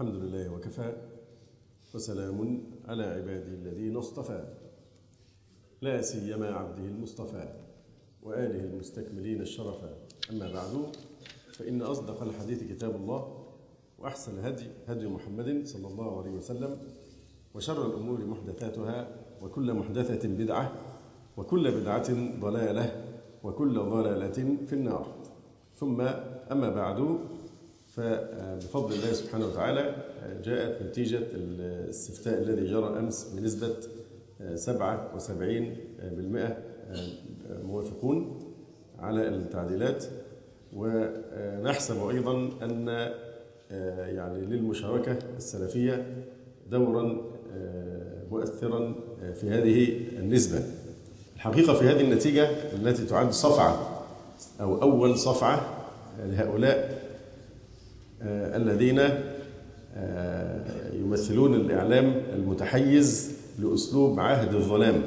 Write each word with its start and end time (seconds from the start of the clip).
الحمد 0.00 0.14
لله 0.14 0.52
وكفى 0.52 0.92
وسلام 1.94 2.62
على 2.88 3.04
عباده 3.04 3.46
الذين 3.46 3.96
اصطفى. 3.96 4.44
لا 5.80 6.02
سيما 6.02 6.50
عبده 6.50 6.82
المصطفى 6.82 7.48
وآله 8.22 8.64
المستكملين 8.64 9.40
الشرفا 9.40 9.94
أما 10.30 10.52
بعد 10.52 10.96
فإن 11.52 11.82
أصدق 11.82 12.22
الحديث 12.22 12.62
كتاب 12.62 12.96
الله 12.96 13.46
وأحسن 13.98 14.38
الهدي 14.38 14.66
هدي 14.88 15.06
محمد 15.06 15.66
صلى 15.66 15.88
الله 15.88 16.18
عليه 16.18 16.30
وسلم 16.30 16.78
وشر 17.54 17.86
الأمور 17.86 18.26
محدثاتها 18.26 19.08
وكل 19.42 19.74
محدثة 19.74 20.28
بدعة 20.28 20.72
وكل 21.36 21.80
بدعة 21.80 22.40
ضلالة 22.40 23.04
وكل 23.42 23.78
ضلالة 23.78 24.56
في 24.66 24.72
النار. 24.72 25.14
ثم 25.76 26.00
أما 26.50 26.70
بعد 26.70 27.18
فبفضل 27.96 28.94
الله 28.94 29.12
سبحانه 29.12 29.46
وتعالى 29.46 29.94
جاءت 30.44 30.82
نتيجة 30.82 31.20
الاستفتاء 31.34 32.42
الذي 32.42 32.66
جرى 32.66 32.98
أمس 32.98 33.24
بنسبة 33.24 33.74
77% 34.56 34.60
موافقون 37.64 38.40
على 38.98 39.28
التعديلات. 39.28 40.04
ونحسب 40.76 42.08
أيضا 42.08 42.50
أن 42.62 42.88
يعني 44.16 44.40
للمشاركة 44.40 45.18
السلفية 45.36 46.06
دورا 46.70 47.20
مؤثرا 48.30 48.94
في 49.34 49.50
هذه 49.50 50.00
النسبة. 50.18 50.62
الحقيقة 51.36 51.74
في 51.74 51.84
هذه 51.84 52.00
النتيجة 52.00 52.50
التي 52.50 53.06
تعد 53.06 53.30
صفعة 53.30 54.02
أو 54.60 54.82
أول 54.82 55.18
صفعة 55.18 55.86
لهؤلاء 56.24 56.99
الذين 58.22 59.00
يمثلون 61.00 61.54
الإعلام 61.54 62.14
المتحيز 62.34 63.32
لأسلوب 63.58 64.20
عهد 64.20 64.54
الظلام. 64.54 65.02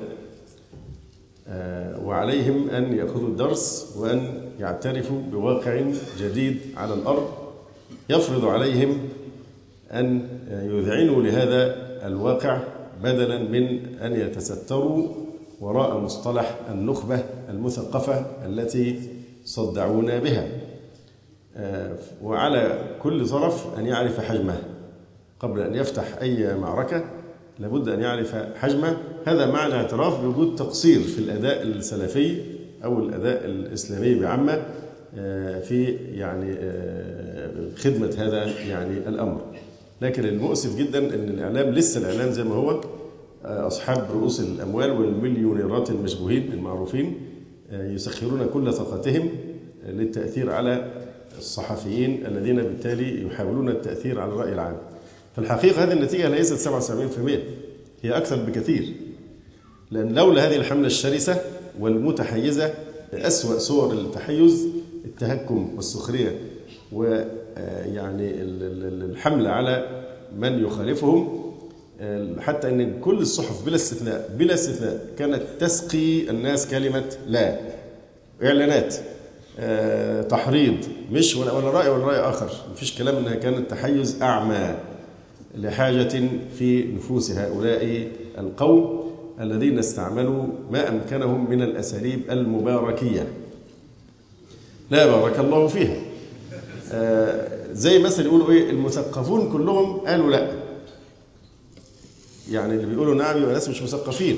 وعليهم 2.06 2.70
أن 2.70 2.94
يأخذوا 2.94 3.28
الدرس 3.28 3.96
وأن 3.98 4.42
يعترفوا 4.60 5.22
بواقع 5.32 5.82
جديد 6.20 6.58
على 6.78 6.94
الأرض. 6.94 7.28
يفرض 8.10 8.46
عليهم 8.46 8.98
أن 9.92 10.28
يذعنوا 10.50 11.24
لهذا 11.24 11.76
الواقع 12.08 12.62
بدلا 13.04 13.38
من 13.38 13.86
أن 14.02 14.16
يتستروا 14.16 15.08
وراء 15.62 16.00
مصطلح 16.00 16.60
النخبة 16.72 17.24
المثقفة 17.50 18.26
التي 18.46 19.00
صدعونا 19.46 20.20
بها. 20.20 20.48
وعلى 22.24 22.80
كل 23.02 23.26
طرف 23.28 23.80
أن 23.80 23.86
يعرف 23.86 24.20
حجمه. 24.20 24.58
قبل 25.40 25.60
أن 25.60 25.76
يفتح 25.76 26.18
أي 26.22 26.58
معركة 26.58 27.04
لابد 27.60 27.90
أن 27.90 28.02
يعرف 28.02 28.36
حجمه. 28.36 28.98
هذا 29.26 29.52
مع 29.52 29.68
الاعتراف 29.68 30.22
بوجود 30.22 30.56
تقصير 30.56 31.00
في 31.00 31.20
الأداء 31.20 31.64
السلفي 31.64 32.38
أو 32.84 33.00
الأداء 33.00 33.46
الإسلامي 33.46 34.16
بعامة 34.16 34.62
في 35.62 35.98
يعني 36.12 36.56
خدمة 37.76 38.16
هذا 38.18 38.46
يعني 38.70 38.98
الأمر. 38.98 39.42
لكن 40.02 40.26
المؤسف 40.26 40.78
جدا 40.78 41.00
أن 41.00 41.30
الإعلام 41.30 41.70
لسه 41.70 42.02
الإعلام 42.02 42.32
زي 42.32 42.44
ما 42.44 42.56
هو 42.56 42.82
أصحاب 43.46 44.08
رؤوس 44.14 44.40
الأموال 44.40 44.92
والمليونيرات 44.92 45.90
المشبوهين 45.90 46.54
المعروفين 46.54 47.16
يسخرون 47.72 48.48
كل 48.54 48.74
طاقتهم 48.74 49.30
للتأثير 49.88 50.52
على 50.52 50.92
الصحفيين 51.44 52.26
الذين 52.26 52.56
بالتالي 52.56 53.26
يحاولون 53.28 53.70
التأثير 53.70 54.20
على 54.20 54.32
الرأي 54.32 54.54
العام. 54.54 54.78
في 55.36 55.42
الحقيقة 55.42 55.84
هذه 55.84 55.92
النتيجة 55.94 56.30
ليست 56.30 56.70
77% 56.70 56.72
هي 58.02 58.18
أكثر 58.18 58.36
بكثير 58.36 58.94
لأن 59.92 60.14
لولا 60.14 60.48
هذه 60.48 60.56
الحملة 60.56 60.88
الشرسة 60.88 61.42
والمتحيزة 61.80 62.74
أسوأ 63.14 63.60
صور 63.60 63.94
التحيز 63.94 64.68
التهكم 65.06 65.74
والسخرية 65.76 66.40
ويعني 66.92 68.32
الحملة 69.12 69.50
على 69.50 70.04
من 70.38 70.64
يخالفهم 70.64 71.44
حتى 72.40 72.70
إن 72.70 73.00
كل 73.00 73.18
الصحف 73.18 73.66
بلا 73.66 73.76
استثناء 73.76 74.36
بلا 74.40 74.54
استثناء 74.54 75.06
كانت 75.18 75.42
تسقي 75.60 76.30
الناس 76.30 76.68
كلمة 76.68 77.04
لا 77.28 77.60
إعلانات. 78.44 78.96
تحريض. 80.30 80.78
مش 81.12 81.36
ولا 81.36 81.52
ولا 81.52 81.70
رأي 81.70 81.90
ولا 81.90 82.06
رأي 82.06 82.20
آخر. 82.20 82.50
مفيش 82.72 82.98
كلام 82.98 83.16
إنها 83.16 83.36
كانت 83.36 83.72
تحيز 83.72 84.22
أعمى 84.22 84.76
لحاجة 85.58 86.30
في 86.58 86.84
نفوس 86.96 87.32
هؤلاء 87.32 88.08
القوم 88.38 89.12
الذين 89.40 89.80
استعملوا 89.80 90.46
ما 90.72 90.90
أمكنهم 90.90 91.50
من 91.50 91.62
الأساليب 91.62 92.22
المباركية. 92.32 93.28
لا 94.92 95.06
بارك 95.06 95.40
الله 95.40 95.68
فيها. 95.68 95.98
أه 96.92 97.50
زي 97.74 98.00
مثلا 98.00 98.26
يقولوا 98.26 98.52
إيه 98.52 98.70
المثقفون 98.70 99.52
كلهم 99.52 100.00
قالوا 100.00 100.32
لا. 100.32 100.52
يعني 102.52 102.74
اللي 102.74 102.86
بيقولوا 102.86 103.16
نعم 103.16 103.38
يبقى 103.38 103.54
ناس 103.54 103.70
مش 103.70 103.82
مثقفين. 103.82 104.38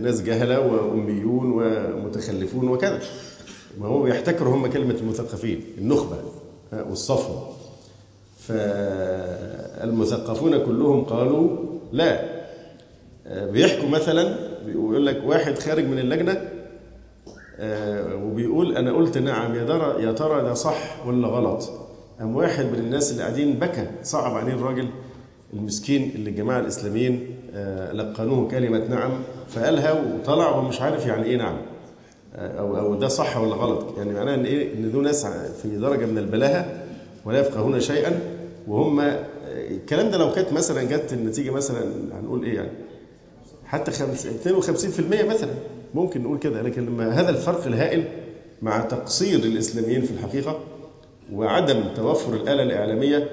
ناس 0.00 0.22
جهلة 0.22 0.60
وأميون 0.60 1.52
ومتخلفون 1.52 2.68
وكذا. 2.68 3.00
ما 3.80 3.86
هو 3.86 4.02
بيحتكروا 4.02 4.54
هم 4.54 4.66
كلمة 4.66 4.94
المثقفين 4.94 5.60
النخبة 5.78 6.16
والصفوة 6.72 7.48
فالمثقفون 9.80 10.58
كلهم 10.64 11.04
قالوا 11.04 11.56
لا. 11.92 12.34
بيحكوا 13.26 13.88
مثلا 13.88 14.36
بيقول 14.66 15.06
لك 15.06 15.22
واحد 15.26 15.58
خارج 15.58 15.84
من 15.84 15.98
اللجنة 15.98 16.48
وبيقول 18.24 18.76
أنا 18.76 18.92
قلت 18.92 19.18
نعم 19.18 19.54
يا 19.54 19.64
ترى 19.64 20.02
يا 20.04 20.12
ترى 20.12 20.42
ده 20.42 20.54
صح 20.54 21.06
ولا 21.06 21.28
غلط؟ 21.28 21.70
أم 22.20 22.36
واحد 22.36 22.64
من 22.64 22.78
الناس 22.78 23.10
اللي 23.12 23.22
قاعدين 23.22 23.52
بكى 23.58 23.86
صعب 24.02 24.34
عليه 24.36 24.52
الراجل 24.52 24.88
المسكين 25.52 26.10
اللي 26.14 26.30
الجماعة 26.30 26.60
الإسلاميين 26.60 27.36
لقنوه 27.92 28.48
كلمة 28.48 28.86
نعم 28.88 29.10
فقالها 29.48 29.92
وطلع 29.92 30.56
ومش 30.56 30.80
عارف 30.80 31.06
يعني 31.06 31.24
إيه 31.24 31.36
نعم. 31.36 31.56
أو 32.36 32.76
أو 32.78 32.94
ده 32.94 33.08
صح 33.08 33.36
ولا 33.36 33.54
غلط؟ 33.54 33.98
يعني 33.98 34.12
معناه 34.14 34.34
إن 34.34 34.44
إيه؟ 34.44 34.74
إن 34.74 34.92
دول 34.92 35.04
ناس 35.04 35.26
في 35.62 35.76
درجة 35.76 36.06
من 36.06 36.18
البلاهة 36.18 36.84
ولا 37.24 37.38
يفقهون 37.40 37.80
شيئا 37.80 38.20
وهم 38.68 39.00
الكلام 39.46 40.10
ده 40.10 40.18
لو 40.18 40.32
كانت 40.32 40.52
مثلا 40.52 40.82
جت 40.82 41.12
النتيجة 41.12 41.50
مثلا 41.50 41.84
هنقول 42.12 42.44
إيه 42.44 42.54
يعني؟ 42.54 42.70
حتى 43.64 43.90
52% 43.92 43.94
مثلا. 45.28 45.50
ممكن 45.94 46.22
نقول 46.22 46.38
كده 46.38 46.62
لكن 46.62 46.86
لما 46.86 47.20
هذا 47.20 47.30
الفرق 47.30 47.66
الهائل 47.66 48.04
مع 48.62 48.80
تقصير 48.80 49.38
الإسلاميين 49.38 50.02
في 50.02 50.10
الحقيقة 50.10 50.58
وعدم 51.32 51.84
توفر 51.96 52.34
الآلة 52.34 52.62
الإعلامية 52.62 53.28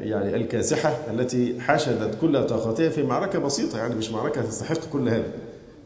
يعني 0.00 0.36
الكاسحة 0.36 0.96
التي 1.10 1.60
حشدت 1.60 2.18
كل 2.20 2.46
طاقتها 2.46 2.88
في 2.88 3.02
معركة 3.02 3.38
بسيطة 3.38 3.78
يعني 3.78 3.94
مش 3.94 4.10
معركة 4.10 4.42
تستحق 4.42 4.90
كل 4.92 5.08
هذا. 5.08 5.24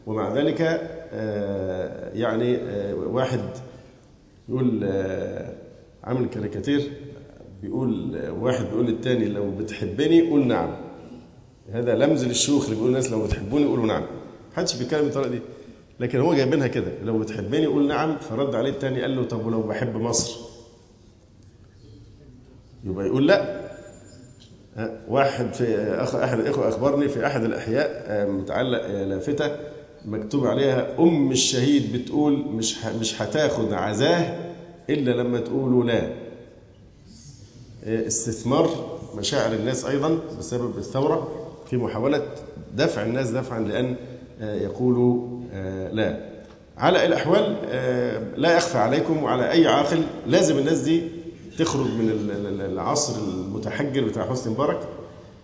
ومع 0.05 0.33
ذلك 0.33 0.59
يعني 2.13 2.57
واحد 2.95 3.39
يقول 4.49 4.83
عامل 6.03 6.25
كاريكاتير 6.29 6.91
بيقول 7.61 8.19
واحد 8.39 8.65
بيقول 8.65 8.85
للتاني 8.85 9.25
لو 9.25 9.51
بتحبني 9.57 10.29
قول 10.29 10.47
نعم. 10.47 10.75
هذا 11.71 11.95
لمز 11.95 12.25
للشيوخ 12.25 12.63
اللي 12.63 12.75
بيقول 12.75 12.89
الناس 12.89 13.11
لو 13.11 13.23
بتحبوني 13.25 13.65
قولوا 13.65 13.85
نعم. 13.85 14.03
محدش 14.53 14.75
بيتكلم 14.75 15.01
بالطريقة 15.01 15.29
دي. 15.29 15.39
لكن 15.99 16.19
هو 16.19 16.33
جايبينها 16.33 16.67
كده 16.67 16.91
لو 17.03 17.19
بتحبني 17.19 17.65
قول 17.65 17.87
نعم. 17.87 18.17
فرد 18.17 18.55
عليه 18.55 18.69
التاني 18.69 19.01
قال 19.01 19.15
له 19.15 19.23
طب 19.23 19.45
ولو 19.45 19.61
بحب 19.61 19.95
مصر؟ 19.95 20.37
يبقى 22.83 23.05
يقول 23.05 23.27
لا. 23.27 23.65
واحد 25.07 25.53
في 25.53 25.93
أحد 26.23 26.39
الاخوه 26.39 26.69
أخبرني 26.69 27.07
في 27.07 27.25
أحد 27.27 27.43
الأحياء 27.43 28.27
متعلق 28.31 28.87
لافتة 28.87 29.51
مكتوب 30.07 30.47
عليها 30.47 30.87
أم 30.99 31.31
الشهيد 31.31 31.93
بتقول 31.93 32.33
مش 32.53 32.85
مش 32.85 33.21
هتاخد 33.21 33.73
عزاه 33.73 34.37
إلا 34.89 35.11
لما 35.11 35.39
تقولوا 35.39 35.83
لا. 35.83 36.09
استثمار 37.87 38.69
مشاعر 39.17 39.53
الناس 39.53 39.85
أيضا 39.85 40.19
بسبب 40.39 40.77
الثورة 40.77 41.27
في 41.69 41.77
محاولة 41.77 42.21
دفع 42.75 43.03
الناس 43.03 43.29
دفعا 43.29 43.59
لأن 43.59 43.95
يقولوا 44.41 45.27
لا. 45.91 46.29
على 46.77 47.05
الأحوال 47.05 47.43
لا 48.41 48.57
يخفى 48.57 48.77
عليكم 48.77 49.23
وعلى 49.23 49.51
أي 49.51 49.67
عاقل 49.67 50.03
لازم 50.27 50.57
الناس 50.57 50.79
دي 50.79 51.01
تخرج 51.59 51.85
من 51.87 52.61
العصر 52.71 53.19
المتحجر 53.19 54.03
بتاع 54.05 54.29
حسني 54.29 54.53
مبارك. 54.53 54.79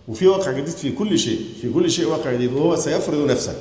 وفي 0.07 0.27
واقع 0.27 0.51
جديد 0.51 0.67
في 0.67 0.91
كل 0.91 1.19
شيء 1.19 1.39
في 1.61 1.73
كل 1.73 1.91
شيء 1.91 2.07
واقع 2.07 2.33
جديد 2.33 2.53
وهو 2.53 2.75
سيفرض 2.75 3.29
نفسه. 3.31 3.55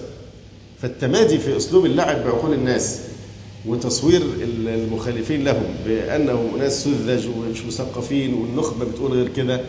فالتمادي 0.82 1.38
في 1.38 1.56
أسلوب 1.56 1.86
اللعب 1.86 2.24
بعقول 2.24 2.52
الناس 2.52 3.00
وتصوير 3.66 4.22
المخالفين 4.42 5.44
لهم 5.44 5.64
بأنهم 5.86 6.58
ناس 6.58 6.84
سذج 6.84 7.28
ومش 7.28 7.64
مثقفين 7.64 8.34
والنخبة 8.34 8.84
بتقول 8.84 9.12
غير 9.12 9.28
كده. 9.28 9.60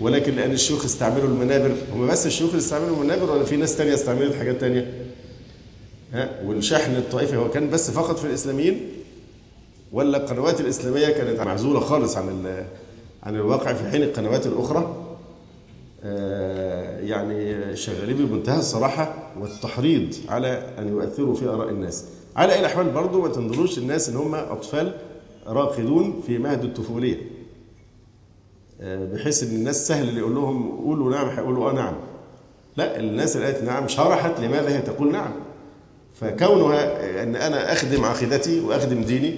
ولكن 0.00 0.36
لأن 0.36 0.52
الشيوخ 0.52 0.84
استعملوا 0.84 1.28
المنابر 1.28 1.74
هم 1.94 2.06
بس 2.06 2.26
الشيوخ 2.26 2.50
اللي 2.50 2.62
استعملوا 2.62 2.96
المنابر 2.96 3.30
ولا 3.30 3.44
في 3.44 3.56
ناس 3.56 3.76
تانية 3.76 3.94
استعملت 3.94 4.34
حاجات 4.34 4.60
تانية؟ 4.60 4.92
ها؟ 6.12 6.30
والشحن 6.44 6.96
الطائفي 6.96 7.36
هو 7.36 7.50
كان 7.50 7.70
بس 7.70 7.90
فقط 7.90 8.18
في 8.18 8.24
الإسلاميين؟ 8.24 8.80
ولا 9.92 10.18
القنوات 10.18 10.60
الإسلامية 10.60 11.06
كانت 11.08 11.40
معزولة 11.40 11.80
خالص 11.80 12.16
عن 12.16 12.44
عن 13.22 13.34
الواقع 13.34 13.72
في 13.72 13.90
حين 13.90 14.02
القنوات 14.02 14.46
الأخرى؟ 14.46 15.05
يعني 17.02 17.76
شغالين 17.76 18.16
بمنتهى 18.16 18.58
الصراحة 18.58 19.32
والتحريض 19.40 20.14
على 20.28 20.74
أن 20.78 20.88
يؤثروا 20.88 21.34
في 21.34 21.46
آراء 21.48 21.68
الناس. 21.68 22.04
على 22.36 22.52
أي 22.52 22.60
الأحوال 22.60 22.90
برضه 22.90 23.20
ما 23.22 23.28
تنظروش 23.28 23.78
الناس 23.78 24.08
إن 24.08 24.16
هم 24.16 24.34
أطفال 24.34 24.92
راقدون 25.46 26.22
في 26.26 26.38
مهد 26.38 26.64
الطفولية. 26.64 27.16
بحيث 28.82 29.42
إن 29.42 29.48
الناس 29.56 29.88
سهل 29.88 30.08
اللي 30.08 30.20
يقول 30.20 30.34
لهم 30.34 30.70
قولوا 30.84 31.10
نعم 31.10 31.28
هيقولوا 31.28 31.70
آه 31.70 31.72
نعم. 31.74 31.94
لا 32.76 33.00
الناس 33.00 33.36
اللي 33.36 33.46
قالت 33.46 33.62
نعم 33.62 33.88
شرحت 33.88 34.40
لماذا 34.40 34.68
هي 34.68 34.80
تقول 34.82 35.12
نعم. 35.12 35.30
فكونها 36.20 37.22
إن 37.22 37.36
أنا 37.36 37.72
أخدم 37.72 38.04
عقيدتي 38.04 38.60
وأخدم 38.60 39.02
ديني 39.02 39.34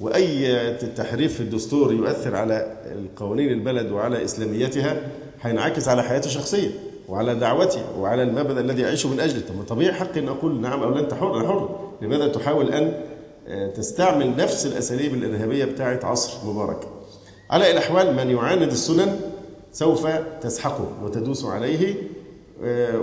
وأي 0.00 0.74
تحريف 0.96 1.34
في 1.34 1.40
الدستور 1.40 1.92
يؤثر 1.92 2.36
على 2.36 2.76
القوانين 2.84 3.52
البلد 3.52 3.90
وعلى 3.90 4.24
إسلاميتها 4.24 5.10
هينعكس 5.42 5.88
على 5.88 6.02
حياتي 6.02 6.26
الشخصيه 6.28 6.70
وعلى 7.08 7.34
دعوتي 7.34 7.80
وعلى 7.98 8.22
المبدا 8.22 8.60
الذي 8.60 8.84
أعيشه 8.84 9.08
من 9.08 9.20
أجله. 9.20 9.40
طب 9.48 9.64
طبيعي 9.68 9.92
حقي 9.92 10.20
أن 10.20 10.28
أقول 10.28 10.60
نعم 10.60 10.82
أو 10.82 10.90
لا 10.90 11.00
أنت 11.00 11.14
حر 11.14 11.40
أنا 11.40 11.48
حر. 11.48 11.78
لماذا 12.02 12.28
تحاول 12.28 12.72
أن 12.72 12.92
تستعمل 13.74 14.36
نفس 14.36 14.66
الأساليب 14.66 15.14
الإرهابية 15.14 15.64
بتاعه 15.64 16.00
عصر 16.02 16.46
مبارك؟ 16.46 16.88
على 17.50 17.70
الأحوال 17.70 18.16
من 18.16 18.30
يعاند 18.30 18.70
السنن 18.70 19.20
سوف 19.72 20.06
تسحقه 20.40 20.88
وتدوس 21.04 21.44
عليه 21.44 21.94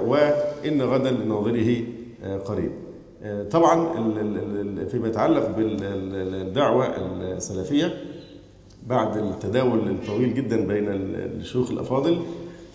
وإن 0.05 0.81
غدا 0.81 1.11
لناظره 1.11 1.83
قريب. 2.45 2.71
طبعا 3.51 3.93
فيما 4.91 5.07
يتعلق 5.07 5.47
بالدعوة 5.57 6.85
السلفية 7.37 7.93
بعد 8.87 9.17
التداول 9.17 9.89
الطويل 9.89 10.33
جدا 10.33 10.67
بين 10.67 10.85
الشيوخ 10.89 11.71
الأفاضل 11.71 12.19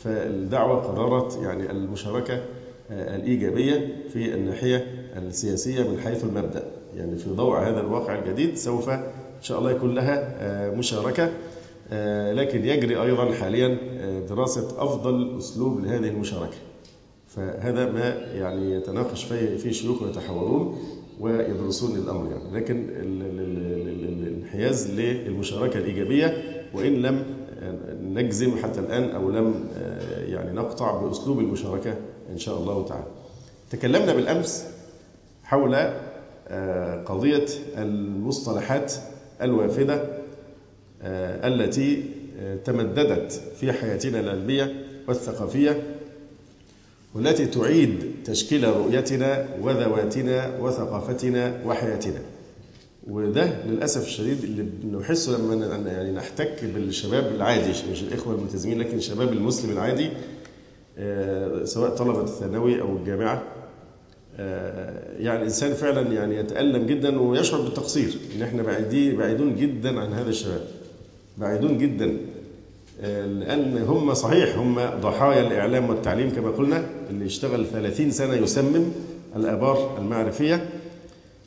فالدعوة 0.04 0.76
قررت 0.76 1.38
يعني 1.42 1.70
المشاركة 1.70 2.42
الإيجابية 2.90 3.96
في 4.12 4.34
الناحية 4.34 4.86
السياسية 5.16 5.90
من 5.90 6.00
حيث 6.00 6.24
المبدأ. 6.24 6.64
يعني 6.96 7.16
في 7.16 7.30
ضوء 7.30 7.58
هذا 7.58 7.80
الواقع 7.80 8.18
الجديد 8.18 8.56
سوف 8.56 8.88
إن 8.88 9.42
شاء 9.42 9.58
الله 9.58 9.70
يكون 9.70 9.94
لها 9.94 10.70
مشاركة 10.70 11.32
لكن 12.32 12.64
يجري 12.64 13.02
أيضا 13.02 13.32
حاليا 13.32 13.78
دراسة 14.28 14.82
أفضل 14.82 15.38
أسلوب 15.38 15.84
لهذه 15.84 16.08
المشاركة. 16.08 16.56
فهذا 17.26 17.92
ما 17.92 18.08
يعني 18.34 18.74
يتناقش 18.74 19.24
فيه 19.24 19.56
في 19.56 19.72
شيوخ 19.72 20.02
يتحاورون 20.02 20.78
ويدرسون 21.20 21.96
الأمر 21.96 22.30
يعني. 22.30 22.56
لكن 22.56 22.86
الانحياز 24.54 24.90
للمشاركة 24.90 25.78
الإيجابية 25.78 26.42
وإن 26.74 27.02
لم 27.02 27.24
نجزم 28.02 28.56
حتى 28.62 28.80
الآن 28.80 29.10
أو 29.10 29.30
لم 29.30 29.68
يعني 30.26 30.52
نقطع 30.52 31.00
بأسلوب 31.02 31.38
المشاركة 31.38 31.94
إن 32.32 32.38
شاء 32.38 32.58
الله 32.58 32.84
تعالى. 32.86 33.06
تكلمنا 33.70 34.14
بالأمس 34.14 34.66
حول 35.44 35.74
قضية 37.04 37.46
المصطلحات 37.78 38.92
الوافدة 39.42 40.04
التي 41.02 42.04
تمددت 42.64 43.32
في 43.60 43.72
حياتنا 43.72 44.20
العلمية 44.20 44.74
والثقافية 45.08 45.82
والتي 47.14 47.46
تعيد 47.46 48.04
تشكيل 48.24 48.64
رؤيتنا 48.76 49.46
وذواتنا 49.60 50.58
وثقافتنا 50.60 51.60
وحياتنا 51.66 52.20
وده 53.08 53.64
للأسف 53.66 54.06
الشديد 54.06 54.44
اللي 54.44 54.62
بنحسه 54.82 55.38
لما 55.38 55.90
يعني 55.90 56.12
نحتك 56.12 56.64
بالشباب 56.74 57.32
العادي 57.34 57.70
مش 57.92 58.02
الإخوة 58.02 58.34
الملتزمين 58.34 58.78
لكن 58.78 58.96
الشباب 58.96 59.32
المسلم 59.32 59.70
العادي 59.72 60.08
سواء 61.66 61.90
طلبة 61.96 62.20
الثانوي 62.22 62.80
أو 62.80 62.96
الجامعة 62.96 63.42
يعني 65.18 65.38
الإنسان 65.38 65.72
فعلا 65.72 66.12
يعني 66.12 66.36
يتألم 66.36 66.86
جدا 66.86 67.20
ويشعر 67.20 67.60
بالتقصير 67.60 68.14
إن 68.36 68.42
إحنا 68.42 68.62
بعيدين 68.62 69.16
بعيدون 69.16 69.56
جدا 69.56 70.00
عن 70.00 70.12
هذا 70.12 70.28
الشباب 70.30 70.60
بعيدون 71.38 71.78
جدا 71.78 72.16
لأن 73.26 73.78
هم 73.86 74.14
صحيح 74.14 74.56
هم 74.58 74.74
ضحايا 75.00 75.46
الإعلام 75.46 75.88
والتعليم 75.90 76.30
كما 76.30 76.50
قلنا 76.50 76.86
اللي 77.10 77.26
اشتغل 77.26 77.66
30 77.66 78.10
سنة 78.10 78.34
يسمم 78.34 78.84
الآبار 79.36 79.98
المعرفية 79.98 80.68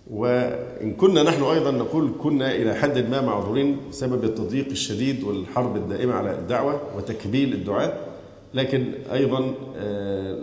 وإن 0.09 0.93
كنا 0.93 1.23
نحن 1.23 1.43
أيضا 1.43 1.71
نقول 1.71 2.11
كنا 2.21 2.55
إلى 2.55 2.75
حد 2.75 3.09
ما 3.09 3.21
معذورين 3.21 3.77
بسبب 3.89 4.23
التضييق 4.23 4.69
الشديد 4.69 5.23
والحرب 5.23 5.75
الدائمة 5.75 6.13
على 6.13 6.31
الدعوة 6.39 6.81
وتكبيل 6.97 7.53
الدعاه 7.53 7.93
لكن 8.53 8.91
أيضا 9.13 9.39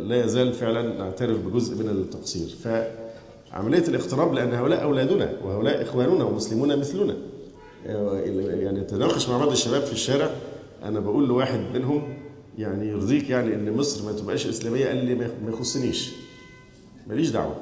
لا 0.06 0.25
يزال 0.25 0.52
فعلا 0.52 0.99
نعترف 0.99 1.38
بجزء 1.38 1.82
من 1.82 1.90
التقصير. 1.90 2.49
فعملية 2.64 3.88
الاقتراب 3.88 4.34
لأن 4.34 4.55
هؤلاء 4.55 4.82
أولادنا 4.82 5.32
وهؤلاء 5.44 5.82
إخواننا 5.82 6.25
ومسلمون 6.25 6.78
مثلنا. 6.78 7.16
يعني 7.84 8.81
تناقش 8.81 9.28
مع 9.28 9.38
بعض 9.38 9.50
الشباب 9.50 9.82
في 9.82 9.93
الشارع 9.93 10.31
أنا 10.82 11.00
بقول 11.00 11.28
لواحد 11.28 11.61
منهم 11.75 12.02
يعني 12.58 12.88
يرضيك 12.88 13.31
يعني 13.31 13.55
إن 13.55 13.76
مصر 13.76 14.05
ما 14.06 14.12
تبقاش 14.12 14.46
إسلامية 14.46 14.87
قال 14.87 15.05
لي 15.05 15.14
ما 15.14 15.28
يخصنيش. 15.49 16.12
ماليش 17.06 17.31
دعوة. 17.31 17.56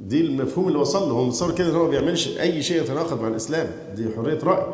دي 0.00 0.20
المفهوم 0.20 0.68
اللي 0.68 0.78
وصل 0.78 1.08
له. 1.08 1.14
هو 1.14 1.24
متصور 1.24 1.54
كده 1.54 1.70
إن 1.70 1.74
هو 1.74 1.84
ما 1.84 1.90
بيعملش 1.90 2.38
أي 2.40 2.62
شيء 2.62 2.82
يتناقض 2.82 3.20
مع 3.20 3.28
الإسلام. 3.28 3.66
دي 3.96 4.08
حرية 4.16 4.38
رأي. 4.44 4.66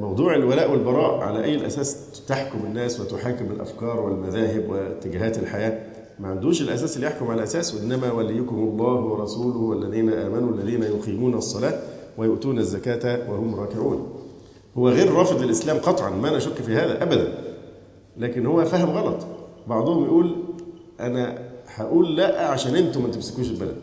موضوع 0.00 0.34
الولاء 0.34 0.70
والبراء 0.70 1.20
على 1.20 1.44
أي 1.44 1.54
الأساس 1.54 2.22
تحكم 2.28 2.58
الناس 2.64 3.00
وتحاكم 3.00 3.44
الأفكار 3.44 4.00
والمذاهب 4.00 4.70
واتجاهات 4.70 5.38
الحياة؟ 5.38 5.82
ما 6.20 6.28
عندوش 6.28 6.62
الأساس 6.62 6.96
اللي 6.96 7.06
يحكم 7.06 7.30
على 7.30 7.42
أساسه. 7.42 7.82
إنما 7.82 8.12
وليكم 8.12 8.56
الله 8.56 8.94
ورسوله 8.94 9.58
والذين 9.58 10.10
آمنوا 10.12 10.54
الذين 10.54 10.82
يقيمون 10.82 11.34
الصلاة 11.34 11.80
ويؤتون 12.18 12.58
الزكاة 12.58 13.30
وهم 13.30 13.54
راكعون. 13.54 14.08
هو 14.78 14.88
غير 14.88 15.12
رافض 15.12 15.42
للإسلام 15.42 15.76
قطعا 15.76 16.10
ما 16.10 16.36
نشك 16.36 16.54
في 16.54 16.74
هذا 16.74 17.02
ابدا. 17.02 17.38
لكن 18.16 18.46
هو 18.46 18.64
فهم 18.64 18.90
غلط. 18.90 19.26
بعضهم 19.66 20.04
يقول 20.04 20.36
أنا 21.00 21.45
هقول 21.76 22.16
لا 22.16 22.48
عشان 22.48 22.76
أنتم 22.76 23.02
ما 23.02 23.08
تمسكوش 23.08 23.46
البلد. 23.48 23.76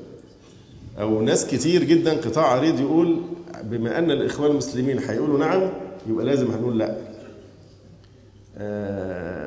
أو 1.00 1.22
ناس 1.22 1.48
كتير 1.48 1.84
جدا 1.84 2.14
قطاع 2.14 2.46
عريض 2.46 2.80
يقول 2.80 3.22
بما 3.64 3.98
ان 4.00 4.12
الاخوان 4.12 4.52
المسلمين 4.52 5.00
هيقولوا 5.00 5.40
نعم 5.40 5.70
يبقى 6.10 6.26
لازم 6.26 6.52
هنقول 6.52 6.80
لا. 6.80 6.96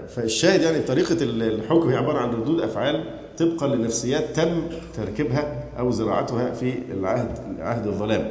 فالشاهد 0.08 0.62
يعني 0.62 0.78
طريقة 0.82 1.16
الحكم 1.22 1.88
هي 1.88 1.96
عبارة 1.96 2.18
عن 2.18 2.30
ردود 2.30 2.60
أفعال 2.60 3.04
طبقا 3.38 3.66
لنفسيات 3.66 4.24
تم 4.36 4.62
تركيبها 4.96 5.64
أو 5.78 5.90
زراعتها 5.90 6.52
في 6.52 6.74
العهد 6.90 7.38
عهد 7.60 7.86
الظلام. 7.86 8.30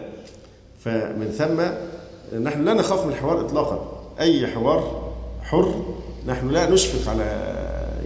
فمن 0.79 1.27
ثم 1.38 1.62
نحن 2.39 2.65
لا 2.65 2.74
نخاف 2.74 3.05
من 3.05 3.12
الحوار 3.12 3.45
إطلاقا. 3.45 4.01
أي 4.19 4.48
حوار 4.48 5.12
حر 5.41 5.86
نحن 6.27 6.50
لا 6.50 6.69
نشفق 6.69 7.12
على 7.12 7.54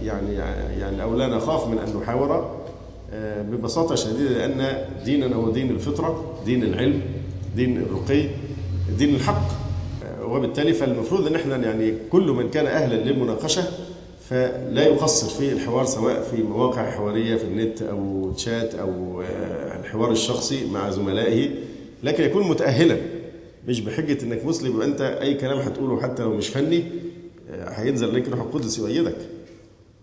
يعني 0.06 0.34
يعني 0.80 1.02
أو 1.02 1.16
لا 1.16 1.26
نخاف 1.26 1.66
من 1.68 1.78
أن 1.78 1.96
نحاور 2.00 2.60
ببساطة 3.50 3.94
شديدة 3.94 4.30
لأن 4.46 4.84
ديننا 5.04 5.36
هو 5.36 5.50
دين 5.50 5.70
الفطرة 5.70 6.34
دين 6.46 6.62
العلم 6.64 7.00
دين 7.56 7.76
الرقي 7.82 8.28
دين 8.98 9.14
الحق. 9.14 9.48
وبالتالي 10.24 10.72
فالمفروض 10.72 11.26
إن 11.26 11.34
إحنا 11.34 11.56
يعني 11.56 11.94
كل 12.12 12.30
من 12.30 12.50
كان 12.50 12.66
أهلا 12.66 12.94
للمناقشة 12.94 13.62
فلا 14.28 14.82
يقصر 14.86 15.28
في 15.28 15.52
الحوار 15.52 15.84
سواء 15.84 16.22
في 16.22 16.42
مواقع 16.42 16.90
حوارية 16.90 17.36
في 17.36 17.44
النت 17.44 17.82
أو 17.82 18.30
تشات 18.36 18.74
أو 18.74 19.22
الحوار 19.80 20.10
الشخصي 20.12 20.66
مع 20.72 20.90
زملائه 20.90 21.48
لكن 22.02 22.24
يكون 22.24 22.48
متأهلا. 22.48 22.96
مش 23.68 23.80
بحجة 23.80 24.24
إنك 24.24 24.44
مسلم 24.44 24.74
يبقى 24.74 24.86
أنت 24.86 25.00
أي 25.00 25.34
كلام 25.34 25.58
هتقوله 25.58 26.00
حتى 26.02 26.22
لو 26.22 26.34
مش 26.34 26.48
فني 26.48 26.84
هينزل 27.68 28.14
لك 28.14 28.28
روح 28.28 28.40
القدس 28.40 28.78
يؤيدك 28.78 29.16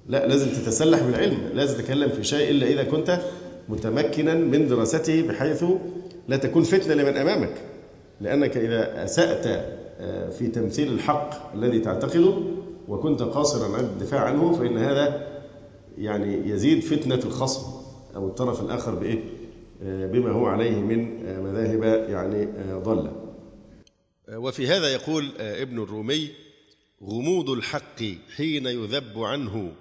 لا 0.08 0.28
لازم 0.28 0.50
تتسلح 0.50 1.02
بالعلم 1.02 1.50
لازم 1.54 1.78
تتكلم 1.78 2.10
في 2.10 2.24
شيء 2.24 2.50
إلا 2.52 2.68
إذا 2.68 2.84
كنت 2.84 3.22
متمكنا 3.70 4.34
من 4.34 4.68
دراسته 4.68 5.28
بحيث 5.28 5.64
لا 6.28 6.38
تكون 6.38 6.64
فتنة 6.64 6.94
لمن 6.94 7.18
أمامك 7.18 7.54
لأنك 8.22 8.58
إذا 8.58 9.04
أسأت 9.04 9.46
في 10.34 10.48
تمثيل 10.48 10.94
الحق 10.94 11.54
الذي 11.56 11.80
تعتقده 11.80 12.34
وكنت 12.88 13.22
قاصرا 13.22 13.78
عن 13.78 13.84
الدفاع 13.84 14.22
عنه 14.22 14.54
فإن 14.54 14.78
هذا 14.78 15.28
يعني 15.98 16.50
يزيد 16.50 16.84
فتنة 16.84 17.20
الخصم 17.26 17.72
أو 18.16 18.28
الطرف 18.28 18.62
الآخر 18.62 18.96
بإيه؟ 18.96 19.20
بما 19.82 20.32
هو 20.32 20.46
عليه 20.46 20.76
من 20.76 21.24
مذاهب 21.44 21.84
يعني 22.10 22.48
ضالة. 22.84 23.12
وفي 24.34 24.68
هذا 24.68 24.94
يقول 24.94 25.32
ابن 25.40 25.84
الرومي 25.84 26.30
غموض 27.04 27.50
الحق 27.50 28.04
حين 28.36 28.66
يذب 28.66 29.20
عنه 29.20 29.72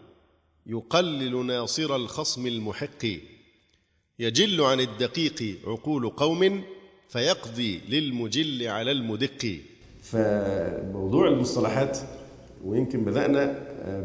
يقلل 0.66 1.46
ناصر 1.46 1.96
الخصم 1.96 2.46
المحق. 2.46 3.06
يجل 4.18 4.61
عن 4.61 4.80
الدقيق 4.80 5.58
عقول 5.66 6.08
قوم 6.08 6.62
فيقضي 7.08 7.80
للمجل 7.88 8.68
على 8.68 8.90
المدق. 8.90 9.58
فموضوع 10.02 11.28
المصطلحات 11.28 11.99
ويمكن 12.64 13.04
بدأنا 13.04 13.44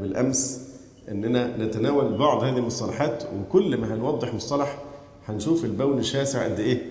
بالأمس 0.02 0.68
أننا 1.10 1.58
نتناول 1.58 2.18
بعض 2.18 2.44
هذه 2.44 2.58
المصطلحات 2.58 3.24
وكل 3.36 3.78
ما 3.78 3.96
هنوضح 3.96 4.34
مصطلح 4.34 4.84
هنشوف 5.28 5.66
البون 5.66 6.04
شاسع 6.04 6.44
قد 6.46 6.60
إيه 6.60 6.82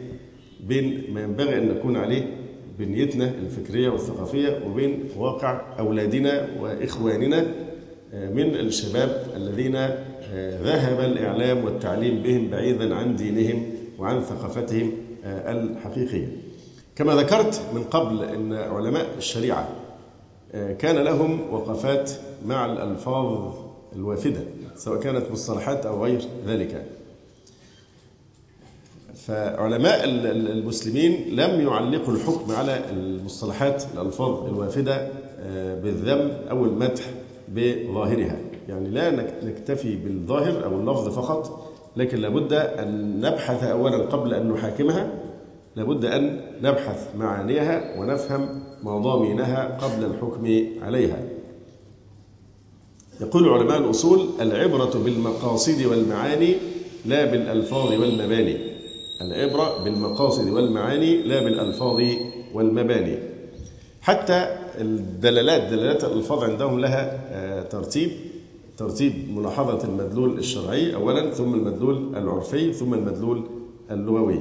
بين 0.61 1.15
ما 1.15 1.23
ينبغي 1.23 1.59
أن 1.59 1.69
نكون 1.69 1.97
عليه 1.97 2.37
بنيتنا 2.79 3.29
الفكرية 3.29 3.89
والثقافية 3.89 4.63
وبين 4.67 5.05
واقع 5.17 5.79
أولادنا 5.79 6.49
وإخواننا. 6.61 7.70
من 8.13 8.55
الشباب 8.55 9.27
الذين 9.37 9.75
ذهب 10.65 11.01
الإعلام 11.01 11.65
والتعليم 11.65 12.23
بهم 12.23 12.51
بعيدا 12.51 12.95
عن 12.95 13.17
دينهم 13.17 13.63
وعن 13.99 14.21
ثقافتهم 14.21 14.93
الحقيقية. 15.25 16.29
كما 16.97 17.15
ذكرت 17.15 17.63
من 17.75 17.83
قبل 17.83 18.25
أن 18.25 18.53
علماء 18.53 19.07
الشريعة 19.19 19.69
كان 20.53 20.97
لهم 20.97 21.55
وقفات 21.55 22.11
مع 22.47 22.67
الألفاظ 22.67 23.55
الوافدة 23.97 24.41
سواء 24.77 25.01
كانت 25.01 25.31
مصطلحات 25.31 25.87
أو 25.87 26.05
غير 26.05 26.21
ذلك. 26.47 26.87
فعلماء 29.15 30.05
المسلمين 30.05 31.37
لم 31.37 31.61
يعلقوا 31.61 32.15
الحكم 32.15 32.53
على 32.53 32.81
المصطلحات 32.91 33.85
الألفاظ 33.95 34.45
الوافدة 34.45 35.09
بالذم 35.83 36.31
أو 36.51 36.65
المدح 36.65 37.03
بظاهرها. 37.51 38.37
يعني 38.69 38.89
لا 38.89 39.11
نكتفي 39.45 39.97
بالظاهر 39.97 40.65
أو 40.65 40.81
اللفظ 40.81 41.09
فقط 41.09 41.73
لكن 41.97 42.19
لابد 42.19 42.53
أن 42.53 43.21
نبحث 43.21 43.65
أولا 43.65 43.97
قبل 43.97 44.35
أن 44.35 44.49
نحاكمها 44.49 45.13
لابد 45.77 46.05
أن 46.05 46.41
نبحث 46.63 47.09
معانيها 47.19 48.01
ونفهم 48.01 48.63
مضامينها 48.83 49.79
قبل 49.81 50.05
الحكم 50.05 50.67
عليها. 50.83 51.19
يقول 53.21 53.49
علماء 53.49 53.79
الأصول 53.79 54.29
العبرة 54.41 54.99
بالمقاصد 55.05 55.83
والمعاني 55.83 56.55
لا 57.07 57.25
بالألفاظ 57.25 57.93
والمباني. 57.93 58.57
العبرة 59.21 59.85
بالمقاصد 59.85 60.49
والمعاني 60.49 61.23
لا 61.23 61.45
بالألفاظ 61.45 62.03
والمباني. 62.55 63.19
حتى 64.01 64.57
الدلالات 64.79 65.63
دلالات 65.71 66.05
الألفاظ 66.05 66.45
عندهم 66.45 66.81
لها 66.81 67.63
ترتيب. 67.63 68.11
ترتيب 68.79 69.13
ملاحظة 69.37 69.85
المدلول 69.85 70.39
الشرعي 70.39 70.95
أولا 70.95 71.31
ثم 71.31 71.55
المدلول 71.55 72.17
العرفي 72.17 72.73
ثم 72.73 72.95
المدلول 72.95 73.43
اللغوي. 73.91 74.41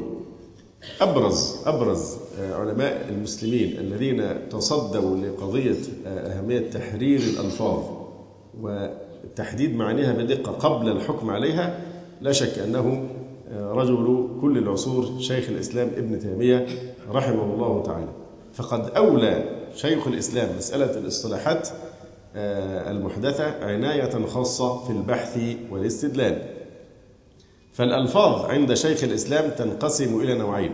أبرز 1.02 1.56
أبرز 1.66 2.18
علماء 2.40 3.10
المسلمين 3.10 3.80
الذين 3.80 4.50
تصدوا 4.50 5.18
لقضية 5.18 5.78
أهمية 6.08 6.70
تحرير 6.70 7.20
الألفاظ 7.20 7.80
وتحديد 8.62 9.76
معانيها 9.76 10.14
بدقة 10.14 10.52
قبل 10.52 10.90
الحكم 10.90 11.30
عليها 11.30 11.80
لا 12.22 12.32
شك 12.32 12.60
أنه 12.60 13.08
رجل 13.58 14.28
كل 14.42 14.58
العصور 14.58 15.20
شيخ 15.20 15.50
الإسلام 15.50 15.88
ابن 15.98 16.20
تيمية 16.20 16.66
رحمه 17.12 17.54
الله 17.54 17.84
تعالى. 17.84 18.10
فقد 18.54 18.90
أولى 18.98 19.59
شيخ 19.76 20.08
الإسلام 20.08 20.50
مسألة 20.58 20.98
الاصطلاحات 20.98 21.70
المحدثة 22.36 23.66
عناية 23.66 24.26
خاصة 24.26 24.84
في 24.84 24.90
البحث 24.90 25.40
والاستدلال. 25.72 26.42
فالألفاظ 27.74 28.46
عند 28.46 28.74
شيخ 28.74 29.04
الإسلام 29.04 29.50
تنقسم 29.50 30.20
إلى 30.20 30.36
نوعين. 30.38 30.74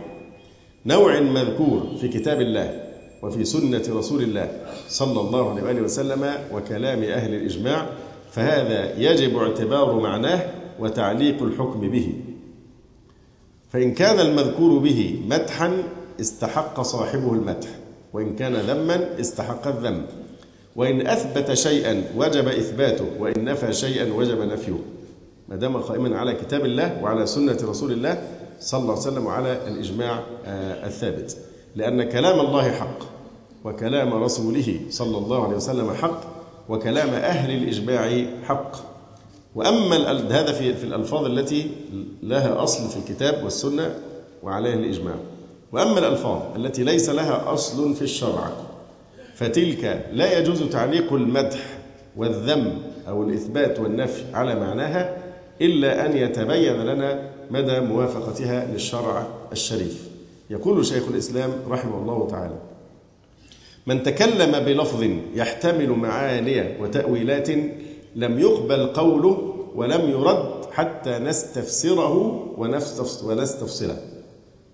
نوع 0.86 1.20
مذكور 1.20 1.96
في 2.00 2.08
كتاب 2.08 2.40
الله 2.40 2.82
وفي 3.22 3.44
سنة 3.44 3.82
رسول 3.88 4.22
الله 4.22 4.60
صلى 4.88 5.20
الله 5.20 5.50
عليه 5.50 5.62
وآله 5.62 5.82
وسلم 5.82 6.34
وكلام 6.52 7.02
أهل 7.02 7.34
الإجماع 7.34 7.86
فهذا 8.30 8.98
يجب 8.98 9.36
اعتبار 9.36 10.00
معناه 10.00 10.50
وتعليق 10.78 11.42
الحكم 11.42 11.90
به. 11.90 12.12
فإن 13.70 13.94
كان 13.94 14.20
المذكور 14.20 14.78
به 14.78 15.22
مدحا 15.26 15.82
استحق 16.20 16.82
صاحبه 16.82 17.32
المدح. 17.32 17.68
وإن 18.16 18.36
كان 18.36 18.54
ذما 18.54 19.20
استحق 19.20 19.66
الذم. 19.66 20.06
وإن 20.76 21.06
أثبت 21.06 21.52
شيئا 21.52 22.04
وجب 22.16 22.48
إثباته 22.48 23.04
وإن 23.18 23.44
نفى 23.44 23.72
شيئا 23.72 24.12
وجب 24.12 24.40
نفيه. 24.40 24.78
ما 25.48 25.56
دام 25.56 25.76
قائما 25.76 26.18
على 26.18 26.32
كتاب 26.34 26.64
الله 26.64 27.02
وعلى 27.02 27.26
سنة 27.26 27.58
رسول 27.62 27.92
الله 27.92 28.22
صلى 28.60 28.80
الله 28.80 28.92
عليه 28.92 29.02
وسلم 29.02 29.26
وعلى 29.26 29.68
الإجماع 29.68 30.22
الثابت. 30.86 31.36
لأن 31.76 32.02
كلام 32.02 32.40
الله 32.40 32.70
حق 32.70 32.98
وكلام 33.64 34.14
رسوله 34.14 34.80
صلى 34.90 35.18
الله 35.18 35.44
عليه 35.44 35.56
وسلم 35.56 35.92
حق 35.92 36.20
وكلام 36.68 37.08
أهل 37.08 37.62
الإجماع 37.62 38.24
حق. 38.44 38.76
وأما 39.54 39.96
هذا 40.12 40.52
في 40.52 40.74
في 40.74 40.84
الألفاظ 40.84 41.24
التي 41.24 41.70
لها 42.22 42.62
أصل 42.62 42.88
في 42.88 42.96
الكتاب 42.96 43.44
والسنة 43.44 43.94
وعليها 44.42 44.74
الإجماع. 44.74 45.14
وأما 45.72 45.98
الألفاظ 45.98 46.42
التي 46.56 46.82
ليس 46.84 47.08
لها 47.08 47.52
أصل 47.52 47.94
في 47.94 48.02
الشرع 48.02 48.52
فتلك 49.34 50.06
لا 50.12 50.38
يجوز 50.38 50.62
تعليق 50.62 51.12
المدح 51.12 51.78
والذم 52.16 52.78
أو 53.08 53.22
الإثبات 53.22 53.80
والنفي 53.80 54.22
على 54.34 54.54
معناها 54.54 55.16
إلا 55.60 56.06
أن 56.06 56.16
يتبين 56.16 56.76
لنا 56.76 57.30
مدى 57.50 57.80
موافقتها 57.80 58.66
للشرع 58.72 59.26
الشريف. 59.52 60.08
يقول 60.50 60.86
شيخ 60.86 61.08
الإسلام 61.08 61.50
رحمه 61.68 61.98
الله 61.98 62.28
تعالى 62.30 62.54
من 63.86 64.02
تكلم 64.02 64.64
بلفظ 64.64 65.06
يحتمل 65.34 65.90
معاني 65.90 66.82
وتأويلات 66.82 67.48
لم 68.16 68.38
يقبل 68.38 68.86
قوله 68.86 69.54
ولم 69.74 70.10
يرد 70.10 70.64
حتى 70.72 71.18
نستفسره 71.18 72.14
ونستفصله. 73.24 73.96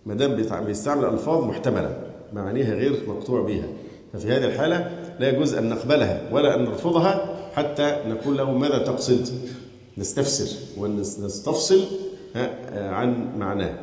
ما 0.07 0.15
دام 0.15 0.37
بيستعمل 0.67 1.05
ألفاظ 1.05 1.45
محتملة 1.45 1.97
معانيها 2.33 2.75
غير 2.75 2.93
مقطوع 3.09 3.43
بها 3.43 3.67
ففي 4.13 4.29
هذه 4.29 4.45
الحالة 4.45 4.91
لا 5.21 5.29
يجوز 5.29 5.55
أن 5.55 5.69
نقبلها 5.69 6.21
ولا 6.33 6.55
أن 6.55 6.65
نرفضها 6.65 7.37
حتى 7.55 7.97
نقول 8.09 8.39
له 8.39 8.51
ماذا 8.51 8.79
تقصد. 8.79 9.29
نستفسر 9.99 10.59
ونستفصل 10.79 11.81
عن 12.75 13.39
معناه. 13.39 13.75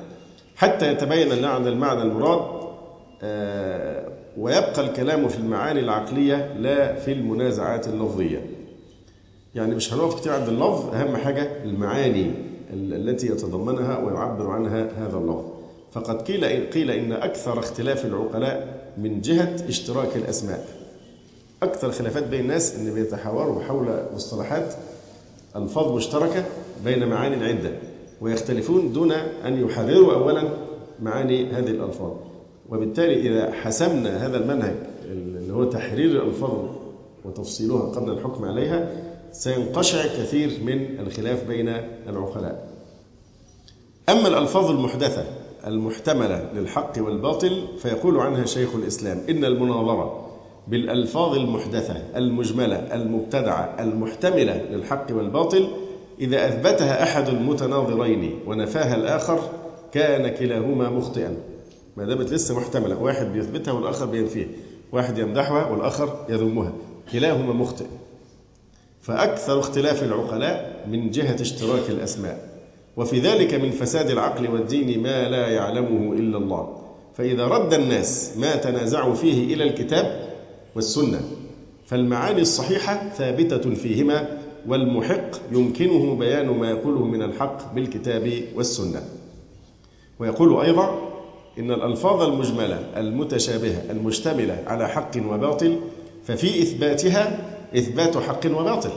حتى 0.55 0.91
يتبين 0.91 1.29
لنا 1.29 1.47
عن 1.47 1.67
المعنى 1.67 2.01
المراد 2.01 2.39
ويبقى 4.37 4.81
الكلام 4.81 5.27
في 5.27 5.37
المعاني 5.37 5.79
العقلية 5.79 6.53
لا 6.57 6.95
في 6.95 7.11
المنازعات 7.11 7.87
اللفظية. 7.87 8.45
يعني 9.55 9.75
مش 9.75 9.93
هنقف 9.93 10.19
كتير 10.19 10.33
عند 10.33 10.47
اللفظ 10.47 10.95
أهم 10.95 11.17
حاجة 11.17 11.63
المعاني 11.63 12.31
التي 12.73 13.27
يتضمنها 13.27 13.97
ويعبر 13.97 14.49
عنها 14.49 14.87
هذا 14.97 15.17
اللفظ. 15.17 15.58
فقد 15.91 16.21
قيل 16.21 16.69
قيل 16.69 16.91
إن 16.91 17.11
أكثر 17.11 17.59
اختلاف 17.59 18.05
العقلاء 18.05 18.83
من 18.97 19.21
جهة 19.21 19.55
اشتراك 19.69 20.15
الأسماء. 20.15 20.67
أكثر 21.63 21.91
خلافات 21.91 22.27
بين 22.27 22.39
الناس 22.39 22.75
أن 22.75 22.93
بيتحاوروا 22.93 23.61
حول 23.61 24.03
مصطلحات 24.15 24.73
ألفاظ 25.55 25.91
مشتركة 25.95 26.45
بين 26.85 27.07
معاني 27.07 27.45
عدة 27.45 27.71
ويختلفون 28.21 28.93
دون 28.93 29.11
أن 29.11 29.65
يحرروا 29.65 30.13
أولا 30.13 30.49
معاني 30.99 31.45
هذه 31.45 31.69
الألفاظ. 31.69 32.11
وبالتالي 32.69 33.29
إذا 33.29 33.51
حسمنا 33.51 34.25
هذا 34.25 34.37
المنهج 34.37 34.75
اللي 35.05 35.53
هو 35.53 35.63
تحرير 35.63 36.11
الألفاظ 36.11 36.65
وتفصيلها 37.25 37.81
قبل 37.81 38.11
الحكم 38.11 38.45
عليها 38.45 38.91
سينقشع 39.31 40.07
كثير 40.07 40.49
من 40.63 40.99
الخلاف 40.99 41.43
بين 41.43 41.69
العقلاء. 42.09 42.69
أما 44.09 44.27
الألفاظ 44.27 44.71
المحدثة 44.71 45.25
المحتملة 45.67 46.49
للحق 46.53 46.91
والباطل 46.97 47.67
فيقول 47.79 48.19
عنها 48.19 48.45
شيخ 48.45 48.75
الإسلام 48.75 49.21
إن 49.29 49.45
المناظرة 49.45 50.29
بالألفاظ 50.67 51.35
المحدثة 51.35 51.95
المجملة 52.15 52.75
المبتدعة 52.75 53.75
المحتملة 53.79 54.61
للحق 54.71 55.05
والباطل 55.11 55.67
إذا 56.19 56.47
أثبتها 56.47 57.03
أحد 57.03 57.27
المتناظرين 57.29 58.39
ونفاها 58.47 58.95
الآخر 58.95 59.39
كان 59.91 60.27
كلاهما 60.35 60.89
مخطئا. 60.89 61.37
ما 61.97 62.05
دامت 62.05 62.33
لسه 62.33 62.59
محتملة 62.59 63.01
واحد 63.01 63.25
بيثبتها 63.25 63.71
والآخر 63.71 64.05
بينفيها 64.05 64.47
واحد 64.91 65.17
يمدحها 65.17 65.71
والآخر 65.71 66.25
يذمها 66.29 66.73
كلاهما 67.11 67.53
مخطئ. 67.53 67.85
فأكثر 69.01 69.59
اختلاف 69.59 70.03
العقلاء 70.03 70.85
من 70.91 71.09
جهة 71.11 71.41
اشتراك 71.41 71.89
الأسماء. 71.89 72.48
وفي 72.99 73.19
ذلك 73.19 73.53
من 73.53 73.71
فساد 73.71 74.09
العقل 74.09 74.49
والدين 74.49 75.03
ما 75.03 75.29
لا 75.29 75.47
يعلمه 75.47 76.13
إلا 76.13 76.37
الله. 76.37 76.77
فإذا 77.13 77.47
رد 77.47 77.73
الناس 77.73 78.37
ما 78.37 78.55
تنازعوا 78.55 79.13
فيه 79.13 79.53
إلى 79.53 79.63
الكتاب 79.63 80.29
والسنة 80.75 81.21
فالمعاني 81.85 82.41
الصحيحة 82.41 83.09
ثابتة 83.09 83.75
فيهما 83.75 84.37
والمحق 84.67 85.29
يمكنه 85.51 86.15
بيان 86.15 86.49
ما 86.49 86.69
يقوله 86.69 87.05
من 87.05 87.21
الحق 87.21 87.73
بالكتاب 87.73 88.43
والسنة. 88.55 89.01
ويقول 90.19 90.65
أيضا 90.65 91.09
إن 91.59 91.71
الألفاظ 91.71 92.21
المجملة 92.21 92.79
المتشابهة 92.97 93.91
المشتملة 93.91 94.63
على 94.67 94.89
حق 94.89 95.11
وباطل 95.29 95.79
ففي 96.23 96.61
إثباتها 96.61 97.49
إثبات 97.77 98.17
حق 98.17 98.45
وباطل. 98.45 98.91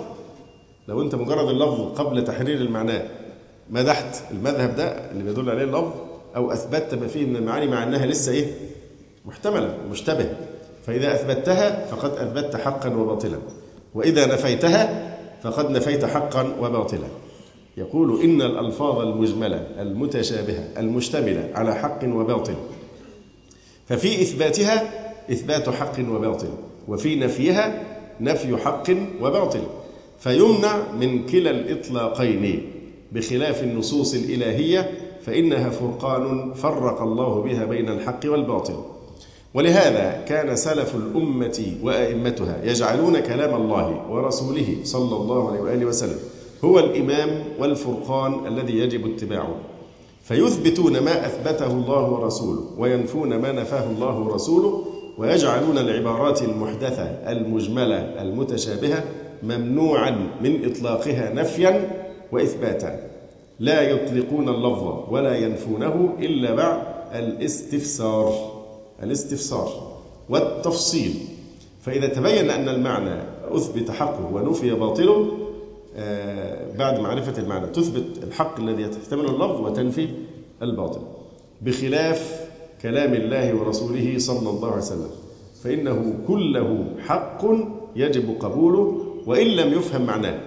لو 0.89 1.03
أنت 1.03 1.15
مجرد 1.15 1.49
اللفظ 1.49 1.81
قبل 1.81 2.25
تحرير 2.25 2.57
المعنى 2.57 3.22
مدحت 3.71 4.23
المذهب 4.31 4.77
ده 4.77 5.11
اللي 5.11 5.25
بيدل 5.25 5.51
عليه 5.51 5.65
اللفظ 5.65 5.93
أو 6.37 6.53
أثبتت 6.53 6.95
ما 6.95 7.07
فيه 7.07 7.27
من 7.27 7.37
المعاني 7.37 7.67
مع 7.67 7.83
أنها 7.83 8.07
لسه 8.07 8.33
إيه؟ 8.33 8.47
محتملة 9.25 9.79
مشتبه. 9.91 10.33
فإذا 10.87 11.15
أثبتها 11.15 11.87
فقد 11.87 12.11
أثبتت 12.11 12.57
حقا 12.57 12.95
وباطلا. 12.95 13.39
وإذا 13.95 14.27
نفيتها 14.27 15.17
فقد 15.43 15.71
نفيت 15.71 16.05
حقا 16.05 16.57
وباطلا. 16.61 17.07
يقول 17.77 18.23
إن 18.23 18.43
الألفاظ 18.43 18.99
المجملة 18.99 19.67
المتشابهة 19.79 20.69
المشتملة 20.79 21.51
على 21.55 21.75
حق 21.75 22.01
وباطل. 22.05 22.55
ففي 23.89 24.23
إثباتها 24.23 24.83
إثبات 25.33 25.71
حق 25.71 25.99
وباطل. 26.09 26.51
وفي 26.89 27.17
نفيها 27.17 27.83
نفي 28.21 28.57
حق 28.57 28.91
وباطل. 29.21 29.63
فيمنع 30.19 30.93
من 30.93 31.27
كلا 31.27 31.51
الإطلاقين. 31.51 32.73
بخلاف 33.15 33.63
النصوص 33.63 34.15
الإلهية 34.15 34.91
فإنها 35.23 35.71
فرقان 35.71 36.55
فرق 36.55 37.03
الله 37.03 37.43
بها 37.43 37.65
بين 37.65 37.89
الحق 37.89 38.21
والباطل. 38.25 38.75
ولهذا 39.55 40.25
كان 40.29 40.57
سلف 40.57 40.95
الأمة 40.97 41.73
وأئمتها 41.83 42.61
يجعلون 42.65 43.21
كلام 43.21 43.63
الله 43.63 44.11
ورسوله 44.11 44.77
صلى 44.85 45.17
الله 45.17 45.51
عليه 45.51 45.61
وآله 45.61 45.87
وسلم 45.87 46.19
هو 46.65 46.79
الإمام 46.79 47.45
والفرقان 47.59 48.47
الذي 48.47 48.79
يجب 48.79 49.15
اتباعه. 49.15 49.55
فيثبتون 50.25 50.99
ما 50.99 51.27
أثبته 51.27 51.67
الله 51.67 52.11
ورسوله 52.11 52.63
وينفون 52.79 53.37
ما 53.37 53.53
نفاه 53.53 53.91
الله 53.91 54.19
ورسوله 54.19 54.85
ويجعلون 55.19 55.79
العبارات 55.79 56.43
المحدثة 56.43 57.03
المجملة 57.03 58.23
المتشابهة 58.23 59.05
ممنوعا 59.43 60.11
من 60.43 60.65
إطلاقها 60.65 61.33
نفيا 61.35 62.02
وإثباتا. 62.33 63.11
لا 63.61 63.83
يطلقون 63.91 64.49
اللفظ 64.49 65.13
ولا 65.13 65.37
ينفونه 65.37 66.15
إلا 66.19 66.55
بعد 66.55 66.83
الاستفسار. 67.15 68.35
الاستفسار 69.03 69.93
والتفصيل. 70.29 71.15
فإذا 71.83 72.07
تبين 72.07 72.51
أن 72.51 72.69
المعنى 72.69 73.23
أثبت 73.51 73.91
حقه 73.91 74.35
ونفي 74.35 74.71
باطله 74.71 75.39
آه، 75.97 76.77
بعد 76.79 77.01
معرفة 77.01 77.43
المعنى 77.43 77.67
تثبت 77.67 78.25
الحق 78.25 78.61
الذي 78.61 78.83
يحتمله 78.83 79.31
اللفظ 79.31 79.61
وتنفي 79.61 80.09
الباطل. 80.63 81.01
بخلاف 81.63 82.51
كلام 82.83 83.15
الله 83.15 83.55
ورسوله 83.55 84.15
صلى 84.19 84.51
الله 84.51 84.69
عليه 84.69 84.83
وسلم. 84.83 85.11
فإنه 85.65 86.15
كله 86.27 86.85
حق 87.07 87.45
يجب 87.97 88.37
قبوله 88.41 88.97
وإن 89.27 89.47
لم 89.47 89.73
يفهم 89.73 90.07
معناه. 90.07 90.41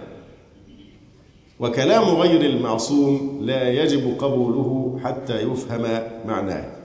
وكلام 1.59 2.03
غير 2.03 2.41
المعصوم 2.41 3.39
لا 3.41 3.69
يجب 3.69 4.15
قبوله 4.19 4.99
حتى 5.03 5.41
يفهم 5.41 6.01
معناه. 6.25 6.75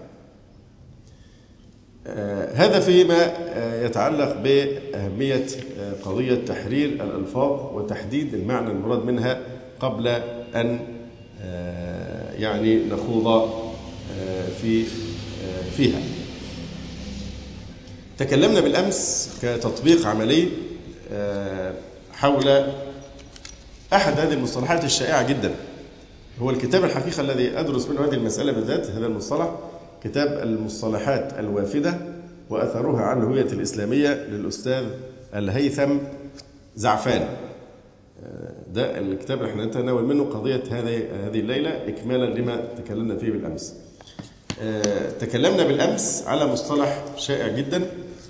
آه، 2.06 2.52
هذا 2.54 2.80
فيما 2.80 3.32
آه، 3.48 3.86
يتعلق 3.86 4.36
بأهمية 4.36 5.46
آه، 5.78 5.92
قضية 6.04 6.34
تحرير 6.34 6.88
الألفاظ 6.88 7.74
وتحديد 7.74 8.34
المعنى 8.34 8.70
المراد 8.70 9.04
منها 9.04 9.40
قبل 9.80 10.08
أن 10.54 10.80
يعني 12.38 12.76
نخوض 12.84 13.50
في 14.62 14.84
فيها. 15.76 15.98
تكلمنا 18.18 18.60
بالأمس 18.60 19.30
كتطبيق 19.42 20.06
عملي 20.06 20.48
حول 22.12 22.64
أحد 23.92 24.20
هذه 24.20 24.32
المصطلحات 24.32 24.84
الشائعة 24.84 25.28
جدا. 25.28 25.54
هو 26.40 26.50
الكتاب 26.50 26.84
الحقيقة 26.84 27.20
الذي 27.20 27.60
أدرس 27.60 27.88
منه 27.88 28.04
هذه 28.04 28.14
المسألة 28.14 28.52
بالذات 28.52 28.86
هذا 28.86 29.06
المصطلح 29.06 29.54
كتاب 30.04 30.40
المصطلحات 30.42 31.32
الوافدة 31.38 31.98
وأثرها 32.50 33.00
على 33.02 33.20
الهوية 33.20 33.52
الإسلامية 33.52 34.08
للأستاذ 34.08 34.84
الهيثم 35.34 35.96
زعفان 36.76 37.28
ده 38.74 38.98
الكتاب 38.98 39.38
اللي 39.38 39.50
إحنا 39.50 39.64
نتناول 39.64 40.04
منه 40.04 40.24
قضية 40.24 40.62
هذه 40.70 41.02
هذه 41.26 41.40
الليلة 41.40 41.70
إكمالا 41.88 42.24
لما 42.40 42.62
تكلمنا 42.78 43.16
فيه 43.16 43.30
بالأمس. 43.30 43.74
تكلمنا 45.20 45.64
بالأمس 45.64 46.24
على 46.26 46.46
مصطلح 46.46 47.04
شائع 47.16 47.48
جدا 47.48 47.82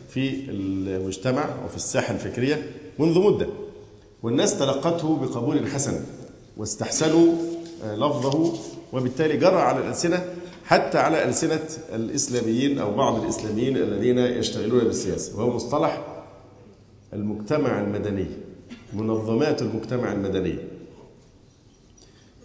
في 0.08 0.50
المجتمع 0.50 1.44
وفي 1.64 1.76
الساحة 1.76 2.14
الفكرية 2.14 2.62
منذ 2.98 3.18
مدة. 3.18 3.46
والناس 4.22 4.58
تلقته 4.58 5.16
بقبول 5.16 5.66
حسن 5.66 6.00
واستحسنوا 6.56 7.32
لفظه 7.84 8.52
وبالتالي 8.92 9.36
جرى 9.36 9.56
على 9.56 9.78
الألسنة 9.78 10.24
حتى 10.64 10.98
على 10.98 11.24
ألسنة 11.24 11.68
الإسلاميين 11.94 12.78
أو 12.78 12.94
بعض 12.94 13.22
الإسلاميين 13.22 13.76
الذين 13.76 14.18
يشتغلون 14.18 14.84
بالسياسة 14.84 15.38
وهو 15.38 15.50
مصطلح 15.50 16.02
المجتمع 17.12 17.80
المدني 17.80 18.26
منظمات 18.92 19.62
المجتمع 19.62 20.12
المدني. 20.12 20.54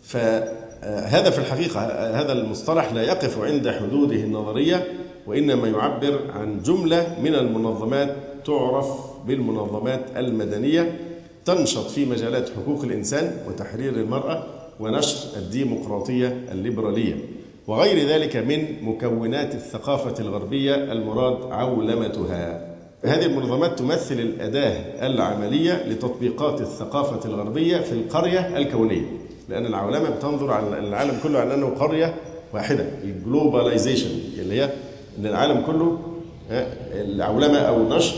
فهذا 0.04 1.30
في 1.30 1.40
الحقيقة 1.40 1.80
هذا 2.22 2.34
المصطلح 2.34 2.94
لا 2.94 3.02
يقف 3.04 3.40
عند 3.40 3.70
حدوده 3.70 4.16
النظرية 4.16 4.88
وإنما 5.28 5.68
يعبر 5.68 6.32
عن 6.32 6.62
جملة 6.62 7.18
من 7.24 7.36
المنظمات 7.36 8.16
تعرف 8.46 8.88
بالمنظمات 9.28 10.06
المدنية 10.18 11.00
تنشط 11.46 11.90
في 11.90 12.06
مجالات 12.06 12.50
حقوق 12.50 12.84
الإنسان 12.84 13.32
وتحرير 13.48 13.94
المرأة 13.94 14.44
ونشر 14.80 15.18
الديمقراطية 15.38 16.44
الليبرالية 16.52 17.16
وغير 17.68 18.08
ذلك 18.08 18.36
من 18.36 18.84
مكونات 18.84 19.56
الثقافة 19.56 20.24
الغربية 20.24 20.76
المراد 20.76 21.52
عولمتها. 21.52 22.76
هذه 23.04 23.26
المنظمات 23.26 23.80
تمثل 23.80 24.16
الأداة 24.16 25.08
العملية 25.08 25.86
لتطبيقات 25.88 26.62
الثقافة 26.62 27.30
الغربية 27.30 27.78
في 27.78 27.92
القرية 27.92 28.58
الكونية. 28.58 29.06
لأن 29.50 29.66
العولمة 29.66 30.10
بتنظر 30.10 30.52
على 30.54 30.80
العالم 30.80 31.20
كله 31.24 31.40
على 31.40 31.54
أنه 31.54 31.70
قرية 31.70 32.16
واحدة، 32.54 32.86
الجلوباليزيشن 33.04 34.10
اللي 34.40 34.62
هي 34.62 34.70
أن 35.20 35.26
العالم 35.26 35.62
كله 35.66 36.00
العولمة 36.92 37.58
أو 37.58 37.90
نشر 37.90 38.16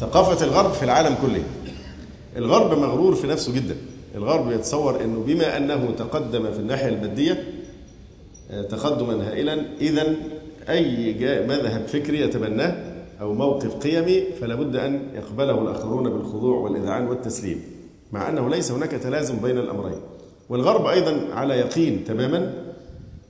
ثقافة 0.00 0.46
الغرب 0.46 0.72
في 0.72 0.82
العالم 0.82 1.16
كله. 1.22 1.42
الغرب 2.36 2.78
مغرور 2.78 3.14
في 3.14 3.26
نفسه 3.26 3.52
جدا. 3.52 3.76
الغرب 4.14 4.52
يتصور 4.52 5.04
أنه 5.04 5.24
بما 5.26 5.56
أنه 5.56 5.90
تقدم 5.98 6.52
في 6.52 6.58
الناحية 6.58 6.88
المادية 6.88 7.44
تقدما 8.70 9.28
هائلا 9.30 9.62
اذا 9.80 10.16
أي 10.68 11.14
مذهب 11.46 11.86
فكري 11.86 12.20
يتبناه 12.20 12.76
أو 13.20 13.34
موقف 13.34 13.74
قيمي 13.74 14.22
فلا 14.40 14.54
بد 14.54 14.76
أن 14.76 15.02
يقبله 15.14 15.62
الآخرون 15.62 16.10
بالخضوع 16.10 16.56
والإذعان 16.58 17.06
والتسليم 17.06 17.62
مع 18.12 18.28
أنه 18.28 18.50
ليس 18.50 18.70
هناك 18.72 18.90
تلازم 18.90 19.36
بين 19.36 19.58
الأمرين 19.58 19.96
والغرب 20.48 20.86
أيضا 20.86 21.20
على 21.32 21.54
يقين 21.54 22.04
تماما 22.04 22.52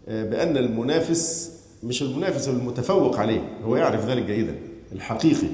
بأن 0.09 0.57
المنافس 0.57 1.53
مش 1.83 2.03
المنافس 2.03 2.49
المتفوق 2.49 3.17
عليه 3.19 3.41
هو 3.65 3.77
يعرف 3.77 4.09
ذلك 4.09 4.23
جيدا 4.25 4.55
الحقيقي 4.93 5.49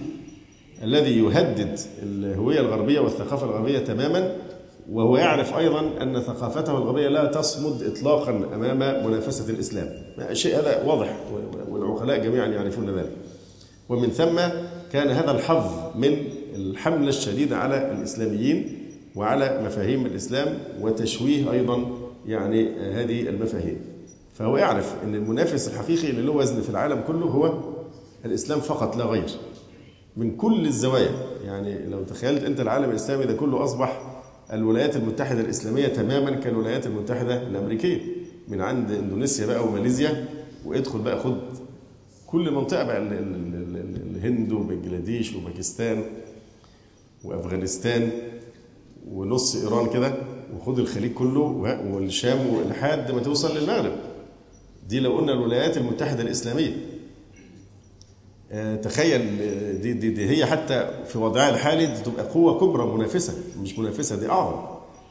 الذي 0.82 1.18
يهدد 1.18 1.78
الهوية 2.02 2.60
الغربية 2.60 3.00
والثقافة 3.00 3.46
الغربية 3.46 3.78
تماما 3.78 4.36
وهو 4.90 5.16
يعرف 5.16 5.56
أيضا 5.56 5.80
أن 6.02 6.20
ثقافته 6.20 6.78
الغربية 6.78 7.08
لا 7.08 7.24
تصمد 7.24 7.82
إطلاقا 7.82 8.30
أمام 8.54 9.06
منافسة 9.06 9.50
الإسلام. 9.50 9.88
الشيء 10.18 10.58
هذا 10.58 10.84
واضح 10.84 11.16
والعقلاء 11.68 12.24
جميعا 12.24 12.46
يعرفون 12.46 12.90
ذلك. 12.90 13.12
ومن 13.88 14.08
ثم 14.08 14.40
كان 14.92 15.08
هذا 15.08 15.30
الحظ 15.30 15.96
من 15.96 16.16
الحملة 16.54 17.08
الشديدة 17.08 17.56
على 17.56 17.92
الإسلاميين 17.92 18.78
وعلى 19.16 19.62
مفاهيم 19.64 20.06
الإسلام 20.06 20.58
وتشويه 20.80 21.52
أيضا 21.52 21.84
يعني 22.26 22.68
هذه 22.78 23.28
المفاهيم. 23.28 23.80
فهو 24.34 24.56
يعرف 24.56 24.94
أن 25.04 25.14
المنافس 25.14 25.68
الحقيقي 25.68 26.10
اللي 26.10 26.22
له 26.22 26.32
وزن 26.32 26.60
في 26.60 26.70
العالم 26.70 27.00
كله 27.06 27.26
هو 27.26 27.54
الإسلام 28.24 28.60
فقط 28.60 28.96
لا 28.96 29.04
غير. 29.04 29.28
من 30.20 30.36
كل 30.36 30.66
الزوايا. 30.66 31.10
يعني 31.44 31.86
لو 31.86 32.04
تخيلت 32.04 32.44
أنت 32.44 32.60
العالم 32.60 32.90
الإسلامي 32.90 33.24
ده 33.24 33.32
كله 33.34 33.64
أصبح 33.64 34.20
الولايات 34.52 34.96
المتحدة 34.96 35.40
الإسلامية 35.40 35.86
تماما 35.88 36.30
كالولايات 36.30 36.86
المتحدة 36.86 37.42
الأمريكية. 37.42 38.00
من 38.48 38.60
عند 38.60 38.90
إندونيسيا 38.90 39.46
بقى 39.46 39.64
وماليزيا 39.64 40.24
وادخل 40.66 40.98
بقى 40.98 41.20
خد 41.20 41.36
كل 42.26 42.50
منطقة 42.50 42.84
بقى 42.84 42.98
الهند 42.98 44.52
وبنجلاديش 44.52 45.34
وباكستان 45.34 46.02
وأفغانستان 47.24 48.10
ونص 49.08 49.56
إيران 49.64 49.90
كده 49.90 50.14
وخد 50.56 50.78
الخليج 50.78 51.12
كله 51.12 51.40
والشام 51.92 52.38
لحد 52.68 53.12
ما 53.12 53.20
توصل 53.20 53.56
للمغرب. 53.56 53.92
دي 54.88 55.00
لو 55.00 55.16
قلنا 55.16 55.32
الولايات 55.32 55.76
المتحدة 55.76 56.22
الإسلامية. 56.22 56.72
تخيل 58.82 59.38
دي, 59.80 59.92
دي, 59.92 60.10
دي 60.10 60.30
هي 60.30 60.46
حتى 60.46 60.90
في 61.06 61.18
وضعها 61.18 61.50
الحالي 61.50 61.86
دي 61.86 62.00
تبقى 62.04 62.24
قوة 62.24 62.60
كبرى 62.60 62.86
منافسة 62.86 63.34
مش 63.62 63.78
منافسة 63.78 64.16
دي 64.16 64.28
أعظم. 64.28 64.62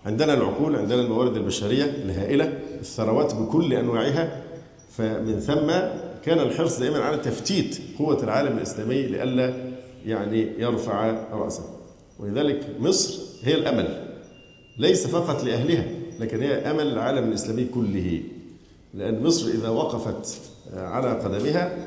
عندنا 0.05 0.33
العقول 0.33 0.75
عندنا 0.75 1.01
الموارد 1.01 1.35
البشرية 1.35 1.83
الهائلة 1.83 2.53
الثروات 2.79 3.35
بكل 3.35 3.73
أنواعها. 3.73 4.41
فمن 4.97 5.39
ثم 5.39 5.67
كان 6.25 6.39
الحرص 6.39 6.79
دائما 6.79 6.99
على 6.99 7.17
تفتيت 7.17 7.79
قوة 7.99 8.23
العالم 8.23 8.57
الإسلامي 8.57 9.01
لئلا 9.03 9.53
يعني 10.05 10.47
يرفع 10.57 11.11
رأسه. 11.31 11.63
ولذلك 12.19 12.67
مصر 12.79 13.19
هي 13.43 13.55
الأمل 13.55 14.15
ليس 14.77 15.07
فقط 15.07 15.43
لأهلها 15.43 15.85
لكن 16.19 16.41
هي 16.41 16.53
أمل 16.71 16.87
العالم 16.87 17.27
الإسلامي 17.27 17.65
كله. 17.65 18.21
لأن 18.93 19.23
مصر 19.23 19.47
إذا 19.49 19.69
وقفت 19.69 20.37
على 20.73 21.11
قدمها 21.11 21.77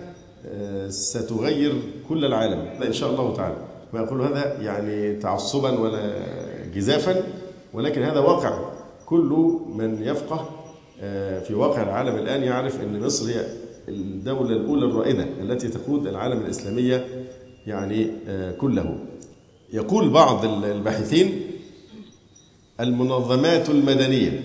ستغير 0.89 1.73
كل 2.09 2.25
العالم. 2.25 2.61
إن 2.61 2.93
شاء 2.93 3.11
الله 3.11 3.37
تعالى. 3.37 3.57
ما 3.93 4.29
هذا 4.29 4.63
يعني 4.63 5.17
تعصبا 5.17 5.79
ولا 5.79 6.13
جزافا 6.75 7.23
ولكن 7.73 8.03
هذا 8.03 8.21
واقع. 8.21 8.73
كل 9.07 9.61
من 9.69 10.03
يفقه 10.03 10.49
في 11.41 11.55
واقع 11.55 11.83
العالم 11.83 12.17
الآن 12.17 12.43
يعرف 12.43 12.81
أن 12.81 13.01
مصر 13.01 13.31
هي 13.31 13.47
الدولة 13.89 14.57
الأولى 14.57 14.85
الرائدة 14.85 15.25
التي 15.41 15.69
تقود 15.69 16.07
العالم 16.07 16.41
الإسلامية 16.41 17.07
يعني 17.67 18.11
كله. 18.61 18.99
يقول 19.73 20.11
بعض 20.11 20.45
الباحثين 20.65 21.41
المنظمات 22.81 23.71
المدنية 23.71 24.41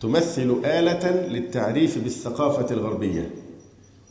تمثل 0.00 0.56
آلة 0.64 1.26
للتعريف 1.28 1.98
بالثقافة 1.98 2.74
الغربية. 2.74 3.30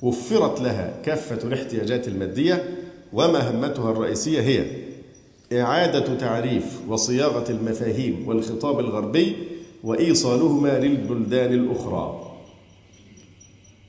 وفرت 0.01 0.61
لها 0.61 1.01
كافة 1.05 1.47
الاحتياجات 1.47 2.07
المادية 2.07 2.77
ومهمتها 3.13 3.91
الرئيسية 3.91 4.41
هي 4.41 4.65
إعادة 5.61 6.15
تعريف 6.15 6.79
وصياغة 6.87 7.51
المفاهيم 7.51 8.27
والخطاب 8.27 8.79
الغربي 8.79 9.35
وإيصالهما 9.83 10.79
للبلدان 10.79 11.53
الأخرى 11.53 12.27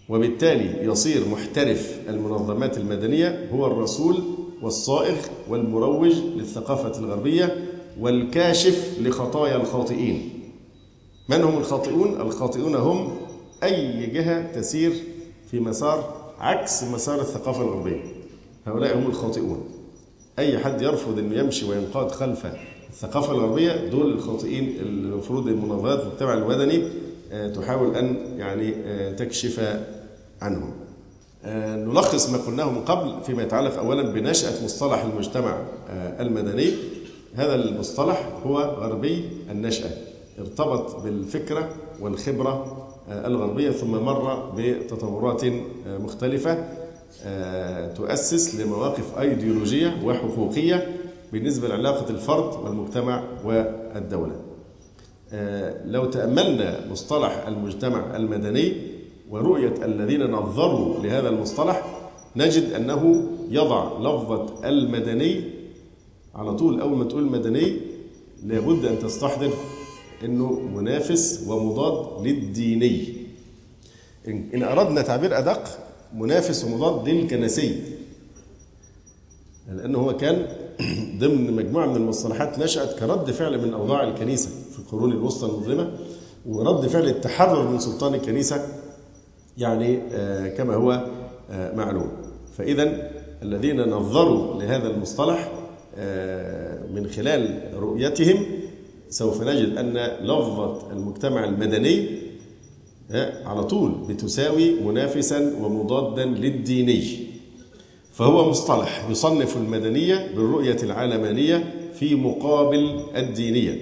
وبالتالي 0.09 0.85
يصير 0.87 1.29
محترف 1.29 1.99
المنظمات 2.09 2.79
المدنية 2.79 3.49
هو 3.53 3.67
الرسول 3.67 4.23
والصائغ 4.63 5.17
والمروج 5.49 6.13
للثقافة 6.37 6.99
الغربية 6.99 7.57
والكاشف 8.01 8.97
لخطايا 9.01 9.57
الخاطئين 9.57 10.31
من 11.29 11.43
هم 11.43 11.59
الخاطئون؟ 11.59 12.21
الخاطئون 12.21 12.75
هم 12.75 13.17
أي 13.63 14.07
جهة 14.07 14.53
تسير 14.53 14.93
في 15.53 15.61
مسار 15.61 16.15
عكس 16.41 16.83
مسار 16.83 17.21
الثقافة 17.21 17.63
الغربية. 17.63 18.03
هؤلاء 18.67 18.99
هم 18.99 19.07
الخاطئون. 19.07 19.65
أي 20.39 20.59
حد 20.59 20.83
يرفض 20.83 21.19
أنه 21.19 21.39
يمشي 21.39 21.65
وينقاد 21.65 22.11
خلف 22.11 22.47
الثقافة 22.91 23.33
الغربية 23.33 23.91
دول 23.91 24.13
الخاطئين 24.13 24.77
المفروض 24.81 25.49
المنظمات 25.49 26.01
المجتمع 26.01 26.35
المدني 26.35 26.89
تحاول 27.55 27.97
أن 27.97 28.17
يعني 28.37 28.73
تكشف 29.13 29.81
عنهم. 30.43 30.73
نلخص 31.77 32.31
ما 32.31 32.39
قلناه 32.39 32.71
من 32.71 32.85
قبل 32.85 33.25
فيما 33.25 33.43
يتعلق 33.43 33.79
أولا 33.79 34.03
بنشأة 34.03 34.65
مصطلح 34.65 35.05
المجتمع 35.05 35.63
المدني. 36.21 36.73
هذا 37.35 37.55
المصطلح 37.55 38.29
هو 38.47 38.59
غربي 38.59 39.25
النشأة. 39.51 39.91
ارتبط 40.39 40.97
بالفكرة 40.97 41.69
والخبرة 42.01 42.82
الغربية 43.09 43.71
ثم 43.71 43.91
مر 43.91 44.53
بتطورات 44.57 45.43
مختلفة 45.87 46.65
تؤسس 47.95 48.61
لمواقف 48.61 49.19
أيديولوجية 49.19 49.97
وحقوقية 50.05 50.97
بالنسبة 51.33 51.69
لعلاقة 51.69 52.11
الفرد 52.11 52.65
والمجتمع 52.65 53.23
والدولة. 53.45 54.37
لو 55.85 56.05
تأملنا 56.05 56.91
مصطلح 56.91 57.47
المجتمع 57.47 58.17
المدني 58.17 58.73
ورؤية 59.31 59.75
الذين 59.85 60.31
نظروا 60.31 60.99
لهذا 60.99 61.29
المصطلح 61.29 61.83
نجد 62.37 62.73
أنه 62.73 63.23
يضع 63.51 63.99
لفظة 63.99 64.69
المدني 64.69 65.45
على 66.35 66.55
طول. 66.55 66.81
أول 66.81 66.97
ما 66.97 67.05
تقول 67.05 67.23
مدني 67.23 67.77
لابد 68.45 68.85
أن 68.85 68.99
تستحضر 68.99 69.51
أنه 70.25 70.61
منافس 70.61 71.45
ومضاد 71.49 72.27
للديني. 72.27 73.17
إن 74.29 74.63
أردنا 74.63 75.03
تعبير 75.03 75.39
أدق 75.39 75.65
منافس 76.15 76.65
ومضاد 76.65 77.09
للكنسي. 77.09 77.81
لأنه 79.73 79.99
هو 79.99 80.17
كان 80.17 80.47
ضمن 81.21 81.53
مجموعة 81.53 81.87
من 81.87 81.97
المصطلحات 81.97 82.59
نشأت 82.59 82.99
كرد 82.99 83.31
فعل 83.31 83.67
من 83.67 83.73
أوضاع 83.75 84.03
الكنيسة 84.05 84.49
في 84.73 84.79
القرون 84.79 85.13
الوسطى 85.13 85.47
المظلمة 85.47 85.91
ورد 86.47 86.87
فعل 86.87 87.07
التحرر 87.07 87.69
من 87.69 87.79
سلطان 87.79 88.15
الكنيسة 88.15 88.67
يعني 89.59 89.97
كما 90.57 90.75
هو 90.75 91.07
معلوم. 91.51 92.09
فإذا 92.59 93.11
الذين 93.43 93.81
نظروا 93.81 94.63
لهذا 94.63 94.91
المصطلح 94.91 95.53
من 96.95 97.11
خلال 97.17 97.71
رؤيتهم 97.75 98.45
سوف 99.13 99.43
نجد 99.43 99.77
أن 99.77 99.95
لفظة 100.23 100.93
المجتمع 100.93 101.45
المدني 101.45 102.09
على 103.45 103.65
طول 103.65 103.91
بتساوي 104.09 104.81
منافسا 104.81 105.53
ومضادا 105.61 106.25
للديني 106.25 107.05
فهو 108.13 108.51
مصطلح 108.51 109.07
يصنف 109.11 109.57
المدنية 109.57 110.29
بالرؤية 110.37 110.77
العلمانية 110.83 111.75
في 111.95 112.15
مقابل 112.15 113.01
الدينية 113.17 113.79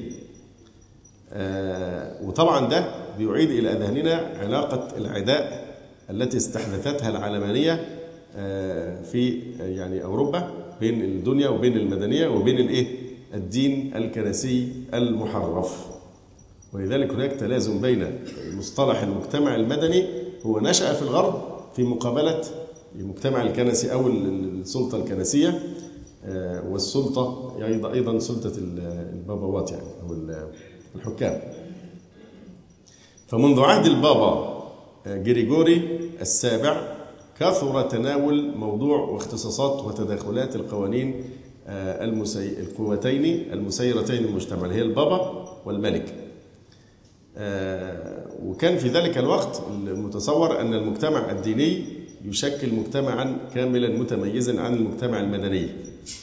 وطبعا 2.24 2.68
ده 2.68 2.84
بيعيد 3.18 3.50
إلى 3.50 3.72
أذهاننا 3.72 4.14
علاقة 4.40 4.88
العداء 4.98 5.70
التي 6.10 6.36
استحدثتها 6.36 7.08
العلمانية 7.08 7.74
في 9.12 9.38
يعني 9.60 10.04
أوروبا 10.04 10.50
بين 10.80 11.00
الدنيا 11.02 11.48
وبين 11.48 11.76
المدنية 11.76 12.28
وبين 12.28 12.58
الإيه؟ 12.58 12.86
الدين 13.34 13.96
الكنسي 13.96 14.72
المحرف. 14.94 15.86
ولذلك 16.72 17.10
هناك 17.10 17.32
تلازم 17.32 17.80
بين 17.80 18.18
مصطلح 18.58 19.02
المجتمع 19.02 19.54
المدني 19.54 20.04
هو 20.46 20.60
نشأ 20.60 20.94
في 20.94 21.02
الغرب 21.02 21.42
في 21.76 21.82
مقابلة 21.82 22.40
المجتمع 22.94 23.42
الكنسي 23.42 23.92
أو 23.92 24.06
السلطة 24.08 24.96
الكنسية 24.96 25.62
والسلطة 26.68 27.52
أيضا 27.66 27.92
أيضا 27.92 28.18
سلطة 28.18 28.52
البابوات 28.58 29.70
يعني 29.70 29.86
أو 30.02 30.16
الحكام. 30.94 31.40
فمنذ 33.26 33.60
عهد 33.60 33.86
البابا 33.86 34.60
جريجوري 35.06 36.00
السابع 36.20 36.96
كثر 37.40 37.82
تناول 37.82 38.56
موضوع 38.56 39.00
واختصاصات 39.00 39.84
وتداخلات 39.84 40.56
القوانين 40.56 41.24
المسي... 41.72 42.48
القوتين 42.60 43.52
المسيرتين 43.52 44.24
المجتمع 44.24 44.64
اللي 44.64 44.74
هي 44.74 44.82
البابا 44.82 45.44
والملك. 45.64 46.14
وكان 48.44 48.78
في 48.78 48.88
ذلك 48.88 49.18
الوقت 49.18 49.62
المتصور 49.86 50.60
أن 50.60 50.74
المجتمع 50.74 51.30
الديني 51.30 51.82
يشكل 52.24 52.74
مجتمعا 52.74 53.36
كاملا 53.54 53.88
متميزا 53.88 54.60
عن 54.60 54.74
المجتمع 54.74 55.20
المدني 55.20 55.68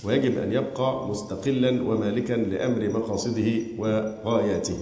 ويجب 0.03 0.37
أن 0.37 0.51
يبقى 0.51 1.07
مستقلا 1.07 1.69
ومالكا 1.83 2.33
لأمر 2.33 2.89
مقاصده 2.89 3.53
وغاياته. 3.77 4.77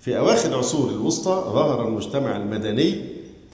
في 0.00 0.18
أواخر 0.18 0.48
العصور 0.48 0.90
الوسطى 0.90 1.44
ظهر 1.52 1.88
المجتمع 1.88 2.36
المدني 2.36 2.94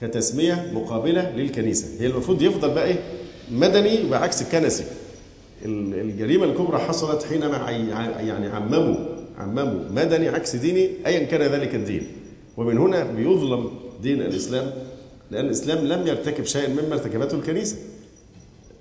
كتسمية 0.01 0.71
مقابلة 0.73 1.35
للكنيسة. 1.35 2.01
هي 2.01 2.07
المفروض 2.07 2.41
يفضل 2.41 2.69
بقى 2.73 2.85
إيه؟ 2.85 2.99
مدني 3.51 4.09
بعكس 4.09 4.41
الكنسي 4.41 4.83
الجريمة 5.65 6.45
الكبرى 6.45 6.77
حصلت 6.77 7.23
حينما 7.23 7.69
يعني 8.19 8.47
عمموا 8.47 8.95
عمموا 9.37 9.89
مدني 9.91 10.27
عكس 10.27 10.55
ديني 10.55 10.89
أيا 11.05 11.23
كان 11.23 11.41
ذلك 11.41 11.75
الدين. 11.75 12.07
ومن 12.57 12.77
هنا 12.77 13.03
بيظلم 13.03 13.71
دين 14.01 14.21
الإسلام 14.21 14.71
لأن 15.31 15.45
الإسلام 15.45 15.85
لم 15.85 16.07
يرتكب 16.07 16.43
شيئا 16.43 16.67
مما 16.67 16.93
ارتكبته 16.93 17.35
الكنيسة. 17.35 17.77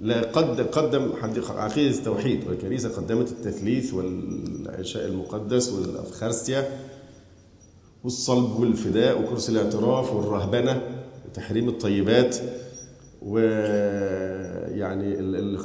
لا 0.01 0.21
قد 0.21 0.61
قدم 0.61 1.13
عقيدة 1.49 1.97
التوحيد 1.99 2.49
والكنيسة 2.49 2.89
قدمت 2.89 3.29
التثليث 3.31 3.95
والعشاء 3.95 5.07
المقدس 5.07 5.73
والأفخارستيا 5.73 6.69
والصلب 8.05 8.61
والفداء 8.61 9.23
وكرسي 9.23 9.53
الاعتراف 9.53 10.15
والرهبنة 10.15 10.83
وتحريم 11.29 11.69
الطيبات. 11.69 12.37
يعني 14.75 15.19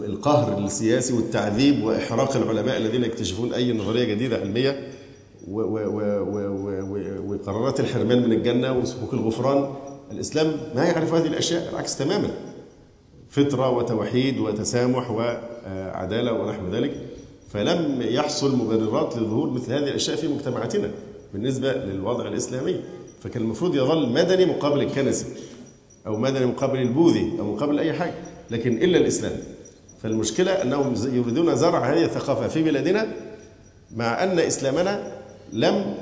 القهر 0.06 0.66
السياسي 0.66 1.13
والتعذيب 1.13 1.84
وإحراق 1.84 2.38
العلماء 2.38 2.78
الذين 2.78 3.04
يكتشفون 3.04 3.54
أي 3.54 3.74
نظرية 3.74 4.04
جديدة 4.04 4.38
علمية 4.38 4.88
وقرارات 7.28 7.80
الحرمان 7.80 8.24
من 8.24 8.32
الجنة 8.32 8.78
وسفوك 8.78 9.13
الغفران. 9.13 9.70
الإسلام 10.12 10.58
ما 10.76 10.86
يعرف 10.86 11.13
هذه 11.13 11.28
الأشياء 11.28 11.70
العكس 11.70 11.98
تماما. 11.98 12.30
فطرة 13.30 13.70
وتوحيد 13.70 14.39
وتسامح 14.39 15.12
وعدالة 15.12 16.34
ونحو 16.34 16.70
ذلك. 16.72 16.96
فلم 17.50 18.02
يحصل 18.02 18.56
مبررات 18.56 19.18
لظهور 19.18 19.50
مثل 19.50 19.74
هذه 19.74 19.84
الأشياء 19.84 20.18
في 20.18 20.28
مجتمعاتنا 20.28 20.92
بالنسبة 21.34 21.74
للوضع 21.74 22.28
الإسلامي. 22.28 22.76
فكان 23.24 23.44
المفروض 23.44 23.76
يظل 23.76 24.10
مدني 24.10 24.46
مقابل 24.46 24.82
الكنسي. 24.82 25.26
أو 26.08 26.18
مدني 26.18 26.46
مقابل 26.46 26.82
البوذي 26.82 27.32
أو 27.39 27.54
مقابل 27.54 27.80
أي 27.80 27.94
حاجة. 27.94 28.13
لكن 28.52 28.84
إلا 28.84 28.98
الإسلام. 28.98 29.34
فالمشكلة 30.02 30.52
أنهم 30.52 30.94
يريدون 31.13 31.56
زرع 31.56 31.94
هذه 31.94 32.06
الثقافة 32.06 32.48
في 32.48 32.63
بلادنا 32.63 33.08
مع 33.96 34.24
أن 34.24 34.39
إسلامنا 34.39 35.12
لم 35.54 35.96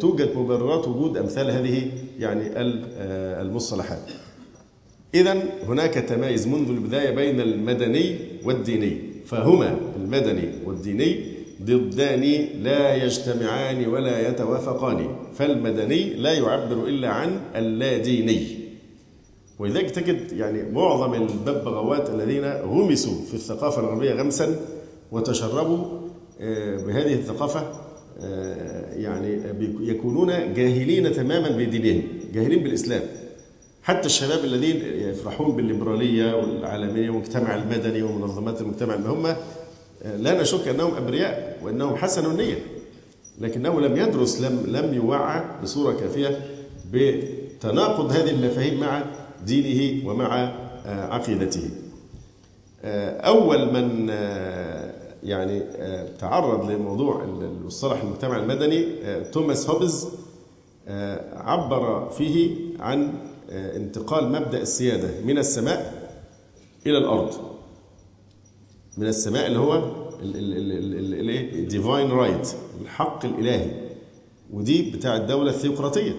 توجد 0.00 0.36
مبررات 0.36 0.88
وجود 0.88 1.16
أمثال 1.16 1.50
هذه 1.50 1.90
يعني 2.18 2.42
المصطلحات. 3.40 4.10
اذا 5.14 5.42
هناك 5.68 5.94
تمايز 5.94 6.48
منذ 6.48 6.70
البداية 6.70 7.10
بين 7.10 7.40
المدني 7.40 8.16
والديني. 8.44 8.98
فهما 9.26 9.76
المدني 9.96 10.48
والديني 10.64 11.24
ضدان 11.62 12.46
لا 12.62 12.94
يجتمعان 13.04 13.86
ولا 13.86 14.28
يتوافقان. 14.28 15.16
فالمدني 15.34 16.14
لا 16.14 16.32
يعبر 16.32 16.86
إلا 16.88 17.08
عن 17.08 17.40
اللاديني. 17.56 18.61
ولذلك 19.62 19.90
تجد 19.90 20.32
يعني 20.32 20.62
معظم 20.72 21.14
الببغاوات 21.14 22.10
الذين 22.10 22.44
غمسوا 22.44 23.24
في 23.28 23.34
الثقافة 23.34 23.80
الغربيه 23.80 24.12
غمسا 24.12 24.56
وتشربوا 25.12 25.84
بهذه 26.86 27.14
الثقافة 27.14 27.72
يعني 28.96 29.42
يكونون 29.80 30.54
جاهلين 30.54 31.12
تماما 31.12 31.48
بدينهم 31.48 32.02
جاهلين 32.34 32.62
بالإسلام. 32.62 33.02
حتى 33.82 34.06
الشباب 34.06 34.44
الذين 34.44 34.76
يفرحون 35.08 35.56
بالليبرالية 35.56 36.36
والعالمية 36.36 37.10
والمجتمع 37.10 37.54
المدني 37.54 38.02
ومنظمات 38.02 38.60
المجتمع 38.60 38.94
هم 38.94 39.34
لا 40.18 40.40
نشك 40.42 40.68
أنهم 40.68 40.94
أبرياء 40.94 41.58
وأنهم 41.64 41.96
حسنوا 41.96 42.32
النية 42.32 42.58
لكنه 43.40 43.80
لم 43.80 43.96
يدرس 43.96 44.40
لم 44.40 44.64
لم 44.66 44.94
يوعى 44.94 45.42
بصورة 45.62 45.92
كافية 45.92 46.40
بتناقض 46.92 48.12
هذه 48.12 48.30
المفاهيم 48.30 48.80
مع 48.80 49.02
دينه 49.46 50.08
ومع 50.08 50.52
عقيدته. 50.86 51.70
أول 53.20 53.72
من 53.72 54.08
يعني 55.22 55.62
تعرض 56.18 56.70
لموضوع 56.70 57.24
المصطلح 57.24 58.02
المجتمع 58.02 58.36
المدني 58.36 58.86
توماس 59.32 59.70
هوبز 59.70 60.08
عبر 61.32 62.10
فيه 62.10 62.56
عن 62.80 63.12
انتقال 63.50 64.28
مبدأ 64.28 64.62
السيادة 64.62 65.08
من 65.24 65.38
السماء 65.38 66.08
إلى 66.86 66.98
الأرض. 66.98 67.34
من 68.96 69.06
السماء 69.06 69.46
اللي 69.46 69.58
هو 69.58 69.82
الايه 70.22 71.68
divine 71.68 72.10
right 72.10 72.54
الحق 72.82 73.24
الإلهي. 73.24 73.70
ودي 74.52 74.90
بتاع 74.90 75.16
الدولة 75.16 75.50
الثيوقراطيه 75.50 76.12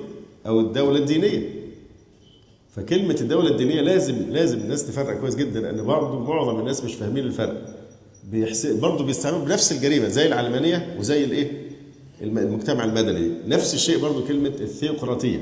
أو 0.47 0.59
الدولة 0.59 0.97
الدينية. 0.99 1.62
فكلمة 2.75 3.15
الدولة 3.21 3.49
الدينية 3.49 3.81
لازم 3.81 4.15
لازم 4.29 4.57
الناس 4.59 4.87
تفرق 4.87 5.19
كويس 5.19 5.35
جدا 5.35 5.59
لأن 5.59 5.83
برضه 5.85 6.19
معظم 6.19 6.59
الناس 6.59 6.83
مش 6.83 6.93
فاهمين 6.95 7.23
الفرق. 7.23 7.61
بيحسب 8.31 8.79
برضه 8.81 9.05
بيستعملوا 9.05 9.45
بنفس 9.45 9.71
الجريمة 9.71 10.07
زي 10.07 10.27
العلمانية 10.27 10.95
وزي 10.99 11.23
الإيه؟ 11.23 11.51
المجتمع 12.21 12.83
المدني. 12.83 13.31
نفس 13.47 13.73
الشيء 13.73 13.99
برضه 13.99 14.27
كلمة 14.27 14.47
الثيوقراطية. 14.61 15.39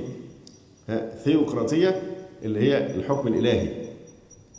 ثيوقراطيه 1.23 2.01
اللي 2.43 2.59
هي 2.59 2.95
الحكم 2.95 3.27
الإلهي 3.27 3.69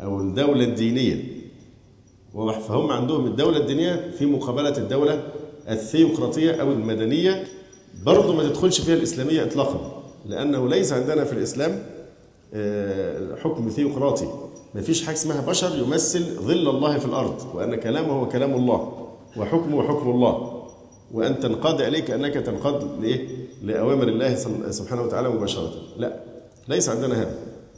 أو 0.01 0.21
الدولة 0.21 0.65
الدينية. 0.65 1.25
واضح؟ 2.35 2.59
فهم 2.59 2.91
عندهم 2.91 3.27
الدولة 3.27 3.57
الدينية 3.59 4.11
في 4.19 4.27
مقابلة 4.27 4.77
الدولة 4.79 5.23
الثيوقراطية 5.71 6.51
أو 6.53 6.73
المدنية. 6.73 7.45
برضه 8.07 8.37
ما 8.37 8.43
تدخلش 8.43 8.81
فيها 8.81 8.95
الإسلامية 8.95 9.43
اطلاقا 9.43 10.03
لأنه 10.27 10.69
ليس 10.69 10.93
عندنا 10.93 11.25
في 11.25 11.33
الإسلام 11.33 11.83
حكم 13.43 13.69
ثيوقراطي. 13.69 14.27
ما 14.75 14.81
فيش 14.81 15.05
حاجة 15.07 15.15
اسمها 15.15 15.41
بشر 15.41 15.79
يمثل 15.79 16.25
ظل 16.41 16.69
الله 16.69 16.99
في 16.99 17.05
الأرض 17.05 17.55
وأن 17.55 17.75
كلامه 17.75 18.13
هو 18.13 18.29
كلام 18.29 18.55
الله 18.55 19.09
وحكمه 19.37 19.89
حكم 19.89 20.11
الله. 20.11 20.63
وأن 21.13 21.41
تنقاد 21.41 21.81
إليك 21.81 22.11
أنك 22.11 22.35
تنقاد 22.35 23.01
لإيه؟ 23.03 23.29
لأوامر 23.63 24.09
الله 24.09 24.35
سبحانه 24.71 25.03
وتعالى 25.03 25.29
مباشرة. 25.29 25.73
لا 25.97 26.21
ليس 26.69 26.89
عندنا 26.89 27.23
هذا. 27.23 27.35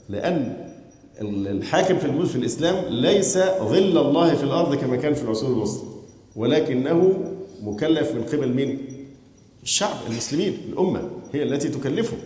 لأن 0.09 0.57
الحاكم 1.21 1.99
في 1.99 2.27
في 2.27 2.37
الإسلام 2.37 2.85
ليس 2.89 3.39
ظل 3.39 3.99
الله 3.99 4.35
في 4.35 4.45
الأرض 4.45 4.75
كما 4.75 4.97
كان 4.97 5.15
في 5.15 5.23
العصور 5.23 5.53
الوسطى 5.53 5.87
ولكنه 6.37 7.15
مكلف 7.63 8.13
من 8.13 8.23
قبل 8.23 8.49
مين؟ 8.49 8.79
الشعب 9.63 9.97
المسلمين 10.11 10.59
الأمة 10.69 11.11
هي 11.33 11.43
التي 11.43 11.69
تكلفه. 11.69 12.17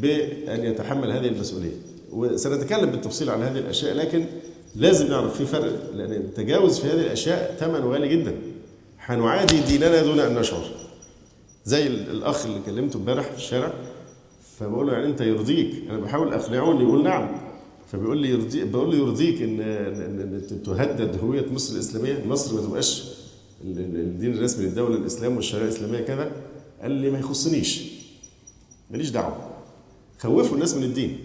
بأن 0.00 0.64
يتحمل 0.64 1.10
هذه 1.10 1.28
المسؤولية. 1.28 1.76
وسنتكلم 2.12 2.90
بالتفصيل 2.90 3.30
عن 3.30 3.42
هذه 3.42 3.58
الأشياء 3.58 3.94
لكن 3.94 4.26
لازم 4.74 5.08
نعرف 5.08 5.36
في 5.36 5.46
فرق 5.46 5.94
لأن 5.94 6.12
التجاوز 6.12 6.78
في 6.78 6.86
هذه 6.86 7.00
الأشياء 7.00 7.56
ثمنه 7.60 7.92
غالي 7.92 8.08
جدا. 8.08 8.34
هنعادي 9.00 9.60
ديننا 9.60 10.02
دون 10.02 10.20
أن 10.20 10.34
نشعر. 10.34 10.64
زي 11.64 11.86
الأخ 11.86 12.46
اللي 12.46 12.60
كلمته 12.66 12.96
امبارح 12.96 13.30
في 13.30 13.36
الشارع 13.36 13.72
فبقول 14.58 14.86
له 14.86 14.92
يعني 14.92 15.06
أنت 15.06 15.20
يرضيك. 15.20 15.74
أنا 15.90 15.98
بحاول 15.98 16.32
أقنعه 16.32 16.80
يقول 16.80 17.04
نعم. 17.04 17.40
فبيقول 17.92 18.18
لي 18.18 18.30
يرضي 18.30 18.64
بقول 18.64 18.90
له 18.90 18.96
يرضيك 18.96 19.42
ان 19.42 19.60
ان 19.60 20.62
تهدد 20.64 21.18
هوية 21.22 21.46
مصر 21.52 21.74
الإسلامية. 21.74 22.24
مصر 22.26 22.54
ما 22.54 22.60
تبقاش 22.60 23.04
الدين 23.64 24.34
الرسمي 24.34 24.66
للدولة 24.66 24.96
الإسلام 24.96 25.36
والشريعة 25.36 25.64
الإسلامية 25.64 26.00
كذا. 26.00 26.30
قال 26.82 26.90
لي 26.90 27.10
ما 27.10 27.18
يخصنيش. 27.18 27.82
ماليش 28.90 29.10
دعوة. 29.10 29.53
خوفوا 30.18 30.54
الناس 30.54 30.74
من 30.76 30.82
الدين. 30.82 31.18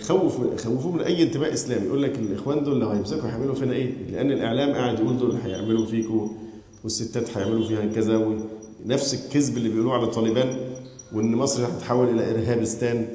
خوف 0.00 0.60
خوفوه 0.64 0.92
من 0.92 1.00
أي 1.00 1.22
انتماء 1.22 1.52
إسلامي. 1.52 1.86
يقول 1.86 2.02
لك 2.02 2.18
الإخوان 2.18 2.64
دول 2.64 2.80
لو 2.80 2.88
هيمسكوا 2.88 3.28
هيعملوا 3.28 3.54
فينا 3.54 3.72
إيه؟ 3.72 3.92
لأن 4.12 4.32
الإعلام 4.32 4.72
قاعد 4.72 5.00
يقول 5.00 5.18
دول 5.18 5.36
هيعملوا 5.44 5.86
فيكوا 5.86 6.28
والستات 6.84 7.36
هيعملوا 7.36 7.68
فيها 7.68 7.86
كذا 7.94 8.38
نفس 8.86 9.14
الكذب 9.14 9.56
اللي 9.56 9.68
بيقولوه 9.68 9.94
على 9.94 10.02
الطالبان 10.02 10.56
وإن 11.12 11.34
مصر 11.34 11.66
هتتحول 11.66 12.08
إلى 12.08 12.30
إرهابستان 12.30 13.08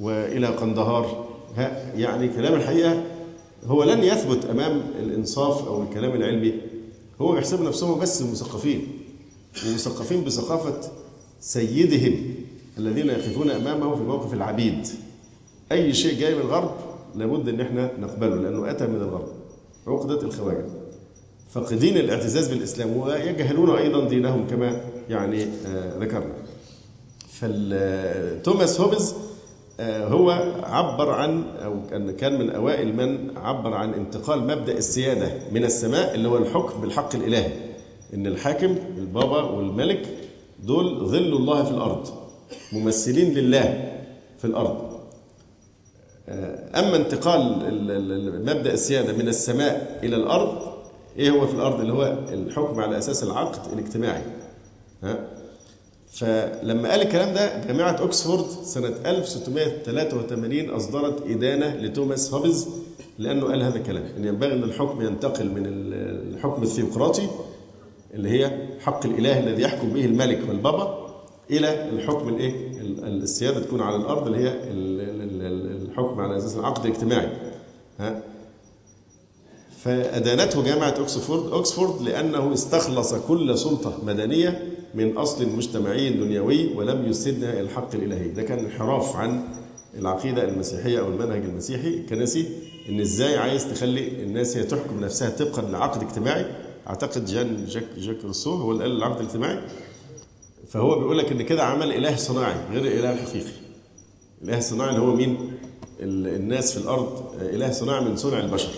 وإلى 0.00 0.46
قندهار. 0.46 1.28
ها؟ 1.56 1.92
يعني 1.96 2.28
كلام 2.28 2.54
الحقيقة 2.54 3.02
هو 3.64 3.84
لن 3.84 4.02
يثبت 4.04 4.44
أمام 4.44 4.82
الإنصاف 5.00 5.66
أو 5.66 5.82
الكلام 5.82 6.14
العلمي. 6.14 6.52
هو 7.20 7.32
بيحسبوا 7.32 7.66
نفسهم 7.66 8.00
بس 8.00 8.22
مثقفين 8.22 8.86
ومثقفين 9.66 10.24
بثقافة 10.24 10.90
سيدهم. 11.40 12.34
الذين 12.78 13.08
يقفون 13.08 13.50
أمامه 13.50 13.96
في 13.96 14.02
موقف 14.02 14.34
العبيد. 14.34 14.86
أي 15.72 15.94
شيء 15.94 16.20
جاي 16.20 16.34
من 16.34 16.40
الغرب 16.40 16.74
لابد 17.14 17.48
إن 17.48 17.60
إحنا 17.60 17.90
نقبله 18.00 18.36
لأنه 18.36 18.70
أتى 18.70 18.86
من 18.86 18.96
الغرب. 18.96 19.28
عقدة 19.86 20.22
الخواجة. 20.22 20.64
فاقدين 21.50 21.96
الاعتزاز 21.96 22.48
بالإسلام 22.48 22.96
ويجهلون 22.96 23.70
أيضا 23.70 24.08
دينهم 24.08 24.46
كما 24.46 24.80
يعني 25.10 25.42
آه 25.66 25.98
ذكرنا. 25.98 26.34
فتوماس 27.28 28.80
هوبز 28.80 29.14
آه 29.80 30.08
هو 30.08 30.30
عبر 30.62 31.10
عن 31.10 31.44
أو 31.64 31.74
كان 32.18 32.38
من 32.38 32.50
أوائل 32.50 32.96
من 32.96 33.38
عبر 33.38 33.74
عن 33.74 33.94
انتقال 33.94 34.40
مبدأ 34.42 34.78
السيادة 34.78 35.32
من 35.52 35.64
السماء 35.64 36.14
اللي 36.14 36.28
هو 36.28 36.36
الحكم 36.36 36.80
بالحق 36.80 37.14
الإلهي. 37.14 37.52
إن 38.14 38.26
الحاكم 38.26 38.76
البابا 38.98 39.42
والملك 39.42 40.08
دول 40.62 41.08
ظل 41.08 41.36
الله 41.36 41.64
في 41.64 41.70
الأرض. 41.70 42.21
ممثلين 42.72 43.34
لله 43.34 43.92
في 44.38 44.44
الأرض. 44.44 44.92
أما 46.74 46.96
انتقال 46.96 47.42
مبدأ 48.46 48.72
السيادة 48.72 49.12
من 49.12 49.28
السماء 49.28 50.00
إلى 50.02 50.16
الأرض 50.16 50.72
إيه 51.18 51.30
هو 51.30 51.46
في 51.46 51.54
الأرض؟ 51.54 51.80
اللي 51.80 51.92
هو 51.92 52.18
الحكم 52.32 52.80
على 52.80 52.98
أساس 52.98 53.22
العقد 53.22 53.72
الاجتماعي. 53.72 54.22
ها؟ 55.02 55.18
فلما 56.12 56.90
قال 56.90 57.02
الكلام 57.02 57.34
ده 57.34 57.64
جامعة 57.66 57.92
اوكسفورد 57.92 58.44
سنة 58.64 58.88
1683 59.06 60.70
أصدرت 60.70 61.22
إدانة 61.30 61.74
لتوماس 61.76 62.34
هوبز 62.34 62.68
لأنه 63.18 63.46
قال 63.46 63.62
هذا 63.62 63.76
الكلام 63.76 64.02
إن 64.16 64.24
ينبغي 64.24 64.52
أن 64.52 64.62
الحكم 64.62 65.02
ينتقل 65.02 65.50
من 65.50 65.62
الحكم 66.34 66.62
الثيوقراطي 66.62 67.28
اللي 68.14 68.28
هي 68.30 68.68
حق 68.80 69.06
الإله 69.06 69.38
الذي 69.38 69.62
يحكم 69.62 69.90
به 69.92 70.04
الملك 70.04 70.40
والبابا 70.48 71.01
إلى 71.52 71.90
الحكم 71.90 72.28
الإيه؟ 72.28 72.52
السيادة 73.02 73.60
تكون 73.60 73.80
على 73.80 73.96
الأرض 73.96 74.26
اللي 74.26 74.38
هي 74.38 74.60
الحكم 75.82 76.20
على 76.20 76.36
أساس 76.36 76.56
العقد 76.56 76.86
الاجتماعي. 76.86 77.28
ها؟ 78.00 78.22
فأدانته 79.78 80.64
جامعة 80.64 80.88
أكسفورد 80.88 81.52
أكسفورد 81.52 82.02
لأنه 82.02 82.52
استخلص 82.52 83.14
كل 83.14 83.58
سلطة 83.58 83.98
مدنية 84.04 84.62
من 84.94 85.16
أصل 85.16 85.48
مجتمعي 85.48 86.10
دنيوي 86.10 86.74
ولم 86.74 87.06
يسدها 87.06 87.60
الحق 87.60 87.94
الإلهي. 87.94 88.28
ده 88.28 88.42
كان 88.42 88.58
انحراف 88.58 89.16
عن 89.16 89.44
العقيدة 89.98 90.44
المسيحية 90.44 91.00
أو 91.00 91.08
المنهج 91.08 91.44
المسيحي. 91.44 91.88
الكنسي 91.88 92.46
إن 92.88 93.00
إزاي 93.00 93.36
عايز 93.38 93.70
تخلي 93.74 94.08
الناس 94.22 94.56
هي 94.56 94.62
تحكم 94.62 95.00
نفسها 95.00 95.30
طبقا 95.30 95.62
لعقد 95.62 96.02
اجتماعي. 96.02 96.46
أعتقد 96.88 97.24
جان 97.24 97.64
جاك 97.66 97.84
جاك 97.98 98.24
روسو 98.24 98.50
هو 98.54 98.72
اللي 98.72 98.82
قال 98.82 98.96
العقد 98.96 99.20
الاجتماعي. 99.20 99.58
فهو 100.72 100.98
بيقول 100.98 101.18
لك 101.18 101.32
إن 101.32 101.42
كده 101.42 101.64
عمل 101.64 101.92
إله 101.92 102.16
صناعي 102.16 102.54
غير 102.72 102.82
الإله 102.82 103.12
الحقيقي 103.12 103.52
الإله 104.42 104.58
الصناعي 104.58 104.90
اللي 104.90 105.00
هو 105.00 105.14
مين؟ 105.14 105.36
الناس 106.00 106.78
في 106.78 106.84
الأرض 106.84 107.22
إله 107.40 107.70
صناعي 107.70 108.04
من 108.04 108.16
صنع 108.16 108.40
البشر. 108.40 108.70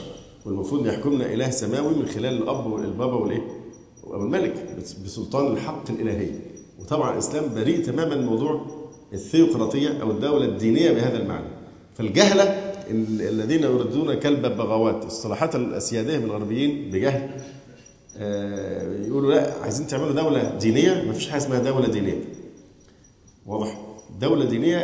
والمفروض 0.46 0.86
يحكمنا 0.86 1.32
إله 1.32 1.50
سماوي 1.50 1.94
من 1.94 2.06
خلال 2.06 2.42
الأب 2.42 2.66
والبابا 2.66 3.14
والإيه؟ 3.14 3.42
أو 4.04 4.22
الملك 4.22 4.66
بسلطان 5.04 5.52
الحق 5.52 5.90
الإلهي. 5.90 6.30
وطبعا 6.80 7.12
الإسلام 7.12 7.54
بريء 7.54 7.84
تماما 7.84 8.16
من 8.16 8.26
موضوع 8.26 8.66
الثيوقراطية 9.12 10.02
أو 10.02 10.10
الدولة 10.10 10.44
الدينية 10.44 10.92
بهذا 10.92 11.18
المعنى. 11.18 11.48
فالجهلة 11.94 12.42
الذين 12.90 13.62
يردون 13.62 14.14
كلب 14.14 14.44
البغاوات 14.44 15.04
الصلاحات 15.04 15.56
الأسيادية 15.56 16.18
من 16.18 16.24
الغربيين 16.24 16.90
بجهل. 16.90 17.30
يقولوا 19.06 19.34
لا 19.34 19.54
عايزين 19.62 19.86
تعملوا 19.86 20.12
دولة 20.12 20.58
دينية. 20.58 21.02
ما 21.06 21.12
فيش 21.12 21.28
حاجة 21.28 21.40
اسمها 21.40 21.58
دولة 21.58 21.88
دينية. 21.88 22.24
واضح. 23.46 23.80
دولة 24.20 24.44
دينية 24.44 24.78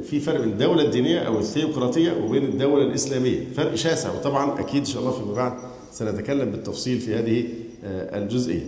في 0.00 0.20
فرق 0.20 0.40
بين 0.40 0.48
الدولة 0.48 0.82
الدينية 0.82 1.18
أو 1.18 1.38
الثيوقراطية 1.38 2.12
وبين 2.12 2.44
الدولة 2.44 2.84
الإسلامية. 2.84 3.52
فرق 3.56 3.74
شاسع. 3.74 4.14
وطبعا 4.18 4.60
أكيد 4.60 4.78
إن 4.78 4.84
شاء 4.84 5.02
الله 5.02 5.12
فيما 5.12 5.34
بعد 5.34 5.52
سنتكلم 5.92 6.50
بالتفصيل 6.50 6.98
في 6.98 7.14
هذه 7.14 7.44
الجزئية. 7.84 8.66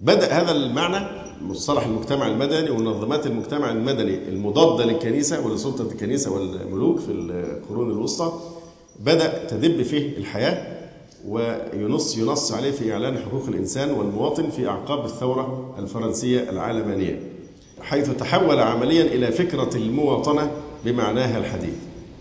بدأ 0.00 0.32
هذا 0.32 0.52
المعنى 0.52 1.28
مصطلح 1.42 1.86
المجتمع 1.86 2.26
المدني 2.26 2.70
ومنظمات 2.70 3.26
المجتمع 3.26 3.70
المدني 3.70 4.28
المضادة 4.28 4.84
للكنيسة 4.84 5.46
ولسلطة 5.46 5.82
الكنيسة 5.82 6.32
والملوك 6.32 6.98
في 6.98 7.12
القرون 7.12 7.90
الوسطى. 7.90 8.40
بدأ 9.00 9.46
تدب 9.46 9.82
فيه 9.82 10.16
الحياة 10.16 10.78
وينص 11.28 12.18
ينص 12.18 12.52
عليه 12.52 12.70
في 12.70 12.92
إعلان 12.92 13.18
حقوق 13.18 13.46
الإنسان 13.48 13.90
والمواطن 13.90 14.50
في 14.50 14.68
أعقاب 14.68 15.04
الثورة 15.04 15.74
الفرنسية 15.78 16.50
العالمانية 16.50 17.20
حيث 17.80 18.10
تحول 18.10 18.58
عمليا 18.60 19.02
إلى 19.02 19.32
فكرة 19.32 19.76
المواطنة 19.76 20.50
بمعناها 20.84 21.38
الحديث. 21.38 21.74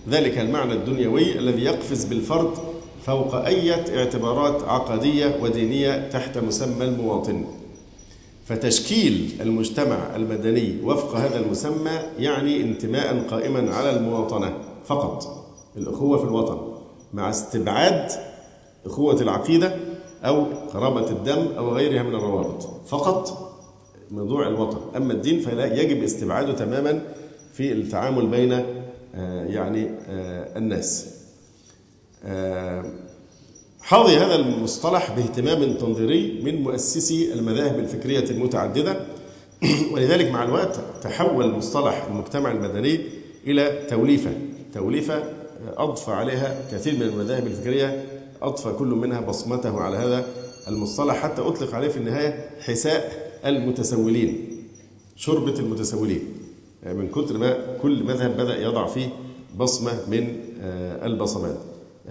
ذلك 0.10 0.38
المعنى 0.38 0.74
الدنيوي 0.74 1.40
الذي 1.40 1.64
يقفز 1.64 2.06
بالفرد 2.06 2.52
فوق 3.06 3.36
أي 3.36 3.74
اعتبارات 3.98 4.64
عقدية 4.64 5.36
ودينية 5.42 6.10
تحت 6.10 6.38
مسمى 6.38 6.86
المواطن. 6.86 7.46
فتشكيل 8.46 9.30
المجتمع 9.42 10.16
المدني 10.16 10.76
وفق 10.84 11.16
هذا 11.16 11.40
المسمى 11.40 12.00
يعني 12.20 12.62
انتماء 12.62 13.24
قائما 13.30 13.76
على 13.76 13.90
المواطنة 13.98 14.54
فقط 14.86 15.44
الأخوة 15.78 16.18
في 16.18 16.24
الوطن. 16.24 16.67
مع 17.14 17.30
استبعاد 17.30 18.12
أخوة 18.86 19.22
العقيدة 19.22 19.76
أو 20.24 20.46
قرابة 20.74 21.12
الدم 21.12 21.48
أو 21.58 21.70
غيرها 21.76 22.04
من 22.04 22.16
الروابط. 22.16 22.88
فقط 22.88 23.54
موضوع 24.12 24.48
الوطن. 24.48 24.78
أما 24.96 25.14
الدين 25.14 25.40
فلا 25.40 25.82
يجب 25.82 26.04
استبعاده 26.04 26.54
تماما 26.54 27.02
في 27.54 27.72
التعامل 27.72 28.28
بين 28.28 28.66
يعني 29.54 29.90
الناس. 30.58 31.18
حظي 33.82 34.18
هذا 34.18 34.36
المصطلح 34.36 35.12
باهتمام 35.16 35.74
تنظيري 35.74 36.42
من 36.44 36.62
مؤسسي 36.62 37.34
المذاهب 37.34 37.80
الفكرية 37.80 38.30
المتعددة. 38.30 39.06
ولذلك 39.94 40.32
مع 40.32 40.44
الوقت 40.44 40.80
تحول 41.02 41.52
مصطلح 41.52 42.06
المجتمع 42.10 42.52
المدني 42.52 43.00
إلى 43.48 43.86
توليفة. 43.90 44.32
توليفة 44.74 45.24
أضفى 45.78 46.12
عليها 46.12 46.62
كثير 46.72 46.96
من 46.96 47.02
المذاهب 47.02 47.48
الفكرية 47.48 48.06
أضفى 48.42 48.72
كل 48.72 48.88
منها 48.88 49.22
بصمته 49.22 49.82
على 49.82 49.98
هذا 49.98 50.26
المصطلح 50.68 51.16
حتى 51.16 51.42
أطلق 51.42 51.76
عليه 51.76 51.88
في 51.88 51.98
النهاية 51.98 52.50
حساء 52.60 53.32
المتسولين 53.46 54.48
شربة 55.16 55.60
المتسولين. 55.60 56.22
من 56.86 57.08
كتر 57.08 57.38
ما 57.38 57.78
كل 57.82 58.04
مذهب 58.04 58.38
بدأ 58.38 58.62
يضع 58.62 58.88
فيه 58.88 59.10
بصمة 59.58 59.92
من 60.08 60.36
البصمات. 61.04 61.58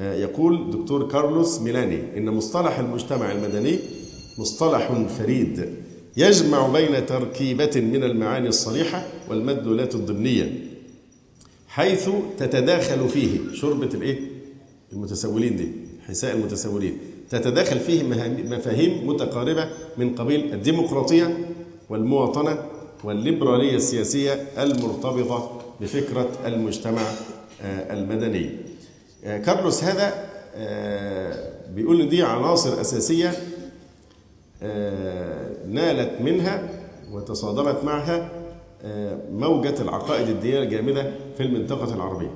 يقول 0.00 0.70
دكتور 0.70 1.08
كارلوس 1.08 1.60
ميلاني 1.60 2.18
إن 2.18 2.30
مصطلح 2.30 2.78
المجتمع 2.78 3.32
المدني 3.32 3.78
مصطلح 4.38 4.92
فريد 5.18 5.74
يجمع 6.16 6.68
بين 6.68 7.06
تركيبة 7.06 7.70
من 7.76 8.04
المعاني 8.04 8.48
الصريحة 8.48 9.06
والمدلولات 9.30 9.94
الضمنية 9.94 10.65
حيث 11.76 12.08
تتداخل 12.38 13.08
فيه 13.08 13.38
شربة 13.54 13.86
الإيه؟ 13.94 14.18
المتسولين 14.92 15.56
دي 15.56 15.68
حساء 16.08 16.36
المتسولين 16.36 16.98
تتداخل 17.30 17.80
فيه 17.80 18.02
مفاهيم 18.56 19.08
متقاربة 19.08 19.68
من 19.98 20.14
قبيل 20.14 20.52
الديمقراطية 20.54 21.38
والمواطنة 21.90 22.58
والليبرالية 23.04 23.76
السياسية 23.76 24.32
المرتبطة 24.58 25.60
بفكرة 25.80 26.28
المجتمع 26.46 27.02
المدني 27.64 28.50
كارلوس 29.22 29.84
هذا 29.84 30.26
بيقول 31.74 32.00
إن 32.00 32.08
دي 32.08 32.22
عناصر 32.22 32.80
أساسية 32.80 33.32
نالت 35.68 36.20
منها 36.20 36.68
وتصادمت 37.12 37.84
معها 37.84 38.30
موجة 39.32 39.82
العقائد 39.82 40.28
الدينية 40.28 40.62
الجامدة 40.62 41.12
في 41.36 41.42
المنطقة 41.42 41.94
العربية. 41.94 42.30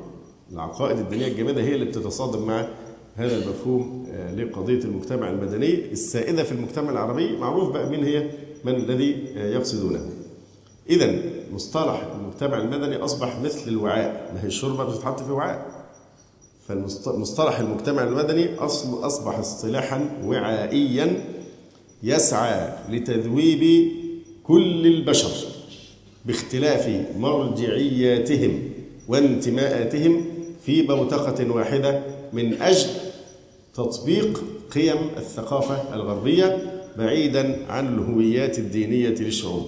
العقائد 0.52 0.98
الدينية 0.98 1.26
الجامدة 1.26 1.62
هي 1.62 1.74
اللي 1.74 1.84
بتتصادم 1.84 2.46
مع 2.46 2.68
هذا 3.16 3.36
المفهوم 3.36 4.06
لقضية 4.36 4.78
المجتمع 4.84 5.30
المدني 5.30 5.92
السائدة 5.92 6.42
في 6.42 6.52
المجتمع 6.52 6.90
العربي 6.90 7.36
معروف 7.36 7.72
بقى 7.72 7.90
مين 7.90 8.04
هي 8.04 8.30
من 8.64 8.74
الذي 8.74 9.10
يقصدونه. 9.36 10.00
إذا 10.90 11.14
مصطلح 11.52 12.02
المجتمع 12.20 12.58
المدني 12.58 12.96
أصبح 12.96 13.40
مثل 13.40 13.68
الوعاء، 13.68 14.32
ما 14.34 14.42
هي 14.42 14.46
الشوربة 14.46 14.84
بتتحط 14.84 15.20
في 15.20 15.32
وعاء. 15.32 15.66
فمصطلح 16.68 17.58
المجتمع 17.58 18.02
المدني 18.02 18.54
أصبح 18.58 19.38
اصطلاحا 19.38 20.22
وعائيا 20.24 21.24
يسعى 22.02 22.72
لتذويب 22.88 23.92
كل 24.42 24.86
البشر 24.86 25.49
باختلاف 26.24 27.06
مرجعياتهم 27.18 28.62
وانتماءاتهم 29.08 30.24
في 30.66 30.82
بوتقة 30.82 31.50
واحدة 31.50 32.02
من 32.32 32.62
أجل 32.62 32.88
تطبيق 33.74 34.44
قيم 34.70 34.96
الثقافة 35.16 35.94
الغربية 35.94 36.72
بعيدا 36.98 37.66
عن 37.72 37.94
الهويات 37.98 38.58
الدينية 38.58 39.08
للشعوب. 39.08 39.66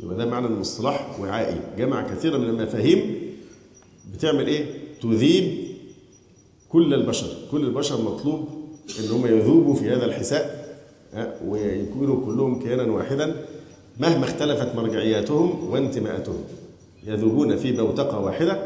يبقى 0.00 0.16
ده 0.16 0.26
معنى 0.26 0.46
المصطلح 0.46 1.20
وعائي. 1.20 1.60
جمع 1.78 2.08
كثيرا 2.08 2.38
من 2.38 2.48
المفاهيم 2.48 3.16
بتعمل 4.14 4.46
إيه؟ 4.46 4.64
تذيب 5.02 5.58
كل 6.68 6.94
البشر. 6.94 7.26
كل 7.50 7.64
البشر 7.64 8.02
مطلوب 8.02 8.48
إن 9.00 9.10
هم 9.10 9.26
يذوبوا 9.26 9.74
في 9.74 9.90
هذا 9.90 10.04
الحساء 10.04 10.64
ويكونوا 11.46 12.26
كلهم 12.26 12.62
كيانا 12.62 12.92
واحدا. 12.92 13.36
مهما 13.98 14.24
اختلفت 14.24 14.74
مرجعياتهم 14.76 15.70
وانتماءاتهم 15.70 16.44
يذوبون 17.06 17.56
في 17.56 17.72
بوتقة 17.72 18.18
واحدة 18.18 18.58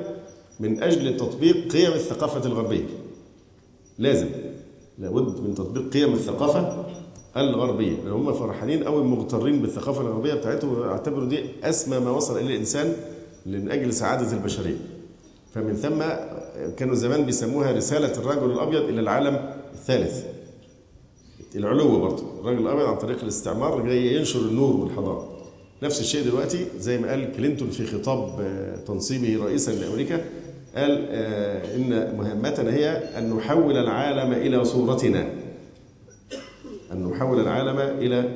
من 0.61 0.83
أجل 0.83 1.17
تطبيق 1.17 1.73
قيم 1.73 1.93
الثقافة 1.93 2.47
الغربية. 2.47 2.85
لازم 3.99 4.27
لابد 4.99 5.41
من 5.41 5.55
تطبيق 5.55 5.93
قيم 5.93 6.13
الثقافة 6.13 6.85
الغربية 7.37 7.97
لأن 7.97 8.13
هم 8.13 8.33
فرحانين 8.33 8.83
أو 8.83 9.05
مغترين 9.05 9.63
بالثقافة 9.63 10.01
الغربية 10.01 10.35
بتاعتهم 10.35 10.79
ويعتبروا 10.79 11.29
دي 11.29 11.45
أسمى 11.65 11.99
ما 11.99 12.11
وصل 12.11 12.39
إليه 12.39 12.55
الإنسان 12.55 12.93
من 13.47 13.71
أجل 13.71 13.93
سعادة 13.93 14.33
البشرية. 14.33 14.77
فمن 15.55 15.75
ثم 15.75 16.03
كانوا 16.77 16.95
زمان 16.95 17.25
بيسموها 17.25 17.73
رسالة 17.73 18.13
الرجل 18.13 18.51
الأبيض 18.51 18.83
إلى 18.83 19.01
العالم 19.01 19.51
الثالث. 19.75 20.25
العلو 21.57 22.01
برضه. 22.01 22.23
الرجل 22.41 22.63
الأبيض 22.63 22.87
عن 22.87 22.97
طريق 22.97 23.23
الاستعمار 23.23 23.87
جاي 23.87 24.17
ينشر 24.17 24.41
النور 24.41 24.77
والحضارة 24.77 25.29
نفس 25.83 26.01
الشيء 26.01 26.25
دلوقتي 26.25 26.67
زي 26.79 26.99
ما 26.99 27.11
قال 27.11 27.33
كلينتون 27.37 27.71
في 27.71 27.87
خطاب 27.87 28.47
تنصيبه 28.87 29.45
رئيسا 29.45 29.71
لأمريكا. 29.71 30.25
قال 30.77 31.09
إن 31.75 32.17
مهمتنا 32.17 32.75
هي 32.75 32.91
أن 32.91 33.35
نحول 33.35 33.77
العالم 33.77 34.33
إلى 34.33 34.65
صورتنا. 34.65 35.31
أن 36.93 37.07
نحول 37.07 37.41
العالم 37.41 37.79
إلى 37.79 38.29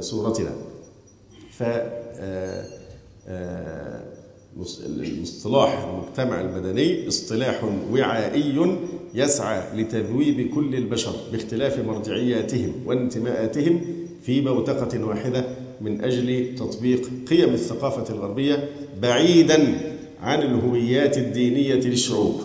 صورتنا. 0.00 0.50
ف 1.50 1.62
المصطلح 4.86 5.84
المجتمع 5.88 6.40
المدني 6.40 7.08
اصطلاح 7.08 7.64
وعائي 7.92 8.76
يسعى 9.14 9.62
لتذويب 9.80 10.50
كل 10.54 10.74
البشر 10.74 11.12
باختلاف 11.32 11.78
مرجعياتهم 11.78 12.72
وانتماءاتهم 12.86 13.80
في 14.22 14.40
بوتقة 14.40 15.04
واحدة 15.04 15.44
من 15.80 16.04
أجل 16.04 16.54
تطبيق 16.58 17.10
قيم 17.28 17.54
الثقافة 17.54 18.14
الغربية 18.14 18.68
بعيدا 19.02 19.78
عن 20.20 20.42
الهويات 20.42 21.18
الدينية 21.18 21.74
للشعوب. 21.74 22.40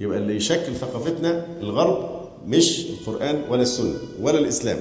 يبقى 0.00 0.18
اللي 0.18 0.36
يشكل 0.36 0.74
ثقافتنا 0.74 1.46
الغرب 1.60 2.20
مش 2.46 2.86
القرآن 2.90 3.42
ولا 3.50 3.62
السنة 3.62 3.94
ولا 4.20 4.38
الإسلام. 4.38 4.78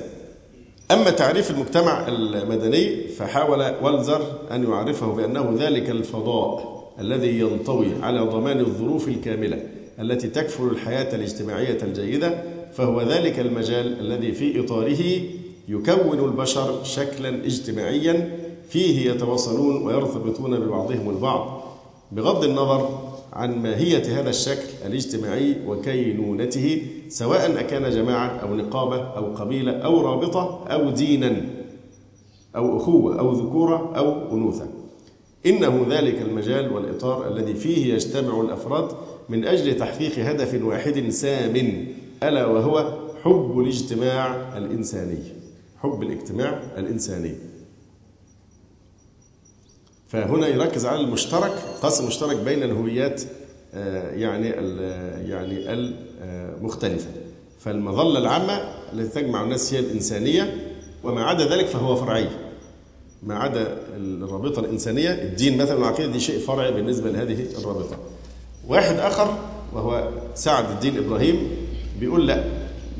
أما 0.91 1.09
تعريف 1.09 1.51
المجتمع 1.51 2.07
المدني 2.07 3.07
فحاول 3.07 3.73
والزر 3.81 4.21
أن 4.51 4.63
يعرفه 4.63 5.07
بأنه 5.07 5.55
ذلك 5.59 5.89
الفضاء 5.89 6.75
الذي 6.99 7.39
ينطوي 7.39 7.87
على 8.01 8.19
ضمان 8.19 8.59
الظروف 8.59 9.07
الكاملة 9.07 9.59
التي 9.99 10.27
تكفل 10.27 10.63
الحياة 10.63 11.15
الاجتماعية 11.15 11.77
الجيدة 11.83 12.43
فهو 12.73 13.01
ذلك 13.01 13.39
المجال 13.39 13.99
الذي 13.99 14.31
في 14.31 14.59
إطاره 14.59 15.21
يكون 15.67 16.19
البشر 16.19 16.83
شكلا 16.83 17.29
اجتماعيا 17.29 18.37
فيه 18.69 19.11
يتواصلون 19.11 19.87
ويرتبطون 19.87 20.59
ببعضهم 20.59 21.09
البعض. 21.09 21.61
بغض 22.11 22.43
النظر 22.43 23.04
عن 23.35 23.61
ماهية 23.63 24.19
هذا 24.19 24.29
الشكل 24.29 24.67
الاجتماعي 24.85 25.55
وكينونته 25.67 26.81
سواء 27.09 27.59
أكان 27.59 27.89
جماعة 27.89 28.27
أو 28.27 28.55
نقابة 28.55 28.97
أو 28.97 29.35
قبيلة 29.35 29.71
أو 29.71 30.01
رابطة 30.01 30.65
أو 30.67 30.89
دينا 30.89 31.45
أو 32.55 32.77
أخوة 32.77 33.19
أو 33.19 33.31
ذكورة 33.31 33.93
أو 33.97 34.37
أنوثة. 34.37 34.67
إنه 35.45 35.85
ذلك 35.89 36.21
المجال 36.21 36.73
والإطار 36.73 37.27
الذي 37.27 37.53
فيه 37.53 37.93
يجتمع 37.93 38.41
الأفراد 38.41 38.91
من 39.29 39.45
أجل 39.45 39.77
تحقيق 39.77 40.19
هدف 40.19 40.63
واحد 40.63 41.09
سام 41.09 41.85
ألا 42.23 42.45
وهو 42.45 42.93
حب 43.23 43.59
الاجتماع 43.59 44.57
الإنساني. 44.57 45.17
حب 45.77 46.03
الاجتماع 46.03 46.61
الإنساني. 46.77 47.35
فهنا 50.07 50.47
يركز 50.47 50.85
على 50.85 50.99
المشترك 50.99 51.51
قسم 51.81 52.07
مشترك 52.07 52.35
بين 52.35 52.63
الهويات 52.63 53.21
آه، 53.73 54.11
يعني 54.11 54.47
يعني 55.29 55.73
المختلفة. 56.23 57.07
فالمظلة 57.59 58.19
العامة 58.19 58.61
التي 58.93 59.21
تجمع 59.21 59.43
الناس 59.43 59.73
هي 59.73 59.79
الإنسانية 59.79 60.67
وما 61.03 61.23
عدا 61.23 61.45
ذلك 61.55 61.65
فهو 61.65 61.95
فرعي. 61.95 62.27
ما 63.23 63.35
عدا 63.35 63.77
الرابطة 63.97 64.59
الإنسانية 64.59 65.09
الدين 65.09 65.57
مثلا 65.57 65.75
والعقيدة 65.75 66.11
دي 66.11 66.19
شيء 66.19 66.39
فرعي 66.39 66.71
بالنسبة 66.71 67.09
لهذه 67.11 67.45
الرابطة. 67.59 67.97
واحد 68.67 68.95
آخر 68.95 69.37
وهو 69.73 70.09
سعد 70.35 70.69
الدين 70.69 70.97
إبراهيم 70.97 71.51
بيقول 71.99 72.27
لا 72.27 72.43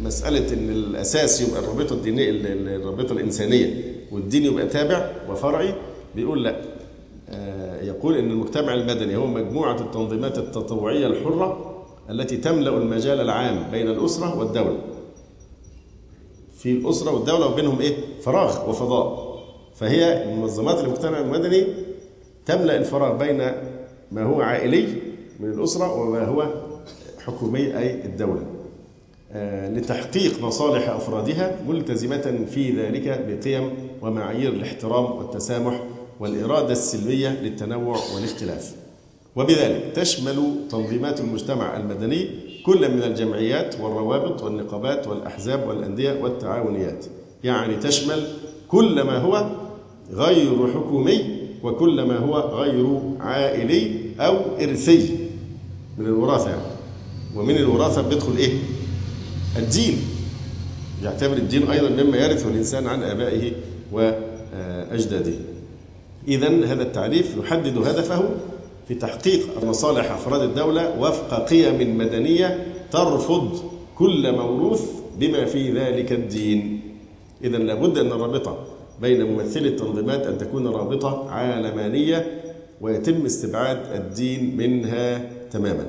مسألة 0.04 0.54
إن 0.54 0.70
الأساس 0.70 1.42
يبقى 1.42 1.60
الرابطة 1.60 1.94
الدينية 1.94 2.30
الرابطة 2.76 3.14
الإنسانية 3.14 3.84
والدين 4.12 4.46
يبقى 4.46 4.68
تابع 4.68 5.12
وفرعي 5.30 5.76
بيقول 6.16 6.44
لا. 6.44 6.56
آه، 6.60 6.75
يقول 7.82 8.18
إن 8.18 8.32
المجتمع 8.32 8.74
المدني 8.74 9.16
هو 9.16 9.28
مجموعة 9.28 9.76
التنظيمات 9.82 10.38
التطوعية 10.38 11.08
الحرة 11.08 11.76
التي 12.10 12.38
تملأ 12.38 12.78
المجال 12.78 13.22
العام 13.22 13.72
بين 13.72 13.88
الأسرة 13.88 14.40
والدولة. 14.40 14.78
في 16.58 16.72
الأسرة 16.72 17.12
والدولة 17.12 17.48
وبينهم 17.48 17.80
إيه؟ 17.82 17.96
فراغ 18.22 18.70
وفضاء. 18.70 19.36
فهي 19.76 20.34
منظمات 20.36 20.80
المجتمع 20.84 21.20
المدني 21.20 21.66
تملأ 22.46 22.78
الفراغ 22.78 23.18
بين 23.18 23.38
ما 24.12 24.24
هو 24.24 24.42
عائلي 24.42 24.88
من 25.40 25.50
الأسرة 25.50 25.94
وما 26.02 26.26
هو 26.26 26.48
حكومي 27.26 27.78
أي 27.78 28.06
الدولة. 28.06 28.42
آه، 29.32 29.70
لتحقيق 29.70 30.42
مصالح 30.44 30.90
أفرادها 30.90 31.60
ملتزمة 31.68 32.46
في 32.52 32.72
ذلك 32.72 33.26
بقيم 33.28 33.70
ومعايير 34.02 34.52
الاحترام 34.54 35.06
والتسامح 35.18 35.84
والإرادة 36.20 36.72
السلمية 36.72 37.42
للتنوع 37.42 38.00
والاختلاف. 38.16 38.72
وبذلك 39.36 39.92
تشمل 39.96 40.56
تنظيمات 40.72 41.20
المجتمع 41.22 41.78
المدني 41.78 42.30
كل 42.66 42.92
من 42.92 43.04
الجمعيات 43.04 43.80
والروابط 43.80 44.44
والنقابات 44.44 45.08
والأحزاب 45.08 45.68
والأندية 45.68 46.22
والتعاونيات. 46.22 47.06
يعني 47.44 47.76
تشمل 47.76 48.28
كل 48.68 49.02
ما 49.02 49.18
هو 49.18 49.52
غير 50.14 50.74
حكومي 50.74 51.38
وكل 51.64 52.02
ما 52.02 52.18
هو 52.18 52.40
غير 52.40 53.00
عائلي 53.20 53.92
أو 54.20 54.38
إرثي. 54.62 55.10
من 55.98 56.06
الوراثة 56.06 56.50
يعني. 56.50 56.62
ومن 57.36 57.56
الوراثة 57.56 58.02
بيدخل 58.02 58.38
إيه؟ 58.38 58.54
الدين 59.58 59.98
يعتبر 61.04 61.38
الدين 61.38 61.72
أيضا 61.72 62.04
مما 62.04 62.18
يرثه 62.18 62.50
الإنسان 62.50 62.88
عن 62.88 63.04
آبائه 63.04 63.52
وأجداده. 63.92 65.34
إذا 66.28 66.48
هذا 66.48 66.84
التعريف 66.84 67.38
يحدد 67.38 67.78
هدفه 67.78 68.30
في 68.88 68.96
تحقيق 68.96 69.64
مصالح 69.64 70.12
أفراد 70.12 70.42
الدولة 70.42 71.00
وفق 71.00 71.50
قيم 71.50 71.98
مدنية 71.98 72.66
ترفض 72.92 73.60
كل 73.98 74.32
موروث 74.32 74.84
بما 75.20 75.46
في 75.46 75.72
ذلك 75.72 76.12
الدين. 76.12 76.82
إذا 77.44 77.58
لابد 77.58 77.98
أن 77.98 78.12
الرابطة 78.12 78.58
بين 79.02 79.24
ممثلي 79.24 79.68
التنظيمات 79.68 80.28
أن 80.28 80.38
تكون 80.38 80.68
رابطة 80.68 81.30
عالمانية 81.30 82.42
ويتم 82.82 83.26
استبعاد 83.26 83.80
الدين 83.96 84.58
منها 84.58 85.32
تماما. 85.52 85.86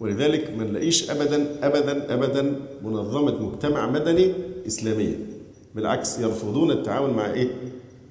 ولذلك 0.00 0.50
ما 0.58 0.64
نلاقيش 0.64 1.10
أبدا 1.10 1.46
أبدا 1.62 2.14
أبدا 2.14 2.60
منظمة 2.84 3.42
مجتمع 3.42 3.90
مدني 3.90 4.32
إسلامية. 4.66 5.18
بالعكس 5.74 6.18
يرفضون 6.18 6.70
التعاون 6.70 7.10
مع 7.10 7.32
إيه؟ 7.32 7.48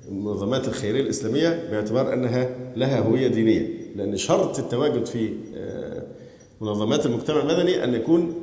المنظمات 0.09 0.67
الخيرية 0.67 1.01
الإسلامية 1.01 1.69
باعتبار 1.71 2.13
أنها 2.13 2.49
لها 2.75 2.99
هوية 2.99 3.27
دينية 3.27 3.69
لأن 3.95 4.17
شرط 4.17 4.59
التواجد 4.59 5.05
في 5.05 5.33
آه، 5.55 6.03
منظمات 6.61 7.05
المجتمع 7.05 7.41
المدني 7.41 7.83
أن 7.83 7.93
يكون 7.93 8.33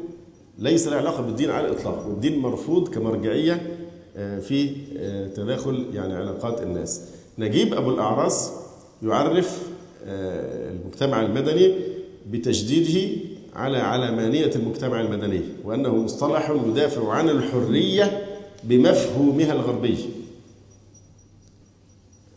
ليس 0.58 0.88
له 0.88 0.96
علاقة 0.96 1.22
بالدين 1.22 1.50
على 1.50 1.68
الإطلاق 1.68 2.06
والدين 2.08 2.38
مرفوض 2.38 2.88
كمرجعية 2.88 3.76
آه، 4.16 4.38
في 4.38 4.70
آه، 4.98 5.26
تداخل 5.28 5.86
يعني 5.94 6.14
علاقات 6.14 6.62
الناس. 6.62 7.00
نجيب 7.38 7.74
أبو 7.74 7.90
الأعراس 7.90 8.52
يعرف 9.02 9.62
المجتمع 10.06 11.22
المدني 11.22 11.74
بتجديده 12.30 13.20
على 13.54 13.78
علمانية 13.78 14.50
المجتمع 14.56 15.00
المدني 15.00 15.40
وأنه 15.64 15.96
مصطلح 15.96 16.50
يدافع 16.68 17.12
عن 17.12 17.28
الحرية 17.28 18.26
بمفهومها 18.64 19.52
الغربي. 19.52 19.96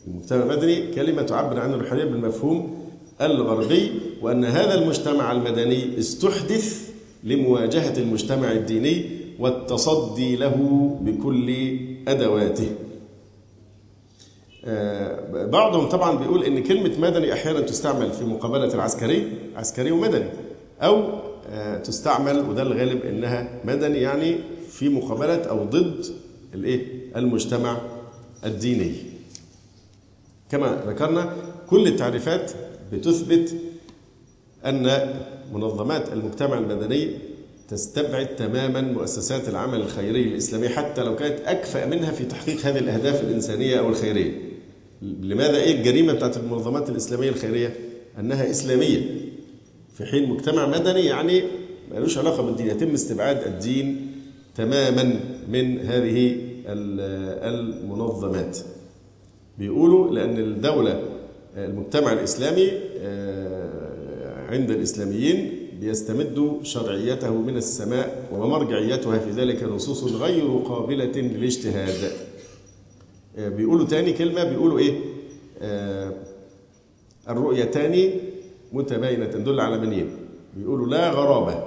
المجتمع 0.07 0.43
المدني 0.43 0.91
كلمة 0.91 1.21
تعبر 1.21 1.59
عن 1.59 1.73
الحرية 1.73 2.05
بالمفهوم 2.05 2.85
الغربي 3.21 3.91
وأن 4.21 4.45
هذا 4.45 4.73
المجتمع 4.73 5.31
المدني 5.31 5.99
استحدث 5.99 6.89
لمواجهة 7.23 7.97
المجتمع 7.97 8.51
الديني 8.51 9.05
والتصدي 9.39 10.35
له 10.35 10.89
بكل 11.01 11.77
أدواته. 12.07 12.71
آه، 14.65 15.45
بعضهم 15.45 15.89
طبعا 15.89 16.17
بيقول 16.17 16.43
إن 16.43 16.63
كلمة 16.63 16.91
مدني 16.99 17.33
أحيانا 17.33 17.59
تستعمل 17.59 18.11
في 18.11 18.25
مقابلة 18.25 18.73
العسكري 18.73 19.27
عسكري 19.55 19.91
ومدني 19.91 20.25
أو 20.81 21.03
آه، 21.49 21.77
تستعمل 21.77 22.49
وده 22.49 22.61
الغالب 22.61 23.01
إنها 23.05 23.61
مدني 23.65 23.97
يعني 23.97 24.35
في 24.69 24.89
مقابلة 24.89 25.43
أو 25.43 25.63
ضد 25.63 26.05
الإيه؟ 26.53 26.85
المجتمع 27.15 27.77
الديني. 28.45 29.14
كما 30.51 30.83
ذكرنا 30.87 31.33
كل 31.69 31.87
التعريفات 31.87 32.51
بتثبت 32.93 33.55
أن 34.65 35.13
منظمات 35.53 36.13
المجتمع 36.13 36.57
المدني 36.57 37.11
تستبعد 37.69 38.35
تماما 38.35 38.81
مؤسسات 38.81 39.49
العمل 39.49 39.81
الخيري 39.81 40.23
الإسلامي 40.23 40.69
حتى 40.69 41.03
لو 41.03 41.15
كانت 41.15 41.39
أكفأ 41.45 41.85
منها 41.85 42.11
في 42.11 42.25
تحقيق 42.25 42.65
هذه 42.65 42.77
الأهداف 42.77 43.21
الإنسانية 43.21 43.79
أو 43.79 43.89
الخيرية. 43.89 44.31
لماذا 45.01 45.57
إيه 45.57 45.75
الجريمة 45.75 46.13
بتاعت 46.13 46.37
المنظمات 46.37 46.89
الإسلامية 46.89 47.29
الخيرية؟ 47.29 47.75
أنها 48.19 48.49
إسلامية. 48.49 49.01
في 49.97 50.05
حين 50.05 50.29
مجتمع 50.29 50.67
مدني 50.67 51.05
يعني 51.05 51.43
ملوش 51.91 52.17
علاقة 52.17 52.43
بالدين 52.43 52.67
يتم 52.67 52.93
استبعاد 52.93 53.43
الدين 53.43 54.11
تماما 54.55 55.19
من 55.49 55.79
هذه 55.79 56.37
المنظمات. 57.47 58.57
بيقولوا 59.59 60.11
لأن 60.11 60.37
الدولة 60.37 61.03
المجتمع 61.57 62.13
الإسلامي 62.13 62.71
آه، 62.99 64.51
عند 64.51 64.71
الإسلاميين 64.71 65.51
بيستمد 65.79 66.59
شرعيته 66.63 67.33
من 67.33 67.57
السماء 67.57 68.27
ومرجعيتها 68.31 69.17
في 69.19 69.31
ذلك 69.31 69.63
نصوص 69.63 70.03
غير 70.03 70.57
قابلة 70.57 71.05
للاجتهاد 71.15 72.11
آه، 73.37 73.49
بيقولوا 73.49 73.85
تاني 73.85 74.13
كلمة 74.13 74.43
بيقولوا 74.43 74.79
إيه؟ 74.79 74.99
آه، 75.61 76.13
الرؤيتان 77.29 78.09
متباينتان 78.73 79.43
دول 79.43 79.59
علمانيين 79.59 80.09
بيقولوا 80.57 80.87
لا 80.87 81.11
غرابة 81.11 81.63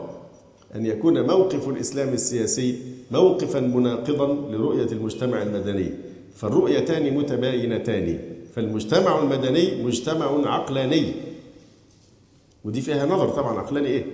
أن 0.74 0.86
يكون 0.86 1.26
موقف 1.26 1.68
الإسلام 1.68 2.08
السياسي 2.08 2.78
موقفا 3.10 3.60
مناقضا 3.60 4.26
لرؤية 4.50 4.86
المجتمع 4.92 5.42
المدني. 5.42 5.90
فالرؤيتان 6.38 7.14
متباينتان 7.14 8.18
فالمجتمع 8.54 9.18
المدني 9.22 9.82
مجتمع 9.82 10.48
عقلاني. 10.54 11.12
ودي 12.64 12.80
فيها 12.80 13.06
نظر 13.06 13.28
طبعا 13.28 13.58
عقلاني 13.58 13.88
إيه؟ 13.88 14.04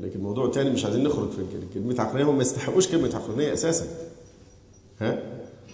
لكن 0.00 0.20
موضوع 0.20 0.50
تاني 0.50 0.70
مش 0.70 0.84
عايزين 0.84 1.04
نخرج 1.04 1.30
في 1.30 1.42
كلمة 1.74 2.00
عقلانية 2.00 2.30
هم 2.30 2.36
ما 2.36 2.42
يستحقوش 2.42 2.88
كلمة 2.88 3.14
عقلانية 3.14 3.52
أساسا. 3.52 3.86
ها؟ 5.00 5.22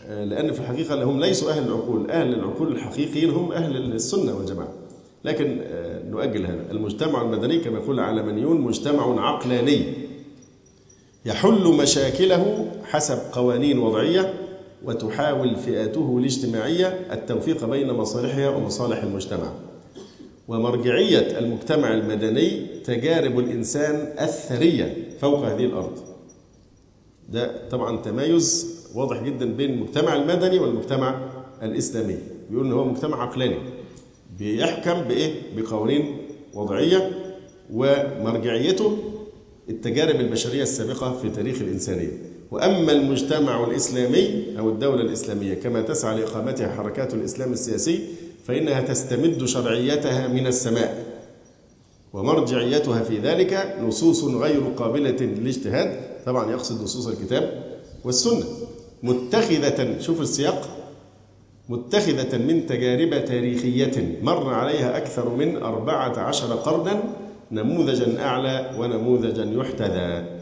لأن 0.09 0.53
في 0.53 0.61
الحقيقة 0.61 1.05
هم 1.05 1.21
ليسوا 1.21 1.51
أهل 1.51 1.63
العقول 1.63 2.11
أهل 2.11 2.35
العقول 2.35 2.73
الحقيقيين 2.73 3.31
هم 3.31 3.53
أهل 3.53 3.77
السنة 3.77 4.37
والجماعة. 4.37 4.73
لكن 5.25 5.61
نؤجل 6.11 6.47
هذا. 6.47 6.71
المجتمع 6.71 7.23
المدني 7.23 7.59
كما 7.59 7.79
يقول 7.79 8.01
العلمانيون 8.01 8.61
مجتمع 8.61 9.29
عقلاني. 9.29 9.85
يحل 11.25 11.65
مشاكله 11.65 12.71
حسب 12.85 13.19
قوانين 13.33 13.79
وضعية 13.79 14.35
وتحاول 14.85 15.57
فئاته 15.57 16.19
الاجتماعية 16.19 16.87
التوفيق 17.13 17.65
بين 17.65 17.93
مصالحها 17.93 18.49
ومصالح 18.49 19.03
المجتمع. 19.03 19.53
ومرجعية 20.49 21.39
المجتمع 21.39 21.95
المدني 21.95 22.67
تجارب 22.85 23.39
الإنسان 23.39 24.15
الثرية 24.21 25.09
فوق 25.21 25.39
هذه 25.39 25.65
الأرض. 25.65 25.99
ده 27.29 27.69
طبعا 27.69 27.97
تمايز 28.03 28.77
واضح 28.95 29.23
جدا 29.23 29.53
بين 29.53 29.71
المجتمع 29.71 30.17
المدني 30.17 30.59
والمجتمع 30.59 31.21
الإسلامي. 31.63 32.17
بيقول 32.51 32.67
إن 32.67 32.73
هو 32.73 32.85
مجتمع 32.85 33.23
عقلاني 33.23 33.59
بيحكم 34.39 35.01
بإيه؟ 35.01 35.33
بقوانين 35.57 36.17
وضعية 36.55 37.11
ومرجعيته 37.73 38.99
التجارب 39.69 40.21
البشرية 40.21 40.63
السابقة 40.63 41.13
في 41.19 41.31
تاريخ 41.31 41.61
الإنسانية. 41.61 42.30
وأما 42.51 42.93
المجتمع 42.93 43.65
الإسلامي 43.65 44.45
أو 44.59 44.69
الدولة 44.69 45.03
الإسلامية 45.03 45.55
كما 45.55 45.83
تسعى 45.83 46.21
لإقامتها 46.21 46.75
حركات 46.75 47.15
الإسلام 47.15 47.53
السياسي 47.53 48.01
فإنها 48.47 48.81
تستمد 48.81 49.45
شرعيتها 49.45 50.29
من 50.29 50.47
السماء 50.47 51.05
ومرجعيتها 52.13 53.03
في 53.03 53.19
ذلك 53.19 53.77
نصوص 53.83 54.25
غير 54.25 54.61
قابلة 54.77 55.17
للاجتهاد 55.21 56.01
طبعا 56.27 56.51
يقصد 56.51 56.83
نصوص 56.83 57.07
الكتاب 57.07 57.63
والسنة. 58.05 58.45
متخذة 59.03 60.01
شوف 60.01 60.21
السياق 60.21 60.69
متخذة 61.69 62.39
من 62.39 62.67
تجارب 62.67 63.25
تاريخية 63.25 64.19
مر 64.23 64.55
عليها 64.55 64.97
أكثر 64.97 65.29
من 65.29 65.57
أربعة 65.57 66.19
عشر 66.19 66.55
قرنا 66.55 67.03
نموذجا 67.53 68.21
أعلى 68.25 68.71
ونموذجا 68.79 69.45
يحتذى. 69.45 70.40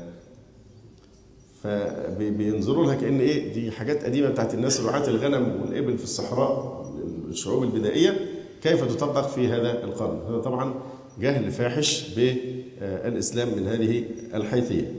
فبينظروا 1.69 2.87
لها 2.87 2.95
كأن 2.95 3.21
إيه 3.21 3.53
دي 3.53 3.71
حاجات 3.71 4.05
قديمة 4.05 4.29
بتاعت 4.29 4.55
الناس 4.55 4.81
رعاة 4.81 5.09
الغنم 5.09 5.61
والإبل 5.63 5.99
في 5.99 6.05
الصحراء 6.05 6.85
الشعوب 7.29 7.63
البدائية 7.63 8.17
كيف 8.63 8.85
تطبق 8.85 9.29
في 9.29 9.49
هذا 9.49 9.85
القرن؟ 9.85 10.21
هذا 10.29 10.39
طبعا 10.39 10.75
جهل 11.21 11.51
فاحش 11.51 12.15
بالإسلام 12.15 13.49
من 13.57 13.67
هذه 13.67 14.05
الحيثية. 14.35 14.93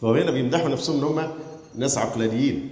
فهو 0.00 0.14
هنا 0.14 0.30
بيمدحوا 0.30 0.68
نفسهم 0.68 0.96
إن 0.96 1.04
هم 1.04 1.28
ناس 1.76 1.98
عقلانيين 1.98 2.68